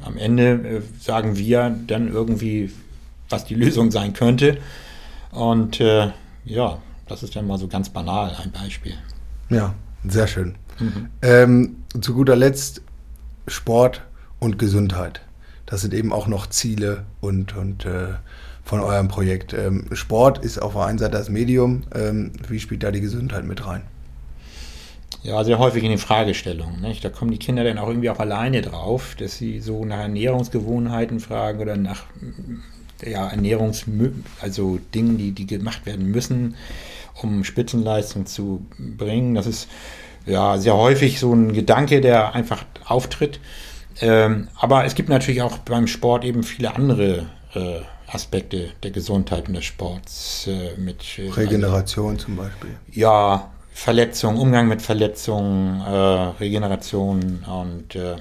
am 0.05 0.16
Ende 0.16 0.50
äh, 0.50 0.83
sagen 1.00 1.37
wir 1.37 1.72
dann 1.87 2.09
irgendwie, 2.09 2.72
was 3.29 3.44
die 3.44 3.55
Lösung 3.55 3.92
sein 3.92 4.14
könnte. 4.14 4.59
Und 5.31 5.79
äh, 5.79 6.11
ja, 6.44 6.83
das 7.07 7.22
ist 7.22 7.37
dann 7.37 7.46
mal 7.46 7.59
so 7.59 7.68
ganz 7.68 7.88
banal 7.90 8.35
ein 8.42 8.50
Beispiel. 8.50 8.94
Ja, 9.48 9.76
sehr 10.05 10.26
schön. 10.26 10.57
Mhm. 10.81 11.09
Ähm, 11.22 11.76
zu 12.00 12.14
guter 12.14 12.35
Letzt 12.35 12.83
Sport 13.46 14.03
und 14.40 14.59
Gesundheit. 14.59 15.20
Das 15.66 15.83
sind 15.83 15.94
eben 15.94 16.12
auch 16.12 16.26
noch 16.26 16.48
Ziele 16.48 17.05
und, 17.20 17.57
und 17.57 17.85
äh, 17.85 18.14
von 18.70 18.80
eurem 18.80 19.09
Projekt. 19.09 19.52
Ähm, 19.52 19.85
Sport 19.92 20.38
ist 20.38 20.59
auf 20.59 20.72
der 20.72 20.87
einen 20.87 20.98
Seite 20.98 21.18
das 21.18 21.28
Medium. 21.28 21.83
Ähm, 21.94 22.33
wie 22.48 22.61
spielt 22.61 22.83
da 22.83 22.90
die 22.90 23.00
Gesundheit 23.00 23.44
mit 23.44 23.66
rein? 23.66 23.83
Ja, 25.22 25.44
sehr 25.44 25.59
häufig 25.59 25.83
in 25.85 25.90
den 25.90 25.98
Fragestellungen. 25.98 26.80
Nicht? 26.80 27.04
Da 27.04 27.11
kommen 27.11 27.30
die 27.30 27.38
Kinder 27.38 27.64
dann 27.64 27.78
auch 27.78 27.88
irgendwie 27.88 28.09
auch 28.09 28.20
alleine 28.20 28.62
drauf, 28.62 29.16
dass 29.18 29.37
sie 29.37 29.61
so 29.61 29.85
nach 29.85 29.98
Ernährungsgewohnheiten 29.98 31.20
fragen 31.20 31.61
oder 31.61 31.76
nach 31.76 32.04
ja, 33.04 33.28
Ernährungs, 33.28 33.85
also 34.40 34.78
Dingen, 34.94 35.18
die, 35.18 35.33
die 35.33 35.46
gemacht 35.46 35.85
werden 35.85 36.11
müssen 36.11 36.54
um 37.22 37.44
Spitzenleistung 37.44 38.26
zu 38.26 38.66
bringen. 38.78 39.35
Das 39.35 39.46
ist 39.46 39.68
ja 40.26 40.59
sehr 40.59 40.76
häufig 40.76 41.20
so 41.20 41.33
ein 41.33 41.52
Gedanke, 41.52 42.00
der 42.00 42.35
einfach 42.35 42.64
auftritt. 42.87 43.40
Ähm, 44.00 44.48
aber 44.59 44.85
es 44.85 44.94
gibt 44.94 45.09
natürlich 45.09 45.42
auch 45.42 45.59
beim 45.59 45.87
Sport 45.87 46.24
eben 46.24 46.42
viele 46.42 46.74
andere 46.74 47.26
äh, 47.54 47.80
Aspekte 48.12 48.70
der 48.83 48.90
Gesundheit 48.90 49.49
und 49.49 49.55
des 49.55 49.64
Sports. 49.64 50.46
Äh, 50.46 50.77
mit, 50.79 51.18
äh, 51.18 51.31
Regeneration 51.31 52.14
also, 52.14 52.27
zum 52.27 52.37
Beispiel. 52.37 52.70
Ja, 52.92 53.51
Verletzungen, 53.73 54.38
Umgang 54.38 54.68
mit 54.68 54.83
Verletzungen, 54.83 55.81
äh, 55.81 55.90
Regeneration 56.40 57.44
und 57.46 57.94
äh, 57.94 58.16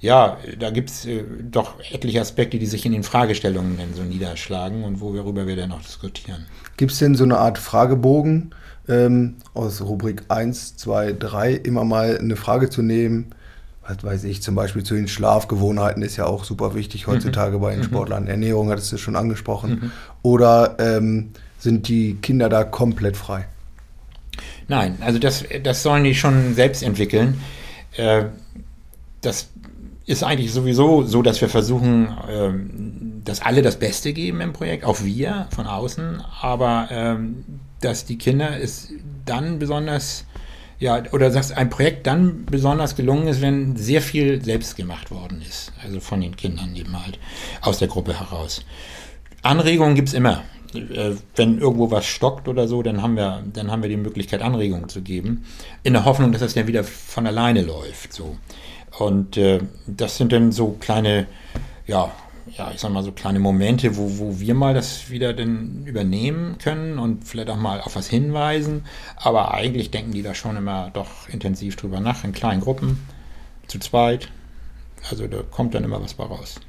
ja, 0.00 0.36
da 0.58 0.70
gibt 0.70 0.90
es 0.90 1.06
äh, 1.06 1.24
doch 1.50 1.80
etliche 1.90 2.20
Aspekte, 2.20 2.58
die 2.58 2.66
sich 2.66 2.84
in 2.84 2.92
den 2.92 3.02
Fragestellungen 3.02 3.78
dann 3.78 3.94
so 3.94 4.02
niederschlagen 4.02 4.84
und 4.84 5.00
worüber 5.00 5.46
wir 5.46 5.56
dann 5.56 5.70
noch 5.70 5.82
diskutieren. 5.82 6.46
Gibt 6.76 6.92
es 6.92 6.98
denn 6.98 7.14
so 7.14 7.24
eine 7.24 7.38
Art 7.38 7.58
Fragebogen 7.58 8.54
ähm, 8.88 9.36
aus 9.54 9.80
Rubrik 9.80 10.24
1, 10.28 10.76
2, 10.76 11.12
3, 11.12 11.52
immer 11.52 11.84
mal 11.84 12.18
eine 12.18 12.36
Frage 12.36 12.68
zu 12.68 12.82
nehmen? 12.82 13.34
Was 13.86 14.02
weiß 14.02 14.24
ich, 14.24 14.42
zum 14.42 14.54
Beispiel 14.54 14.82
zu 14.82 14.94
den 14.94 15.08
Schlafgewohnheiten 15.08 16.02
ist 16.02 16.16
ja 16.16 16.26
auch 16.26 16.44
super 16.44 16.74
wichtig 16.74 17.06
heutzutage 17.06 17.58
mhm. 17.58 17.60
bei 17.60 17.70
den 17.72 17.80
mhm. 17.80 17.84
Sportlern. 17.84 18.26
Ernährung 18.26 18.70
hattest 18.70 18.92
du 18.92 18.98
schon 18.98 19.16
angesprochen. 19.16 19.70
Mhm. 19.70 19.92
Oder 20.22 20.76
ähm, 20.78 21.30
sind 21.58 21.88
die 21.88 22.14
Kinder 22.16 22.48
da 22.48 22.64
komplett 22.64 23.16
frei? 23.16 23.46
Nein, 24.68 24.96
also 25.00 25.18
das, 25.18 25.44
das 25.62 25.82
sollen 25.82 26.04
die 26.04 26.14
schon 26.14 26.54
selbst 26.54 26.82
entwickeln. 26.82 27.40
Äh, 27.96 28.24
das 29.20 29.48
ist 30.06 30.22
eigentlich 30.22 30.52
sowieso 30.52 31.02
so, 31.02 31.22
dass 31.22 31.40
wir 31.40 31.48
versuchen, 31.48 32.08
ähm, 32.28 33.22
dass 33.24 33.40
alle 33.40 33.62
das 33.62 33.76
Beste 33.78 34.12
geben 34.12 34.40
im 34.40 34.52
Projekt, 34.52 34.84
auch 34.84 35.02
wir 35.02 35.46
von 35.50 35.66
außen, 35.66 36.22
aber 36.40 36.88
ähm, 36.90 37.44
dass 37.80 38.04
die 38.04 38.18
Kinder 38.18 38.60
es 38.60 38.90
dann 39.24 39.58
besonders, 39.58 40.26
ja, 40.78 41.02
oder 41.12 41.30
dass 41.30 41.52
ein 41.52 41.70
Projekt 41.70 42.06
dann 42.06 42.44
besonders 42.46 42.96
gelungen 42.96 43.28
ist, 43.28 43.40
wenn 43.40 43.76
sehr 43.76 44.02
viel 44.02 44.42
selbst 44.42 44.76
gemacht 44.76 45.10
worden 45.10 45.42
ist, 45.46 45.72
also 45.82 46.00
von 46.00 46.20
den 46.20 46.36
Kindern 46.36 46.74
eben 46.74 47.00
halt 47.04 47.18
aus 47.60 47.78
der 47.78 47.88
Gruppe 47.88 48.18
heraus. 48.18 48.64
Anregungen 49.42 49.94
gibt 49.94 50.08
es 50.08 50.14
immer. 50.14 50.42
Äh, 50.74 51.12
wenn 51.36 51.58
irgendwo 51.58 51.90
was 51.90 52.06
stockt 52.06 52.48
oder 52.48 52.66
so, 52.66 52.82
dann 52.82 53.02
haben 53.02 53.16
wir, 53.16 53.44
dann 53.52 53.70
haben 53.70 53.82
wir 53.82 53.88
die 53.88 53.96
Möglichkeit, 53.96 54.42
Anregungen 54.42 54.88
zu 54.88 55.02
geben, 55.02 55.44
in 55.82 55.92
der 55.92 56.04
Hoffnung, 56.04 56.32
dass 56.32 56.40
das 56.40 56.54
dann 56.54 56.66
wieder 56.66 56.84
von 56.84 57.26
alleine 57.26 57.62
läuft. 57.62 58.12
So. 58.12 58.36
Und 58.98 59.36
äh, 59.36 59.60
das 59.86 60.16
sind 60.16 60.32
dann 60.32 60.52
so 60.52 60.76
kleine, 60.80 61.26
ja, 61.86 62.10
ja, 62.56 62.70
ich 62.72 62.80
sag 62.80 62.92
mal 62.92 63.02
so 63.02 63.12
kleine 63.12 63.40
Momente, 63.40 63.96
wo, 63.96 64.18
wo 64.18 64.38
wir 64.38 64.54
mal 64.54 64.74
das 64.74 65.10
wieder 65.10 65.32
dann 65.32 65.84
übernehmen 65.86 66.58
können 66.58 66.98
und 66.98 67.26
vielleicht 67.26 67.50
auch 67.50 67.56
mal 67.56 67.80
auf 67.80 67.96
was 67.96 68.06
hinweisen. 68.08 68.84
Aber 69.16 69.54
eigentlich 69.54 69.90
denken 69.90 70.12
die 70.12 70.22
da 70.22 70.34
schon 70.34 70.56
immer 70.56 70.90
doch 70.92 71.28
intensiv 71.28 71.76
drüber 71.76 72.00
nach, 72.00 72.24
in 72.24 72.32
kleinen 72.32 72.60
Gruppen, 72.60 72.98
zu 73.66 73.78
zweit. 73.78 74.28
Also 75.10 75.26
da 75.26 75.42
kommt 75.42 75.74
dann 75.74 75.84
immer 75.84 76.00
was 76.02 76.14
bei 76.14 76.24
raus. 76.24 76.60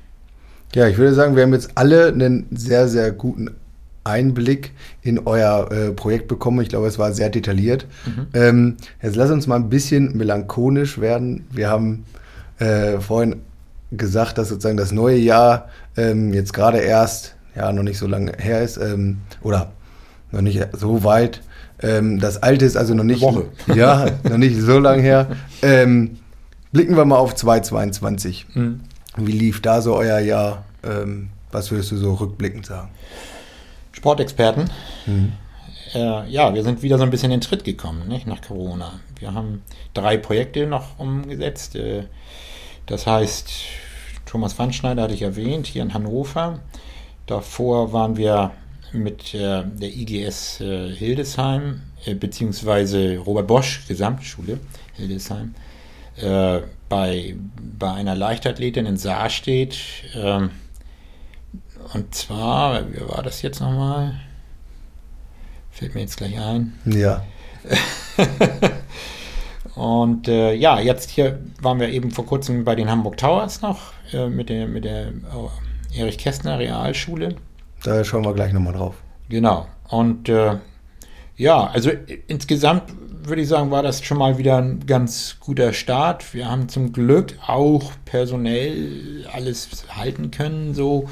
Ja, 0.73 0.87
ich 0.87 0.97
würde 0.97 1.13
sagen, 1.13 1.35
wir 1.35 1.43
haben 1.43 1.53
jetzt 1.53 1.71
alle 1.75 2.07
einen 2.07 2.47
sehr, 2.51 2.87
sehr 2.87 3.11
guten 3.11 3.55
Einblick 4.03 4.71
in 5.01 5.19
euer 5.19 5.71
äh, 5.71 5.91
Projekt 5.91 6.27
bekommen. 6.27 6.61
Ich 6.61 6.69
glaube, 6.69 6.87
es 6.87 6.99
war 6.99 7.13
sehr 7.13 7.29
detailliert. 7.29 7.85
Mhm. 8.05 8.27
Ähm, 8.33 8.77
jetzt 9.01 9.15
lass 9.15 9.31
uns 9.31 9.47
mal 9.47 9.55
ein 9.55 9.69
bisschen 9.69 10.17
melancholisch 10.17 10.99
werden. 10.99 11.47
Wir 11.51 11.69
haben 11.69 12.05
äh, 12.59 12.99
vorhin 12.99 13.41
gesagt, 13.97 14.37
dass 14.37 14.49
sozusagen 14.49 14.77
das 14.77 14.91
neue 14.91 15.17
Jahr 15.17 15.69
ähm, 15.97 16.33
jetzt 16.33 16.53
gerade 16.53 16.79
erst, 16.79 17.35
ja, 17.55 17.71
noch 17.71 17.83
nicht 17.83 17.97
so 17.97 18.07
lange 18.07 18.33
her 18.37 18.61
ist, 18.61 18.77
ähm, 18.77 19.21
oder 19.41 19.71
noch 20.31 20.41
nicht 20.41 20.65
so 20.73 21.03
weit. 21.03 21.41
Ähm, 21.81 22.19
das 22.19 22.41
alte 22.41 22.65
ist 22.65 22.77
also 22.77 22.93
noch 22.93 23.03
nicht, 23.03 23.21
Woche. 23.21 23.45
ja, 23.75 24.07
noch 24.23 24.37
nicht 24.37 24.59
so 24.59 24.79
lange 24.79 25.01
her. 25.01 25.27
Ähm, 25.61 26.17
blicken 26.71 26.95
wir 26.95 27.05
mal 27.05 27.17
auf 27.17 27.35
2022. 27.35 28.47
Mhm. 28.53 28.81
Wie 29.17 29.31
lief 29.31 29.61
da 29.61 29.81
so 29.81 29.95
euer 29.95 30.19
Jahr? 30.19 30.65
Ähm, 30.83 31.29
was 31.51 31.71
würdest 31.71 31.91
du 31.91 31.97
so 31.97 32.13
rückblickend 32.15 32.65
sagen? 32.65 32.89
Sportexperten. 33.93 34.69
Mhm. 35.05 35.31
Äh, 35.93 36.29
ja, 36.29 36.53
wir 36.53 36.63
sind 36.63 36.81
wieder 36.81 36.97
so 36.97 37.03
ein 37.03 37.09
bisschen 37.09 37.31
in 37.31 37.39
den 37.39 37.41
Tritt 37.41 37.63
gekommen 37.63 38.07
nicht, 38.07 38.27
nach 38.27 38.41
Corona. 38.41 38.99
Wir 39.19 39.33
haben 39.33 39.63
drei 39.93 40.17
Projekte 40.17 40.67
noch 40.67 40.99
umgesetzt. 40.99 41.75
Äh, 41.75 42.03
das 42.85 43.07
heißt, 43.07 43.49
Thomas 44.35 44.59
Wandschneider 44.59 45.03
hatte 45.03 45.13
ich 45.13 45.21
erwähnt, 45.21 45.65
hier 45.65 45.81
in 45.81 45.93
Hannover. 45.93 46.59
Davor 47.25 47.93
waren 47.93 48.17
wir 48.17 48.51
mit 48.91 49.33
äh, 49.33 49.63
der 49.63 49.95
IGS 49.95 50.59
äh, 50.59 50.93
Hildesheim, 50.93 51.83
äh, 52.03 52.15
beziehungsweise 52.15 53.17
Robert 53.19 53.47
Bosch 53.47 53.87
Gesamtschule 53.87 54.59
Hildesheim, 54.95 55.55
bei, 56.89 57.37
bei 57.79 57.91
einer 57.93 58.13
Leichtathletin 58.13 58.85
in 58.85 58.97
Saarstedt. 58.97 59.77
Ähm, 60.13 60.49
und 61.93 62.13
zwar, 62.13 62.91
wie 62.91 63.07
war 63.07 63.23
das 63.23 63.41
jetzt 63.41 63.61
nochmal? 63.61 64.19
Fällt 65.71 65.95
mir 65.95 66.01
jetzt 66.01 66.17
gleich 66.17 66.37
ein. 66.37 66.73
Ja. 66.83 67.23
und 69.75 70.27
äh, 70.27 70.53
ja, 70.53 70.79
jetzt 70.79 71.09
hier 71.09 71.39
waren 71.61 71.79
wir 71.79 71.89
eben 71.89 72.11
vor 72.11 72.25
kurzem 72.25 72.63
bei 72.63 72.75
den 72.75 72.89
Hamburg 72.89 73.17
Towers 73.17 73.61
noch 73.61 73.93
äh, 74.13 74.27
mit 74.27 74.49
der, 74.49 74.67
mit 74.67 74.85
der 74.85 75.11
oh, 75.35 75.49
Erich 75.93 76.17
Kästner 76.17 76.59
Realschule. 76.59 77.35
Da 77.83 78.03
schauen 78.03 78.23
wir 78.25 78.33
gleich 78.33 78.53
nochmal 78.53 78.73
drauf. 78.73 78.95
Genau. 79.29 79.67
Und 79.89 80.29
äh, 80.29 80.57
ja, 81.35 81.67
also 81.67 81.91
insgesamt 82.27 82.83
würde 83.27 83.41
ich 83.41 83.47
sagen, 83.47 83.71
war 83.71 83.83
das 83.83 84.03
schon 84.03 84.17
mal 84.17 84.37
wieder 84.37 84.57
ein 84.57 84.85
ganz 84.85 85.37
guter 85.39 85.73
Start. 85.73 86.33
Wir 86.33 86.49
haben 86.49 86.69
zum 86.69 86.93
Glück 86.93 87.35
auch 87.45 87.91
personell 88.05 89.25
alles 89.33 89.85
halten 89.89 90.31
können, 90.31 90.73
so 90.73 91.09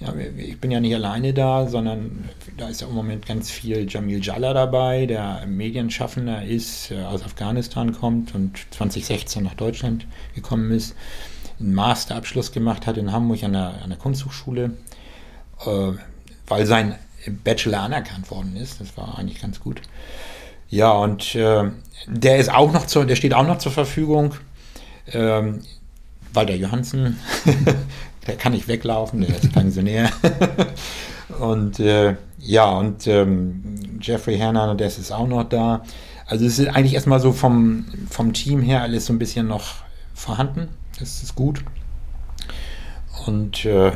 ja, 0.00 0.14
ich 0.36 0.60
bin 0.60 0.70
ja 0.70 0.78
nicht 0.78 0.94
alleine 0.94 1.34
da, 1.34 1.66
sondern 1.66 2.28
da 2.56 2.68
ist 2.68 2.80
ja 2.80 2.86
im 2.86 2.94
Moment 2.94 3.26
ganz 3.26 3.50
viel 3.50 3.86
Jamil 3.88 4.24
Jalla 4.24 4.52
dabei, 4.52 5.06
der 5.06 5.44
Medienschaffender 5.46 6.44
ist, 6.44 6.92
äh, 6.92 7.02
aus 7.02 7.24
Afghanistan 7.24 7.92
kommt 7.92 8.34
und 8.34 8.58
2016 8.70 9.42
nach 9.42 9.54
Deutschland 9.54 10.06
gekommen 10.36 10.70
ist, 10.70 10.94
einen 11.58 11.74
Masterabschluss 11.74 12.52
gemacht 12.52 12.86
hat 12.86 12.96
in 12.96 13.10
Hamburg 13.10 13.42
an 13.42 13.54
der, 13.54 13.82
an 13.82 13.90
der 13.90 13.98
Kunsthochschule, 13.98 14.76
äh, 15.66 15.92
weil 16.46 16.66
sein 16.66 16.94
Bachelor 17.42 17.80
anerkannt 17.80 18.30
worden 18.30 18.56
ist. 18.56 18.80
Das 18.80 18.96
war 18.96 19.18
eigentlich 19.18 19.42
ganz 19.42 19.58
gut. 19.58 19.82
Ja, 20.70 20.92
und 20.92 21.34
äh, 21.34 21.64
der 22.06 22.38
ist 22.38 22.52
auch 22.52 22.72
noch 22.72 22.86
zur, 22.86 23.04
der 23.04 23.16
steht 23.16 23.34
auch 23.34 23.46
noch 23.46 23.58
zur 23.58 23.72
Verfügung. 23.72 24.34
Ähm, 25.12 25.62
Walter 26.32 26.54
Johansen 26.54 27.18
der 28.28 28.36
kann 28.36 28.52
nicht 28.52 28.68
weglaufen, 28.68 29.22
der 29.22 29.30
ist 29.30 29.52
Pensionär. 29.52 30.10
und 31.40 31.80
äh, 31.80 32.14
ja, 32.38 32.66
und 32.66 33.06
ähm, 33.06 33.98
Jeffrey 34.00 34.38
Hernan, 34.38 34.78
der 34.78 34.86
ist 34.86 35.10
auch 35.10 35.26
noch 35.26 35.44
da. 35.44 35.82
Also 36.26 36.44
es 36.44 36.58
ist 36.58 36.68
eigentlich 36.68 36.94
erstmal 36.94 37.20
so 37.20 37.32
vom, 37.32 37.86
vom 38.10 38.32
Team 38.34 38.60
her 38.62 38.82
alles 38.82 39.06
so 39.06 39.12
ein 39.12 39.18
bisschen 39.18 39.48
noch 39.48 39.76
vorhanden. 40.14 40.68
Das 40.98 41.22
ist 41.22 41.34
gut. 41.34 41.64
Und 43.26 43.64
äh, 43.64 43.92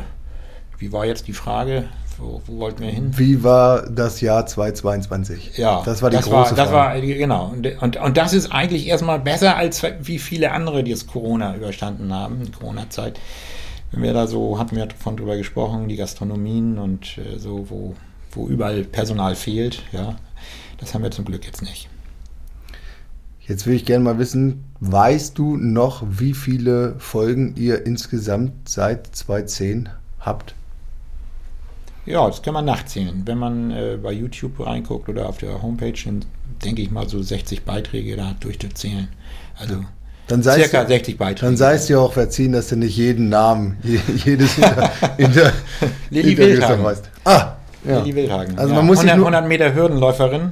wie 0.79 0.91
war 0.91 1.05
jetzt 1.05 1.27
die 1.27 1.33
Frage? 1.33 1.85
Wo, 2.17 2.41
wo, 2.45 2.59
wollten 2.59 2.81
wir 2.81 2.89
hin? 2.89 3.11
Wie 3.17 3.43
war 3.43 3.89
das 3.89 4.21
Jahr 4.21 4.45
2022? 4.45 5.57
Ja, 5.57 5.81
das 5.83 6.01
war 6.01 6.09
die 6.09 6.17
das 6.17 6.25
große 6.25 6.51
war, 6.51 6.55
das 6.57 6.69
Frage. 6.69 7.07
War, 7.07 7.15
genau. 7.15 7.47
Und, 7.47 7.81
und, 7.81 7.97
und 7.97 8.17
das 8.17 8.33
ist 8.33 8.51
eigentlich 8.51 8.87
erstmal 8.87 9.19
besser 9.19 9.55
als 9.55 9.83
wie 10.01 10.19
viele 10.19 10.51
andere, 10.51 10.83
die 10.83 10.91
es 10.91 11.07
Corona 11.07 11.55
überstanden 11.55 12.13
haben, 12.13 12.43
die 12.45 12.51
Corona-Zeit 12.51 13.19
wenn 13.93 14.01
wir 14.01 14.13
da 14.13 14.25
so, 14.25 14.57
hatten 14.57 14.75
wir 14.75 14.87
davon 14.87 15.15
drüber 15.15 15.37
gesprochen, 15.37 15.87
die 15.87 15.95
Gastronomien 15.95 16.79
und 16.79 17.17
äh, 17.19 17.37
so, 17.37 17.69
wo, 17.69 17.95
wo 18.31 18.47
überall 18.47 18.83
Personal 18.83 19.35
fehlt, 19.35 19.83
ja, 19.91 20.15
das 20.79 20.93
haben 20.93 21.03
wir 21.03 21.11
zum 21.11 21.25
Glück 21.25 21.45
jetzt 21.45 21.61
nicht. 21.61 21.87
Jetzt 23.47 23.67
will 23.67 23.75
ich 23.75 23.85
gerne 23.85 24.03
mal 24.03 24.17
wissen, 24.17 24.63
weißt 24.79 25.37
du 25.37 25.57
noch, 25.57 26.03
wie 26.09 26.33
viele 26.33 26.95
Folgen 26.97 27.55
ihr 27.55 27.85
insgesamt 27.85 28.67
seit 28.67 29.15
2010 29.15 29.89
habt? 30.19 30.55
Ja, 32.05 32.25
das 32.25 32.41
kann 32.41 32.55
man 32.55 32.65
nachzählen. 32.65 33.21
Wenn 33.25 33.37
man 33.37 33.71
äh, 33.71 33.99
bei 34.01 34.11
YouTube 34.11 34.65
reinguckt 34.65 35.07
oder 35.07 35.29
auf 35.29 35.37
der 35.37 35.61
Homepage, 35.61 35.93
dann 36.03 36.25
denke 36.63 36.81
ich 36.81 36.89
mal 36.89 37.07
so 37.07 37.21
60 37.21 37.63
Beiträge 37.63 38.15
da 38.15 38.35
durchzuzählen. 38.39 39.07
Also. 39.57 39.85
Dann 40.27 40.41
sei 40.41 40.59
Circa 40.59 40.85
60 40.85 41.17
Beiträge. 41.17 41.45
Dann 41.45 41.57
sei 41.57 41.73
es 41.73 41.87
dir 41.87 41.99
auch 41.99 42.13
verziehen, 42.13 42.53
dass 42.53 42.69
du 42.69 42.77
nicht 42.77 42.95
jeden 42.95 43.29
Namen, 43.29 43.77
jedes 43.83 44.57
in 45.17 45.33
der, 45.33 45.53
Lilly 46.09 46.37
Wildhagen. 46.37 46.83
Weißt. 46.83 47.09
Ah, 47.25 47.53
ja. 47.83 47.99
Lilly 47.99 48.15
Wildhagen. 48.15 48.57
Also 48.57 48.73
man 48.73 48.85
muss 48.85 48.99
100, 48.99 49.17
100 49.17 49.47
Meter 49.47 49.73
Hürdenläuferin. 49.73 50.51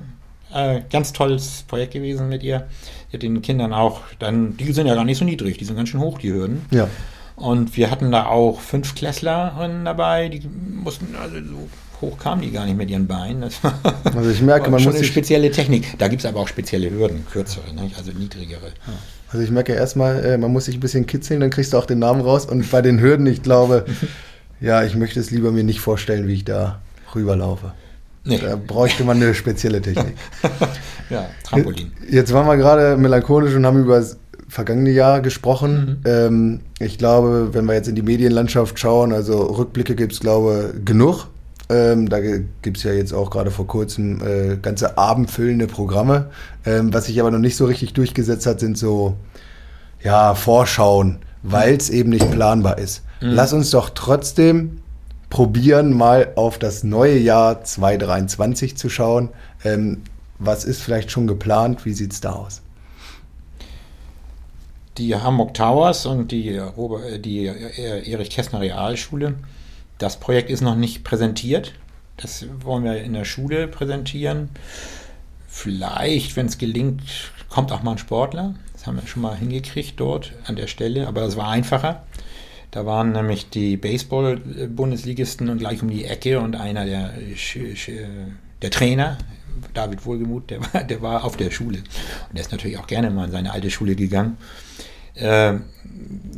Äh, 0.53 0.81
ganz 0.91 1.13
tolles 1.13 1.63
Projekt 1.67 1.93
gewesen 1.93 2.27
mit 2.27 2.43
ihr. 2.43 2.67
Die 3.11 3.17
hat 3.17 3.23
den 3.23 3.41
Kindern 3.41 3.73
auch, 3.73 4.01
dann, 4.19 4.57
die 4.57 4.71
sind 4.73 4.87
ja 4.87 4.95
gar 4.95 5.05
nicht 5.05 5.17
so 5.17 5.25
niedrig, 5.25 5.57
die 5.57 5.65
sind 5.65 5.77
ganz 5.77 5.89
schön 5.89 6.01
hoch, 6.01 6.17
die 6.17 6.33
Hürden. 6.33 6.65
Ja. 6.71 6.87
Und 7.35 7.77
wir 7.77 7.89
hatten 7.89 8.11
da 8.11 8.25
auch 8.25 8.59
fünf 8.59 8.93
Klässlerinnen 8.95 9.85
dabei, 9.85 10.29
die 10.29 10.41
mussten, 10.47 11.15
also 11.15 11.35
so 11.37 11.69
hoch 12.01 12.17
kamen 12.17 12.41
die 12.41 12.51
gar 12.51 12.65
nicht 12.65 12.77
mit 12.77 12.89
ihren 12.89 13.07
Beinen. 13.07 13.41
Das 13.41 13.55
also 14.15 14.29
ich 14.29 14.41
merke, 14.41 14.69
man 14.71 14.79
schon 14.79 14.91
muss 14.91 14.99
eine 14.99 15.07
spezielle 15.07 15.51
Technik. 15.51 15.97
Da 15.97 16.07
gibt 16.07 16.23
es 16.23 16.25
aber 16.25 16.39
auch 16.39 16.47
spezielle 16.47 16.89
Hürden, 16.89 17.25
kürzere, 17.31 17.73
nicht? 17.73 17.97
also 17.97 18.11
niedrigere. 18.11 18.67
Ja. 18.87 18.93
Also 19.29 19.43
ich 19.43 19.51
merke 19.51 19.73
erstmal, 19.73 20.23
äh, 20.25 20.37
man 20.37 20.51
muss 20.51 20.65
sich 20.65 20.75
ein 20.75 20.81
bisschen 20.81 21.05
kitzeln, 21.05 21.39
dann 21.39 21.49
kriegst 21.49 21.73
du 21.73 21.77
auch 21.77 21.85
den 21.85 21.99
Namen 21.99 22.21
raus. 22.21 22.45
Und 22.45 22.69
bei 22.69 22.81
den 22.81 22.99
Hürden, 22.99 23.25
ich 23.27 23.41
glaube, 23.43 23.85
ja, 24.59 24.83
ich 24.83 24.95
möchte 24.95 25.19
es 25.19 25.31
lieber 25.31 25.51
mir 25.51 25.63
nicht 25.63 25.79
vorstellen, 25.79 26.27
wie 26.27 26.33
ich 26.33 26.45
da 26.45 26.81
rüberlaufe. 27.15 27.73
Nee. 28.23 28.39
Da 28.39 28.55
bräuchte 28.55 29.03
man 29.03 29.17
eine 29.17 29.33
spezielle 29.33 29.81
Technik. 29.81 30.15
ja, 31.09 31.27
Trampolin. 31.43 31.91
Jetzt 32.07 32.33
waren 32.33 32.45
wir 32.45 32.57
gerade 32.57 32.95
melancholisch 32.97 33.55
und 33.55 33.65
haben 33.65 33.81
über 33.81 33.97
das 33.97 34.17
vergangene 34.51 34.91
Jahr 34.91 35.21
gesprochen. 35.21 36.01
Mhm. 36.03 36.09
Ähm, 36.11 36.59
ich 36.79 36.97
glaube, 36.97 37.53
wenn 37.53 37.65
wir 37.65 37.73
jetzt 37.73 37.87
in 37.87 37.95
die 37.95 38.01
Medienlandschaft 38.01 38.77
schauen, 38.77 39.13
also 39.13 39.41
Rückblicke 39.43 39.95
gibt 39.95 40.11
es, 40.11 40.19
glaube 40.19 40.73
ich, 40.75 40.85
genug. 40.85 41.27
Ähm, 41.71 42.09
da 42.09 42.19
gibt 42.19 42.77
es 42.77 42.83
ja 42.83 42.91
jetzt 42.91 43.13
auch 43.13 43.29
gerade 43.29 43.49
vor 43.49 43.65
kurzem 43.65 44.19
äh, 44.21 44.57
ganze 44.57 44.97
abendfüllende 44.97 45.67
Programme. 45.67 46.29
Ähm, 46.65 46.93
was 46.93 47.05
sich 47.05 47.19
aber 47.21 47.31
noch 47.31 47.39
nicht 47.39 47.55
so 47.55 47.65
richtig 47.65 47.93
durchgesetzt 47.93 48.45
hat, 48.45 48.59
sind 48.59 48.77
so 48.77 49.15
ja, 50.03 50.35
Vorschauen, 50.35 51.19
weil 51.43 51.75
es 51.75 51.89
eben 51.89 52.09
nicht 52.09 52.29
planbar 52.29 52.77
ist. 52.77 53.03
Mhm. 53.21 53.29
Lass 53.29 53.53
uns 53.53 53.69
doch 53.69 53.89
trotzdem 53.91 54.81
probieren, 55.29 55.93
mal 55.93 56.33
auf 56.35 56.59
das 56.59 56.83
neue 56.83 57.17
Jahr 57.17 57.63
2023 57.63 58.75
zu 58.75 58.89
schauen. 58.89 59.29
Ähm, 59.63 60.01
was 60.39 60.65
ist 60.65 60.81
vielleicht 60.81 61.09
schon 61.09 61.25
geplant? 61.25 61.85
Wie 61.85 61.93
sieht 61.93 62.11
es 62.11 62.19
da 62.19 62.33
aus? 62.33 62.61
Die 64.97 65.15
Hamburg 65.15 65.53
Towers 65.53 66.05
und 66.05 66.31
die, 66.31 66.49
äh, 66.49 67.19
die 67.19 67.45
äh, 67.45 68.11
Erich 68.11 68.29
Kästner 68.29 68.59
Realschule 68.59 69.35
das 70.01 70.19
Projekt 70.19 70.49
ist 70.49 70.61
noch 70.61 70.75
nicht 70.75 71.03
präsentiert. 71.03 71.73
Das 72.17 72.45
wollen 72.61 72.83
wir 72.83 73.01
in 73.03 73.13
der 73.13 73.25
Schule 73.25 73.67
präsentieren. 73.67 74.49
Vielleicht, 75.47 76.35
wenn 76.35 76.47
es 76.47 76.57
gelingt, 76.57 77.31
kommt 77.49 77.71
auch 77.71 77.83
mal 77.83 77.93
ein 77.93 77.97
Sportler. 77.97 78.55
Das 78.73 78.87
haben 78.87 78.99
wir 78.99 79.07
schon 79.07 79.21
mal 79.21 79.35
hingekriegt 79.35 79.99
dort 79.99 80.33
an 80.45 80.55
der 80.55 80.67
Stelle, 80.67 81.07
aber 81.07 81.21
das 81.21 81.35
war 81.37 81.49
einfacher. 81.49 82.03
Da 82.71 82.85
waren 82.85 83.11
nämlich 83.11 83.49
die 83.49 83.75
Baseball-Bundesligisten 83.75 85.49
und 85.49 85.57
gleich 85.57 85.83
um 85.83 85.89
die 85.89 86.05
Ecke 86.05 86.39
und 86.39 86.55
einer 86.55 86.85
der, 86.85 87.13
der 88.61 88.71
Trainer, 88.71 89.17
David 89.73 90.05
Wohlgemuth, 90.05 90.49
der 90.49 90.61
war, 90.73 90.83
der 90.83 91.01
war 91.01 91.25
auf 91.25 91.37
der 91.37 91.51
Schule. 91.51 91.79
Und 91.79 92.33
der 92.33 92.41
ist 92.41 92.51
natürlich 92.51 92.77
auch 92.77 92.87
gerne 92.87 93.11
mal 93.11 93.25
in 93.25 93.31
seine 93.31 93.51
alte 93.51 93.69
Schule 93.69 93.95
gegangen. 93.95 94.37
Äh, 95.15 95.55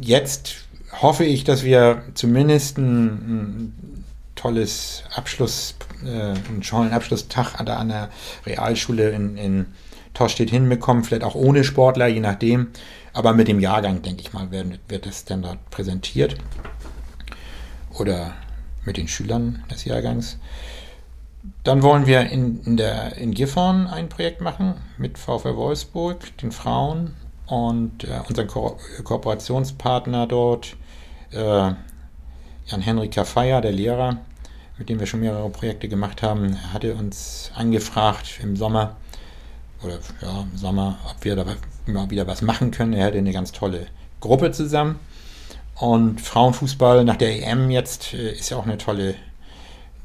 jetzt 0.01 0.62
hoffe 1.01 1.25
ich, 1.25 1.43
dass 1.43 1.63
wir 1.63 2.03
zumindest 2.13 2.77
ein, 2.77 3.05
ein 3.05 4.05
tolles 4.35 5.03
Abschluss, 5.13 5.75
äh, 6.03 6.09
einen 6.09 6.61
tollen 6.61 6.91
Abschlusstag 6.91 7.59
an 7.59 7.65
der, 7.65 7.79
an 7.79 7.89
der 7.89 8.09
Realschule 8.45 9.09
in, 9.11 9.37
in 9.37 9.65
Torstedt 10.13 10.49
hinbekommen, 10.49 11.03
vielleicht 11.03 11.23
auch 11.23 11.35
ohne 11.35 11.63
Sportler, 11.63 12.07
je 12.07 12.19
nachdem. 12.19 12.67
Aber 13.13 13.33
mit 13.33 13.47
dem 13.47 13.59
Jahrgang, 13.59 14.01
denke 14.01 14.21
ich 14.21 14.33
mal, 14.33 14.51
werden, 14.51 14.77
wird 14.87 15.05
das 15.05 15.25
dann 15.25 15.41
dort 15.41 15.69
präsentiert. 15.69 16.35
Oder 17.97 18.33
mit 18.85 18.97
den 18.97 19.07
Schülern 19.07 19.63
des 19.71 19.85
Jahrgangs. 19.85 20.37
Dann 21.63 21.83
wollen 21.83 22.05
wir 22.07 22.29
in, 22.29 22.61
in, 22.63 22.77
der, 22.77 23.17
in 23.17 23.33
Gifhorn 23.33 23.87
ein 23.87 24.09
Projekt 24.09 24.41
machen 24.41 24.75
mit 24.97 25.17
VfL 25.17 25.55
Wolfsburg, 25.55 26.37
den 26.37 26.51
Frauen 26.51 27.15
und 27.47 28.05
äh, 28.05 28.19
unseren 28.27 28.47
Ko 28.47 28.77
Kooperationspartner 29.03 30.25
dort, 30.27 30.75
Jan-Henrik 31.34 33.15
Feier, 33.25 33.61
der 33.61 33.71
Lehrer, 33.71 34.17
mit 34.77 34.89
dem 34.89 34.99
wir 34.99 35.07
schon 35.07 35.19
mehrere 35.19 35.49
Projekte 35.49 35.88
gemacht 35.88 36.21
haben, 36.21 36.57
hatte 36.73 36.95
uns 36.95 37.51
angefragt 37.55 38.39
im 38.41 38.55
Sommer, 38.55 38.95
oder 39.84 39.99
ja, 40.21 40.41
im 40.41 40.57
Sommer, 40.57 40.97
ob 41.09 41.23
wir 41.23 41.36
da 41.36 41.45
mal 41.86 42.09
wieder 42.09 42.27
was 42.27 42.41
machen 42.41 42.71
können. 42.71 42.93
Er 42.93 43.07
hatte 43.07 43.17
eine 43.17 43.34
ganz 43.34 43.51
tolle 43.51 43.88
Gruppe 44.19 44.51
zusammen. 44.51 44.99
Und 45.75 46.21
Frauenfußball 46.21 47.03
nach 47.03 47.17
der 47.17 47.47
EM 47.47 47.69
jetzt 47.69 48.13
äh, 48.13 48.31
ist 48.31 48.49
ja 48.49 48.57
auch 48.57 48.65
eine 48.65 48.77
tolle, 48.77 49.15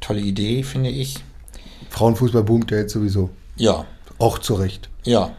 tolle 0.00 0.20
Idee, 0.20 0.62
finde 0.62 0.90
ich. 0.90 1.22
Frauenfußball 1.90 2.42
boomt 2.42 2.70
ja 2.70 2.78
jetzt 2.78 2.92
sowieso. 2.92 3.30
Ja. 3.56 3.84
Auch 4.18 4.38
zu 4.38 4.54
Recht. 4.54 4.88
Ja. 5.04 5.32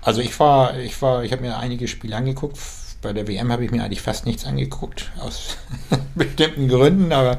Also 0.00 0.20
ich 0.20 0.38
war, 0.40 0.78
ich 0.78 1.00
war, 1.00 1.22
ich 1.22 1.32
habe 1.32 1.42
mir 1.42 1.56
einige 1.58 1.86
Spiele 1.86 2.16
angeguckt. 2.16 2.58
Bei 3.02 3.12
der 3.12 3.26
WM 3.26 3.50
habe 3.50 3.64
ich 3.64 3.72
mir 3.72 3.82
eigentlich 3.82 4.00
fast 4.00 4.26
nichts 4.26 4.46
angeguckt, 4.46 5.10
aus 5.18 5.56
bestimmten 6.14 6.68
Gründen, 6.68 7.12
aber 7.12 7.36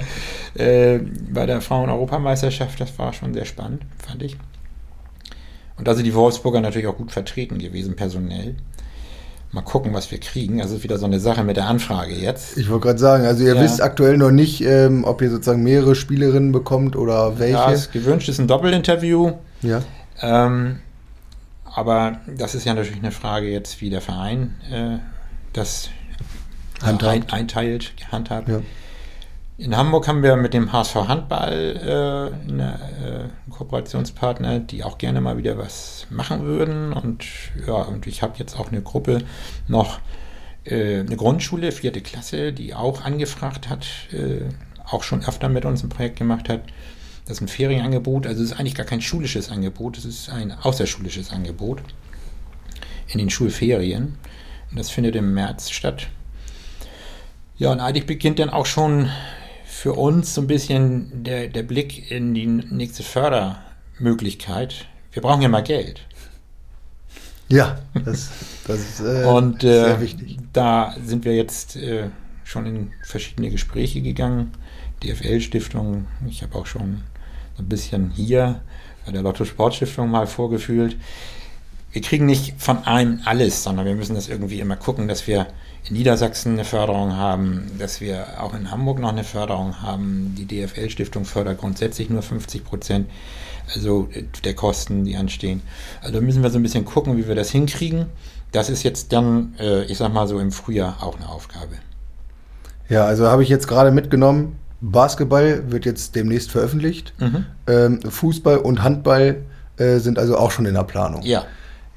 äh, 0.55 0.99
bei 1.31 1.45
der 1.45 1.61
Frauen-Europameisterschaft, 1.61 2.81
das 2.81 2.99
war 2.99 3.13
schon 3.13 3.33
sehr 3.33 3.45
spannend, 3.45 3.83
fand 4.05 4.21
ich. 4.23 4.35
Und 5.77 5.87
da 5.87 5.95
sind 5.95 6.03
die 6.03 6.13
Wolfsburger 6.13 6.59
natürlich 6.59 6.87
auch 6.87 6.97
gut 6.97 7.11
vertreten 7.11 7.59
gewesen, 7.59 7.95
personell. 7.95 8.55
Mal 9.53 9.61
gucken, 9.61 9.93
was 9.93 10.11
wir 10.11 10.19
kriegen. 10.19 10.61
Also 10.61 10.75
ist 10.75 10.83
wieder 10.83 10.97
so 10.97 11.05
eine 11.05 11.19
Sache 11.19 11.43
mit 11.43 11.57
der 11.57 11.67
Anfrage 11.67 12.13
jetzt. 12.13 12.57
Ich 12.57 12.69
wollte 12.69 12.87
gerade 12.87 12.99
sagen, 12.99 13.25
also 13.25 13.43
ihr 13.43 13.55
ja. 13.55 13.61
wisst 13.61 13.81
aktuell 13.81 14.17
noch 14.17 14.31
nicht, 14.31 14.61
ähm, 14.61 15.03
ob 15.05 15.21
ihr 15.21 15.29
sozusagen 15.29 15.63
mehrere 15.63 15.95
Spielerinnen 15.95 16.51
bekommt 16.51 16.95
oder 16.95 17.39
welche. 17.39 17.53
Ja, 17.53 17.71
es 17.71 17.91
gewünscht 17.91 18.27
ist 18.29 18.39
ein 18.39 18.47
Doppelinterview. 18.47 19.33
Ja. 19.61 19.83
Ähm, 20.21 20.79
aber 21.65 22.19
das 22.35 22.55
ist 22.55 22.65
ja 22.65 22.73
natürlich 22.73 23.01
eine 23.01 23.11
Frage 23.11 23.47
jetzt, 23.47 23.79
wie 23.81 23.89
der 23.89 24.01
Verein 24.01 24.55
äh, 24.71 24.97
das 25.53 25.89
ein, 26.81 26.99
einteilt, 27.01 27.93
handhabt. 28.11 28.49
Ja. 28.49 28.61
In 29.57 29.77
Hamburg 29.77 30.07
haben 30.07 30.23
wir 30.23 30.35
mit 30.35 30.53
dem 30.53 30.73
HSV 30.73 30.95
Handball 31.07 31.77
äh, 31.77 32.51
eine, 32.51 32.79
äh, 33.01 33.05
einen 33.19 33.31
Kooperationspartner, 33.51 34.59
die 34.59 34.83
auch 34.83 34.97
gerne 34.97 35.21
mal 35.21 35.37
wieder 35.37 35.57
was 35.57 36.07
machen 36.09 36.43
würden. 36.43 36.91
Und 36.91 37.23
ja, 37.65 37.73
und 37.73 38.07
ich 38.07 38.23
habe 38.23 38.33
jetzt 38.37 38.59
auch 38.59 38.71
eine 38.71 38.81
Gruppe 38.81 39.19
noch, 39.67 39.99
äh, 40.65 41.01
eine 41.01 41.15
Grundschule, 41.15 41.71
vierte 41.71 42.01
Klasse, 42.01 42.51
die 42.51 42.73
auch 42.73 43.05
angefragt 43.05 43.69
hat, 43.69 43.85
äh, 44.11 44.41
auch 44.85 45.03
schon 45.03 45.23
öfter 45.23 45.49
mit 45.49 45.65
uns 45.65 45.83
ein 45.83 45.89
Projekt 45.89 46.17
gemacht 46.17 46.49
hat. 46.49 46.61
Das 47.25 47.37
ist 47.37 47.41
ein 47.41 47.47
Ferienangebot, 47.47 48.25
also 48.25 48.43
es 48.43 48.51
ist 48.51 48.59
eigentlich 48.59 48.75
gar 48.75 48.85
kein 48.85 49.01
schulisches 49.01 49.49
Angebot, 49.49 49.97
es 49.97 50.03
ist 50.03 50.29
ein 50.29 50.51
außerschulisches 50.51 51.31
Angebot 51.31 51.81
in 53.07 53.19
den 53.19 53.29
Schulferien. 53.29 54.17
Das 54.75 54.89
findet 54.89 55.15
im 55.15 55.33
März 55.33 55.69
statt. 55.69 56.07
Ja, 57.57 57.71
und 57.71 57.79
eigentlich 57.79 58.05
beginnt 58.05 58.39
dann 58.39 58.49
auch 58.49 58.65
schon 58.65 59.09
für 59.65 59.93
uns 59.93 60.33
so 60.33 60.41
ein 60.41 60.47
bisschen 60.47 61.23
der, 61.23 61.47
der 61.47 61.63
Blick 61.63 62.09
in 62.11 62.33
die 62.33 62.47
nächste 62.47 63.03
Fördermöglichkeit. 63.03 64.87
Wir 65.11 65.21
brauchen 65.21 65.41
ja 65.41 65.49
mal 65.49 65.63
Geld. 65.63 66.01
Ja, 67.49 67.77
das, 67.93 68.31
das 68.65 68.79
ist 68.79 68.99
äh, 69.01 69.25
Und, 69.25 69.63
äh, 69.63 69.85
sehr 69.85 70.01
wichtig. 70.01 70.37
Da 70.53 70.95
sind 71.05 71.25
wir 71.25 71.35
jetzt 71.35 71.75
äh, 71.75 72.09
schon 72.43 72.65
in 72.65 72.91
verschiedene 73.03 73.51
Gespräche 73.51 74.01
gegangen. 74.01 74.53
DFL-Stiftung, 75.03 76.07
ich 76.27 76.41
habe 76.41 76.55
auch 76.55 76.65
schon 76.65 77.01
ein 77.59 77.69
bisschen 77.69 78.09
hier 78.09 78.61
bei 79.05 79.11
der 79.11 79.21
Lotto 79.21 79.45
Sportstiftung 79.45 80.09
mal 80.09 80.27
vorgefühlt. 80.27 80.97
Wir 81.93 82.01
kriegen 82.01 82.25
nicht 82.25 82.55
von 82.57 82.85
einem 82.85 83.21
alles, 83.23 83.63
sondern 83.63 83.85
wir 83.85 83.95
müssen 83.95 84.15
das 84.15 84.27
irgendwie 84.27 84.59
immer 84.59 84.75
gucken, 84.75 85.07
dass 85.07 85.27
wir 85.27 85.47
in 85.87 85.95
Niedersachsen 85.95 86.53
eine 86.53 86.65
Förderung 86.65 87.15
haben, 87.15 87.69
dass 87.77 88.01
wir 88.01 88.41
auch 88.41 88.55
in 88.55 88.71
Hamburg 88.71 88.99
noch 88.99 89.11
eine 89.11 89.23
Förderung 89.23 89.81
haben. 89.81 90.33
Die 90.37 90.45
DFL-Stiftung 90.45 91.23
fördert 91.23 91.59
grundsätzlich 91.59 92.09
nur 92.09 92.23
50 92.23 92.63
Prozent, 92.63 93.09
also 93.73 94.09
der 94.43 94.55
Kosten, 94.55 95.05
die 95.05 95.15
anstehen. 95.15 95.61
Also 96.01 96.19
müssen 96.19 96.41
wir 96.41 96.49
so 96.49 96.57
ein 96.57 96.63
bisschen 96.63 96.83
gucken, 96.83 97.15
wie 97.17 97.27
wir 97.27 97.35
das 97.35 97.51
hinkriegen. 97.51 98.07
Das 98.51 98.69
ist 98.69 98.83
jetzt 98.83 99.13
dann, 99.13 99.53
äh, 99.59 99.83
ich 99.83 99.97
sag 99.99 100.11
mal 100.11 100.27
so 100.27 100.39
im 100.39 100.51
Frühjahr 100.51 100.97
auch 101.01 101.17
eine 101.17 101.29
Aufgabe. 101.29 101.75
Ja, 102.89 103.05
also 103.05 103.27
habe 103.27 103.43
ich 103.43 103.49
jetzt 103.49 103.67
gerade 103.67 103.91
mitgenommen, 103.91 104.57
Basketball 104.81 105.71
wird 105.71 105.85
jetzt 105.85 106.15
demnächst 106.15 106.51
veröffentlicht. 106.51 107.13
Mhm. 107.19 107.45
Ähm, 107.67 108.01
Fußball 108.01 108.57
und 108.57 108.83
Handball 108.83 109.43
äh, 109.77 109.99
sind 109.99 110.19
also 110.19 110.37
auch 110.37 110.51
schon 110.51 110.65
in 110.65 110.73
der 110.73 110.83
Planung. 110.83 111.21
Ja. 111.23 111.45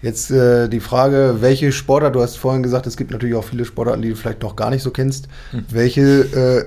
Jetzt 0.02 0.30
äh, 0.30 0.68
die 0.68 0.80
Frage, 0.80 1.36
welche 1.40 1.72
Sportart, 1.72 2.14
du 2.14 2.22
hast 2.22 2.36
vorhin 2.36 2.62
gesagt, 2.62 2.86
es 2.86 2.96
gibt 2.96 3.10
natürlich 3.10 3.34
auch 3.34 3.44
viele 3.44 3.64
Sportarten, 3.64 4.02
die 4.02 4.10
du 4.10 4.16
vielleicht 4.16 4.42
noch 4.42 4.54
gar 4.54 4.70
nicht 4.70 4.82
so 4.82 4.90
kennst. 4.90 5.28
Hm. 5.52 5.64
Welche 5.70 6.02
äh, 6.02 6.66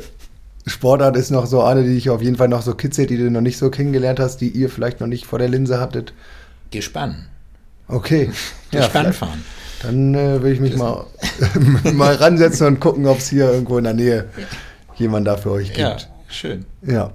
Sportart 0.70 1.16
ist 1.16 1.30
noch 1.30 1.46
so 1.46 1.62
eine, 1.62 1.84
die 1.84 1.94
dich 1.94 2.10
auf 2.10 2.22
jeden 2.22 2.38
Fall 2.38 2.48
noch 2.48 2.64
so 2.64 2.74
kitzelt, 2.74 3.10
die 3.10 3.18
du 3.18 3.30
noch 3.30 3.42
nicht 3.42 3.58
so 3.58 3.70
kennengelernt 3.70 4.20
hast, 4.20 4.38
die 4.38 4.50
ihr 4.50 4.70
vielleicht 4.70 5.00
noch 5.00 5.08
nicht 5.08 5.26
vor 5.26 5.40
der 5.40 5.48
Linse 5.48 5.80
hattet? 5.80 6.14
Gespann. 6.72 7.28
Okay. 7.88 8.32
Gespann 8.72 9.06
ja, 9.06 9.12
fahren. 9.12 9.44
Dann 9.84 10.14
äh, 10.16 10.42
will 10.44 10.54
ich 10.54 10.60
mich 10.60 10.76
mal, 10.76 11.06
mal 11.94 12.16
ransetzen 12.16 12.68
und 12.68 12.80
gucken, 12.80 13.06
ob 13.06 13.20
es 13.20 13.30
hier 13.30 13.52
irgendwo 13.52 13.78
in 13.78 13.84
der 13.86 13.94
Nähe 13.94 14.26
jemand 14.96 15.28
da 15.28 15.38
für 15.38 15.52
euch 15.52 15.68
gibt. 15.68 15.80
Ja, 15.80 15.98
schön. 16.28 16.66
Ja. 16.86 17.14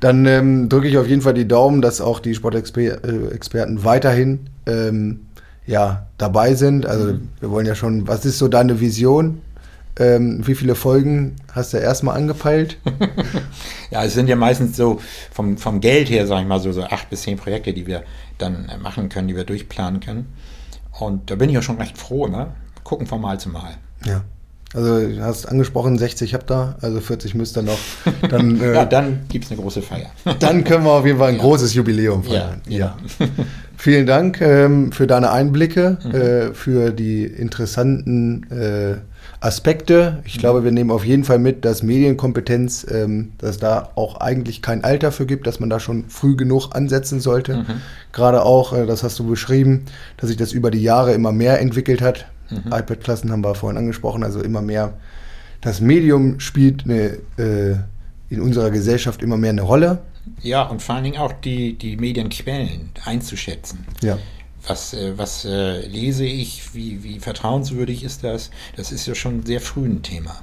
Dann 0.00 0.26
ähm, 0.26 0.68
drücke 0.68 0.88
ich 0.88 0.98
auf 0.98 1.06
jeden 1.06 1.22
Fall 1.22 1.32
die 1.32 1.48
Daumen, 1.48 1.80
dass 1.80 2.02
auch 2.02 2.20
die 2.20 2.34
Sportexperten 2.34 3.78
äh, 3.78 3.84
weiterhin 3.84 4.50
ähm, 4.66 5.20
ja, 5.66 6.06
dabei 6.18 6.54
sind. 6.54 6.86
Also 6.86 7.14
mhm. 7.14 7.28
wir 7.40 7.50
wollen 7.50 7.66
ja 7.66 7.74
schon, 7.74 8.06
was 8.06 8.24
ist 8.24 8.38
so 8.38 8.48
deine 8.48 8.80
Vision? 8.80 9.42
Ähm, 9.96 10.44
wie 10.44 10.56
viele 10.56 10.74
Folgen 10.74 11.36
hast 11.52 11.72
du 11.72 11.76
erstmal 11.76 12.16
angepeilt? 12.16 12.78
ja, 13.90 14.04
es 14.04 14.14
sind 14.14 14.28
ja 14.28 14.34
meistens 14.34 14.76
so 14.76 15.00
vom, 15.30 15.56
vom 15.56 15.80
Geld 15.80 16.10
her, 16.10 16.26
sag 16.26 16.42
ich 16.42 16.48
mal, 16.48 16.58
so, 16.58 16.72
so 16.72 16.82
acht 16.82 17.10
bis 17.10 17.22
zehn 17.22 17.38
Projekte, 17.38 17.72
die 17.72 17.86
wir 17.86 18.02
dann 18.38 18.68
machen 18.82 19.08
können, 19.08 19.28
die 19.28 19.36
wir 19.36 19.44
durchplanen 19.44 20.00
können. 20.00 20.32
Und 20.98 21.30
da 21.30 21.36
bin 21.36 21.48
ich 21.48 21.54
ja 21.54 21.62
schon 21.62 21.78
recht 21.78 21.96
froh, 21.96 22.26
ne? 22.26 22.54
Gucken 22.82 23.06
von 23.06 23.20
Mal 23.20 23.38
zu 23.38 23.48
Mal. 23.48 23.76
Ja. 24.04 24.22
Also 24.74 25.06
du 25.06 25.20
hast 25.22 25.46
angesprochen, 25.46 25.98
60 25.98 26.34
habt 26.34 26.50
ihr, 26.50 26.74
also 26.80 27.00
40 27.00 27.34
müsst 27.34 27.56
ihr 27.56 27.62
noch. 27.62 27.78
Dann, 28.28 28.60
äh, 28.60 28.74
ja, 28.74 28.84
dann 28.84 29.20
gibt 29.28 29.44
es 29.44 29.50
eine 29.50 29.60
große 29.60 29.82
Feier. 29.82 30.10
dann 30.40 30.64
können 30.64 30.84
wir 30.84 30.90
auf 30.90 31.06
jeden 31.06 31.18
Fall 31.18 31.28
ein 31.28 31.36
ja. 31.36 31.42
großes 31.42 31.74
Jubiläum 31.74 32.24
feiern. 32.24 32.60
Ja, 32.68 32.96
ja. 33.18 33.28
Vielen 33.76 34.06
Dank 34.06 34.40
ähm, 34.40 34.92
für 34.92 35.06
deine 35.06 35.30
Einblicke, 35.30 35.98
mhm. 36.02 36.14
äh, 36.14 36.54
für 36.54 36.90
die 36.90 37.24
interessanten 37.24 38.50
äh, 38.50 38.96
Aspekte. 39.40 40.22
Ich 40.24 40.36
mhm. 40.36 40.40
glaube, 40.40 40.64
wir 40.64 40.72
nehmen 40.72 40.90
auf 40.90 41.04
jeden 41.04 41.24
Fall 41.24 41.38
mit, 41.38 41.64
dass 41.64 41.82
Medienkompetenz, 41.82 42.86
ähm, 42.90 43.32
dass 43.38 43.58
da 43.58 43.90
auch 43.94 44.20
eigentlich 44.20 44.62
kein 44.62 44.84
Alter 44.84 45.12
für 45.12 45.26
gibt, 45.26 45.46
dass 45.46 45.60
man 45.60 45.70
da 45.70 45.80
schon 45.80 46.04
früh 46.08 46.34
genug 46.34 46.74
ansetzen 46.74 47.20
sollte. 47.20 47.58
Mhm. 47.58 47.66
Gerade 48.12 48.42
auch, 48.42 48.72
äh, 48.72 48.86
das 48.86 49.02
hast 49.02 49.18
du 49.18 49.26
beschrieben, 49.26 49.84
dass 50.16 50.28
sich 50.28 50.38
das 50.38 50.52
über 50.52 50.70
die 50.70 50.82
Jahre 50.82 51.12
immer 51.12 51.32
mehr 51.32 51.60
entwickelt 51.60 52.00
hat. 52.00 52.26
Mhm. 52.50 52.72
iPad-Klassen 52.72 53.30
haben 53.30 53.42
wir 53.42 53.54
vorhin 53.54 53.78
angesprochen, 53.78 54.22
also 54.22 54.40
immer 54.42 54.62
mehr. 54.62 54.94
Das 55.60 55.80
Medium 55.80 56.40
spielt 56.40 56.84
eine, 56.84 57.18
äh, 57.38 57.76
in 58.28 58.40
unserer 58.40 58.70
Gesellschaft 58.70 59.22
immer 59.22 59.36
mehr 59.36 59.50
eine 59.50 59.62
Rolle. 59.62 60.02
Ja, 60.40 60.62
und 60.64 60.82
vor 60.82 60.94
allen 60.94 61.04
Dingen 61.04 61.18
auch 61.18 61.32
die, 61.32 61.74
die 61.74 61.96
Medienquellen 61.96 62.90
einzuschätzen. 63.04 63.84
Ja. 64.02 64.18
Was, 64.66 64.94
äh, 64.94 65.16
was 65.16 65.44
äh, 65.44 65.86
lese 65.86 66.24
ich, 66.24 66.74
wie, 66.74 67.02
wie 67.02 67.18
vertrauenswürdig 67.18 68.02
ist 68.02 68.24
das? 68.24 68.50
Das 68.76 68.92
ist 68.92 69.06
ja 69.06 69.14
schon 69.14 69.44
sehr 69.44 69.60
früh 69.60 69.84
ein 69.84 70.02
Thema. 70.02 70.36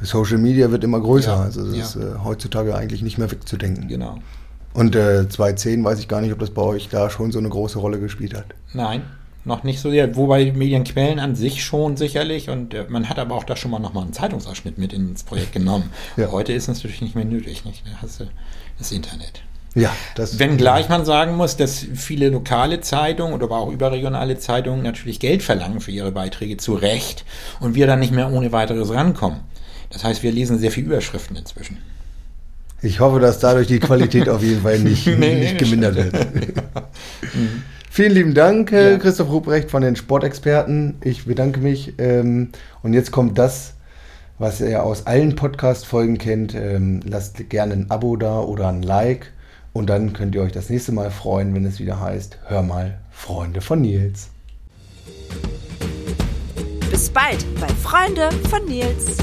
Social 0.00 0.38
Media 0.38 0.70
wird 0.70 0.84
immer 0.84 1.00
größer, 1.00 1.32
ja, 1.32 1.40
also 1.40 1.64
das 1.64 1.76
ja. 1.76 1.82
ist 1.82 1.96
äh, 1.96 2.18
heutzutage 2.22 2.74
eigentlich 2.74 3.02
nicht 3.02 3.18
mehr 3.18 3.30
wegzudenken. 3.30 3.88
Genau. 3.88 4.18
Und 4.74 4.94
äh, 4.94 5.26
2010 5.26 5.82
weiß 5.82 5.98
ich 6.00 6.08
gar 6.08 6.20
nicht, 6.20 6.32
ob 6.32 6.38
das 6.38 6.50
bei 6.50 6.60
euch 6.60 6.88
da 6.90 7.08
schon 7.08 7.32
so 7.32 7.38
eine 7.38 7.48
große 7.48 7.78
Rolle 7.78 7.98
gespielt 7.98 8.34
hat. 8.34 8.46
Nein, 8.74 9.02
noch 9.46 9.64
nicht 9.64 9.80
so 9.80 9.90
sehr. 9.90 10.16
Wobei 10.16 10.52
Medienquellen 10.52 11.18
an 11.18 11.34
sich 11.34 11.64
schon 11.64 11.96
sicherlich 11.96 12.50
und 12.50 12.74
äh, 12.74 12.84
man 12.88 13.08
hat 13.08 13.18
aber 13.18 13.34
auch 13.34 13.44
da 13.44 13.56
schon 13.56 13.70
mal 13.70 13.78
nochmal 13.78 14.04
einen 14.04 14.12
Zeitungsausschnitt 14.12 14.78
mit 14.78 14.92
ins 14.92 15.22
Projekt 15.22 15.52
genommen. 15.52 15.90
ja. 16.16 16.30
Heute 16.30 16.52
ist 16.52 16.68
es 16.68 16.76
natürlich 16.76 17.00
nicht 17.00 17.14
mehr 17.14 17.24
nötig. 17.24 17.64
Nicht? 17.64 17.82
Da 17.86 18.02
hast 18.02 18.20
du 18.20 18.24
das 18.78 18.92
Internet. 18.92 19.42
Ja, 19.74 19.94
das 20.14 20.38
Wenngleich 20.38 20.88
man 20.88 21.04
sagen 21.04 21.36
muss, 21.36 21.58
dass 21.58 21.84
viele 21.94 22.30
lokale 22.30 22.80
Zeitungen 22.80 23.34
oder 23.34 23.44
aber 23.44 23.58
auch 23.58 23.70
überregionale 23.70 24.38
Zeitungen 24.38 24.82
natürlich 24.82 25.20
Geld 25.20 25.42
verlangen 25.42 25.82
für 25.82 25.90
ihre 25.90 26.12
Beiträge 26.12 26.56
zu 26.56 26.74
Recht 26.74 27.26
und 27.60 27.74
wir 27.74 27.86
dann 27.86 28.00
nicht 28.00 28.12
mehr 28.12 28.32
ohne 28.32 28.52
weiteres 28.52 28.90
rankommen. 28.90 29.40
Das 29.90 30.02
heißt, 30.02 30.22
wir 30.22 30.32
lesen 30.32 30.58
sehr 30.58 30.70
viele 30.70 30.86
Überschriften 30.86 31.36
inzwischen. 31.36 31.76
Ich 32.80 33.00
hoffe, 33.00 33.20
dass 33.20 33.38
dadurch 33.38 33.66
die 33.66 33.78
Qualität 33.78 34.28
auf 34.30 34.42
jeden 34.42 34.62
Fall 34.62 34.78
nicht, 34.78 35.06
nee, 35.06 35.34
nicht 35.34 35.58
gemindert 35.58 35.96
wird. 35.96 36.14
mhm. 37.34 37.62
Vielen 37.96 38.12
lieben 38.12 38.34
Dank, 38.34 38.72
ja. 38.72 38.98
Christoph 38.98 39.30
Ruprecht 39.30 39.70
von 39.70 39.80
den 39.80 39.96
Sportexperten. 39.96 40.96
Ich 41.02 41.24
bedanke 41.24 41.60
mich. 41.60 41.94
Ähm, 41.96 42.50
und 42.82 42.92
jetzt 42.92 43.10
kommt 43.10 43.38
das, 43.38 43.72
was 44.38 44.60
ihr 44.60 44.82
aus 44.82 45.06
allen 45.06 45.34
Podcast-Folgen 45.34 46.18
kennt. 46.18 46.54
Ähm, 46.54 47.00
lasst 47.08 47.48
gerne 47.48 47.72
ein 47.72 47.90
Abo 47.90 48.16
da 48.16 48.40
oder 48.40 48.68
ein 48.68 48.82
Like. 48.82 49.32
Und 49.72 49.88
dann 49.88 50.12
könnt 50.12 50.34
ihr 50.34 50.42
euch 50.42 50.52
das 50.52 50.68
nächste 50.68 50.92
Mal 50.92 51.10
freuen, 51.10 51.54
wenn 51.54 51.64
es 51.64 51.80
wieder 51.80 51.98
heißt, 51.98 52.38
hör 52.44 52.60
mal, 52.60 52.98
Freunde 53.10 53.62
von 53.62 53.80
Nils. 53.80 54.28
Bis 56.90 57.08
bald 57.08 57.46
bei 57.58 57.68
Freunde 57.82 58.28
von 58.50 58.62
Nils. 58.66 59.16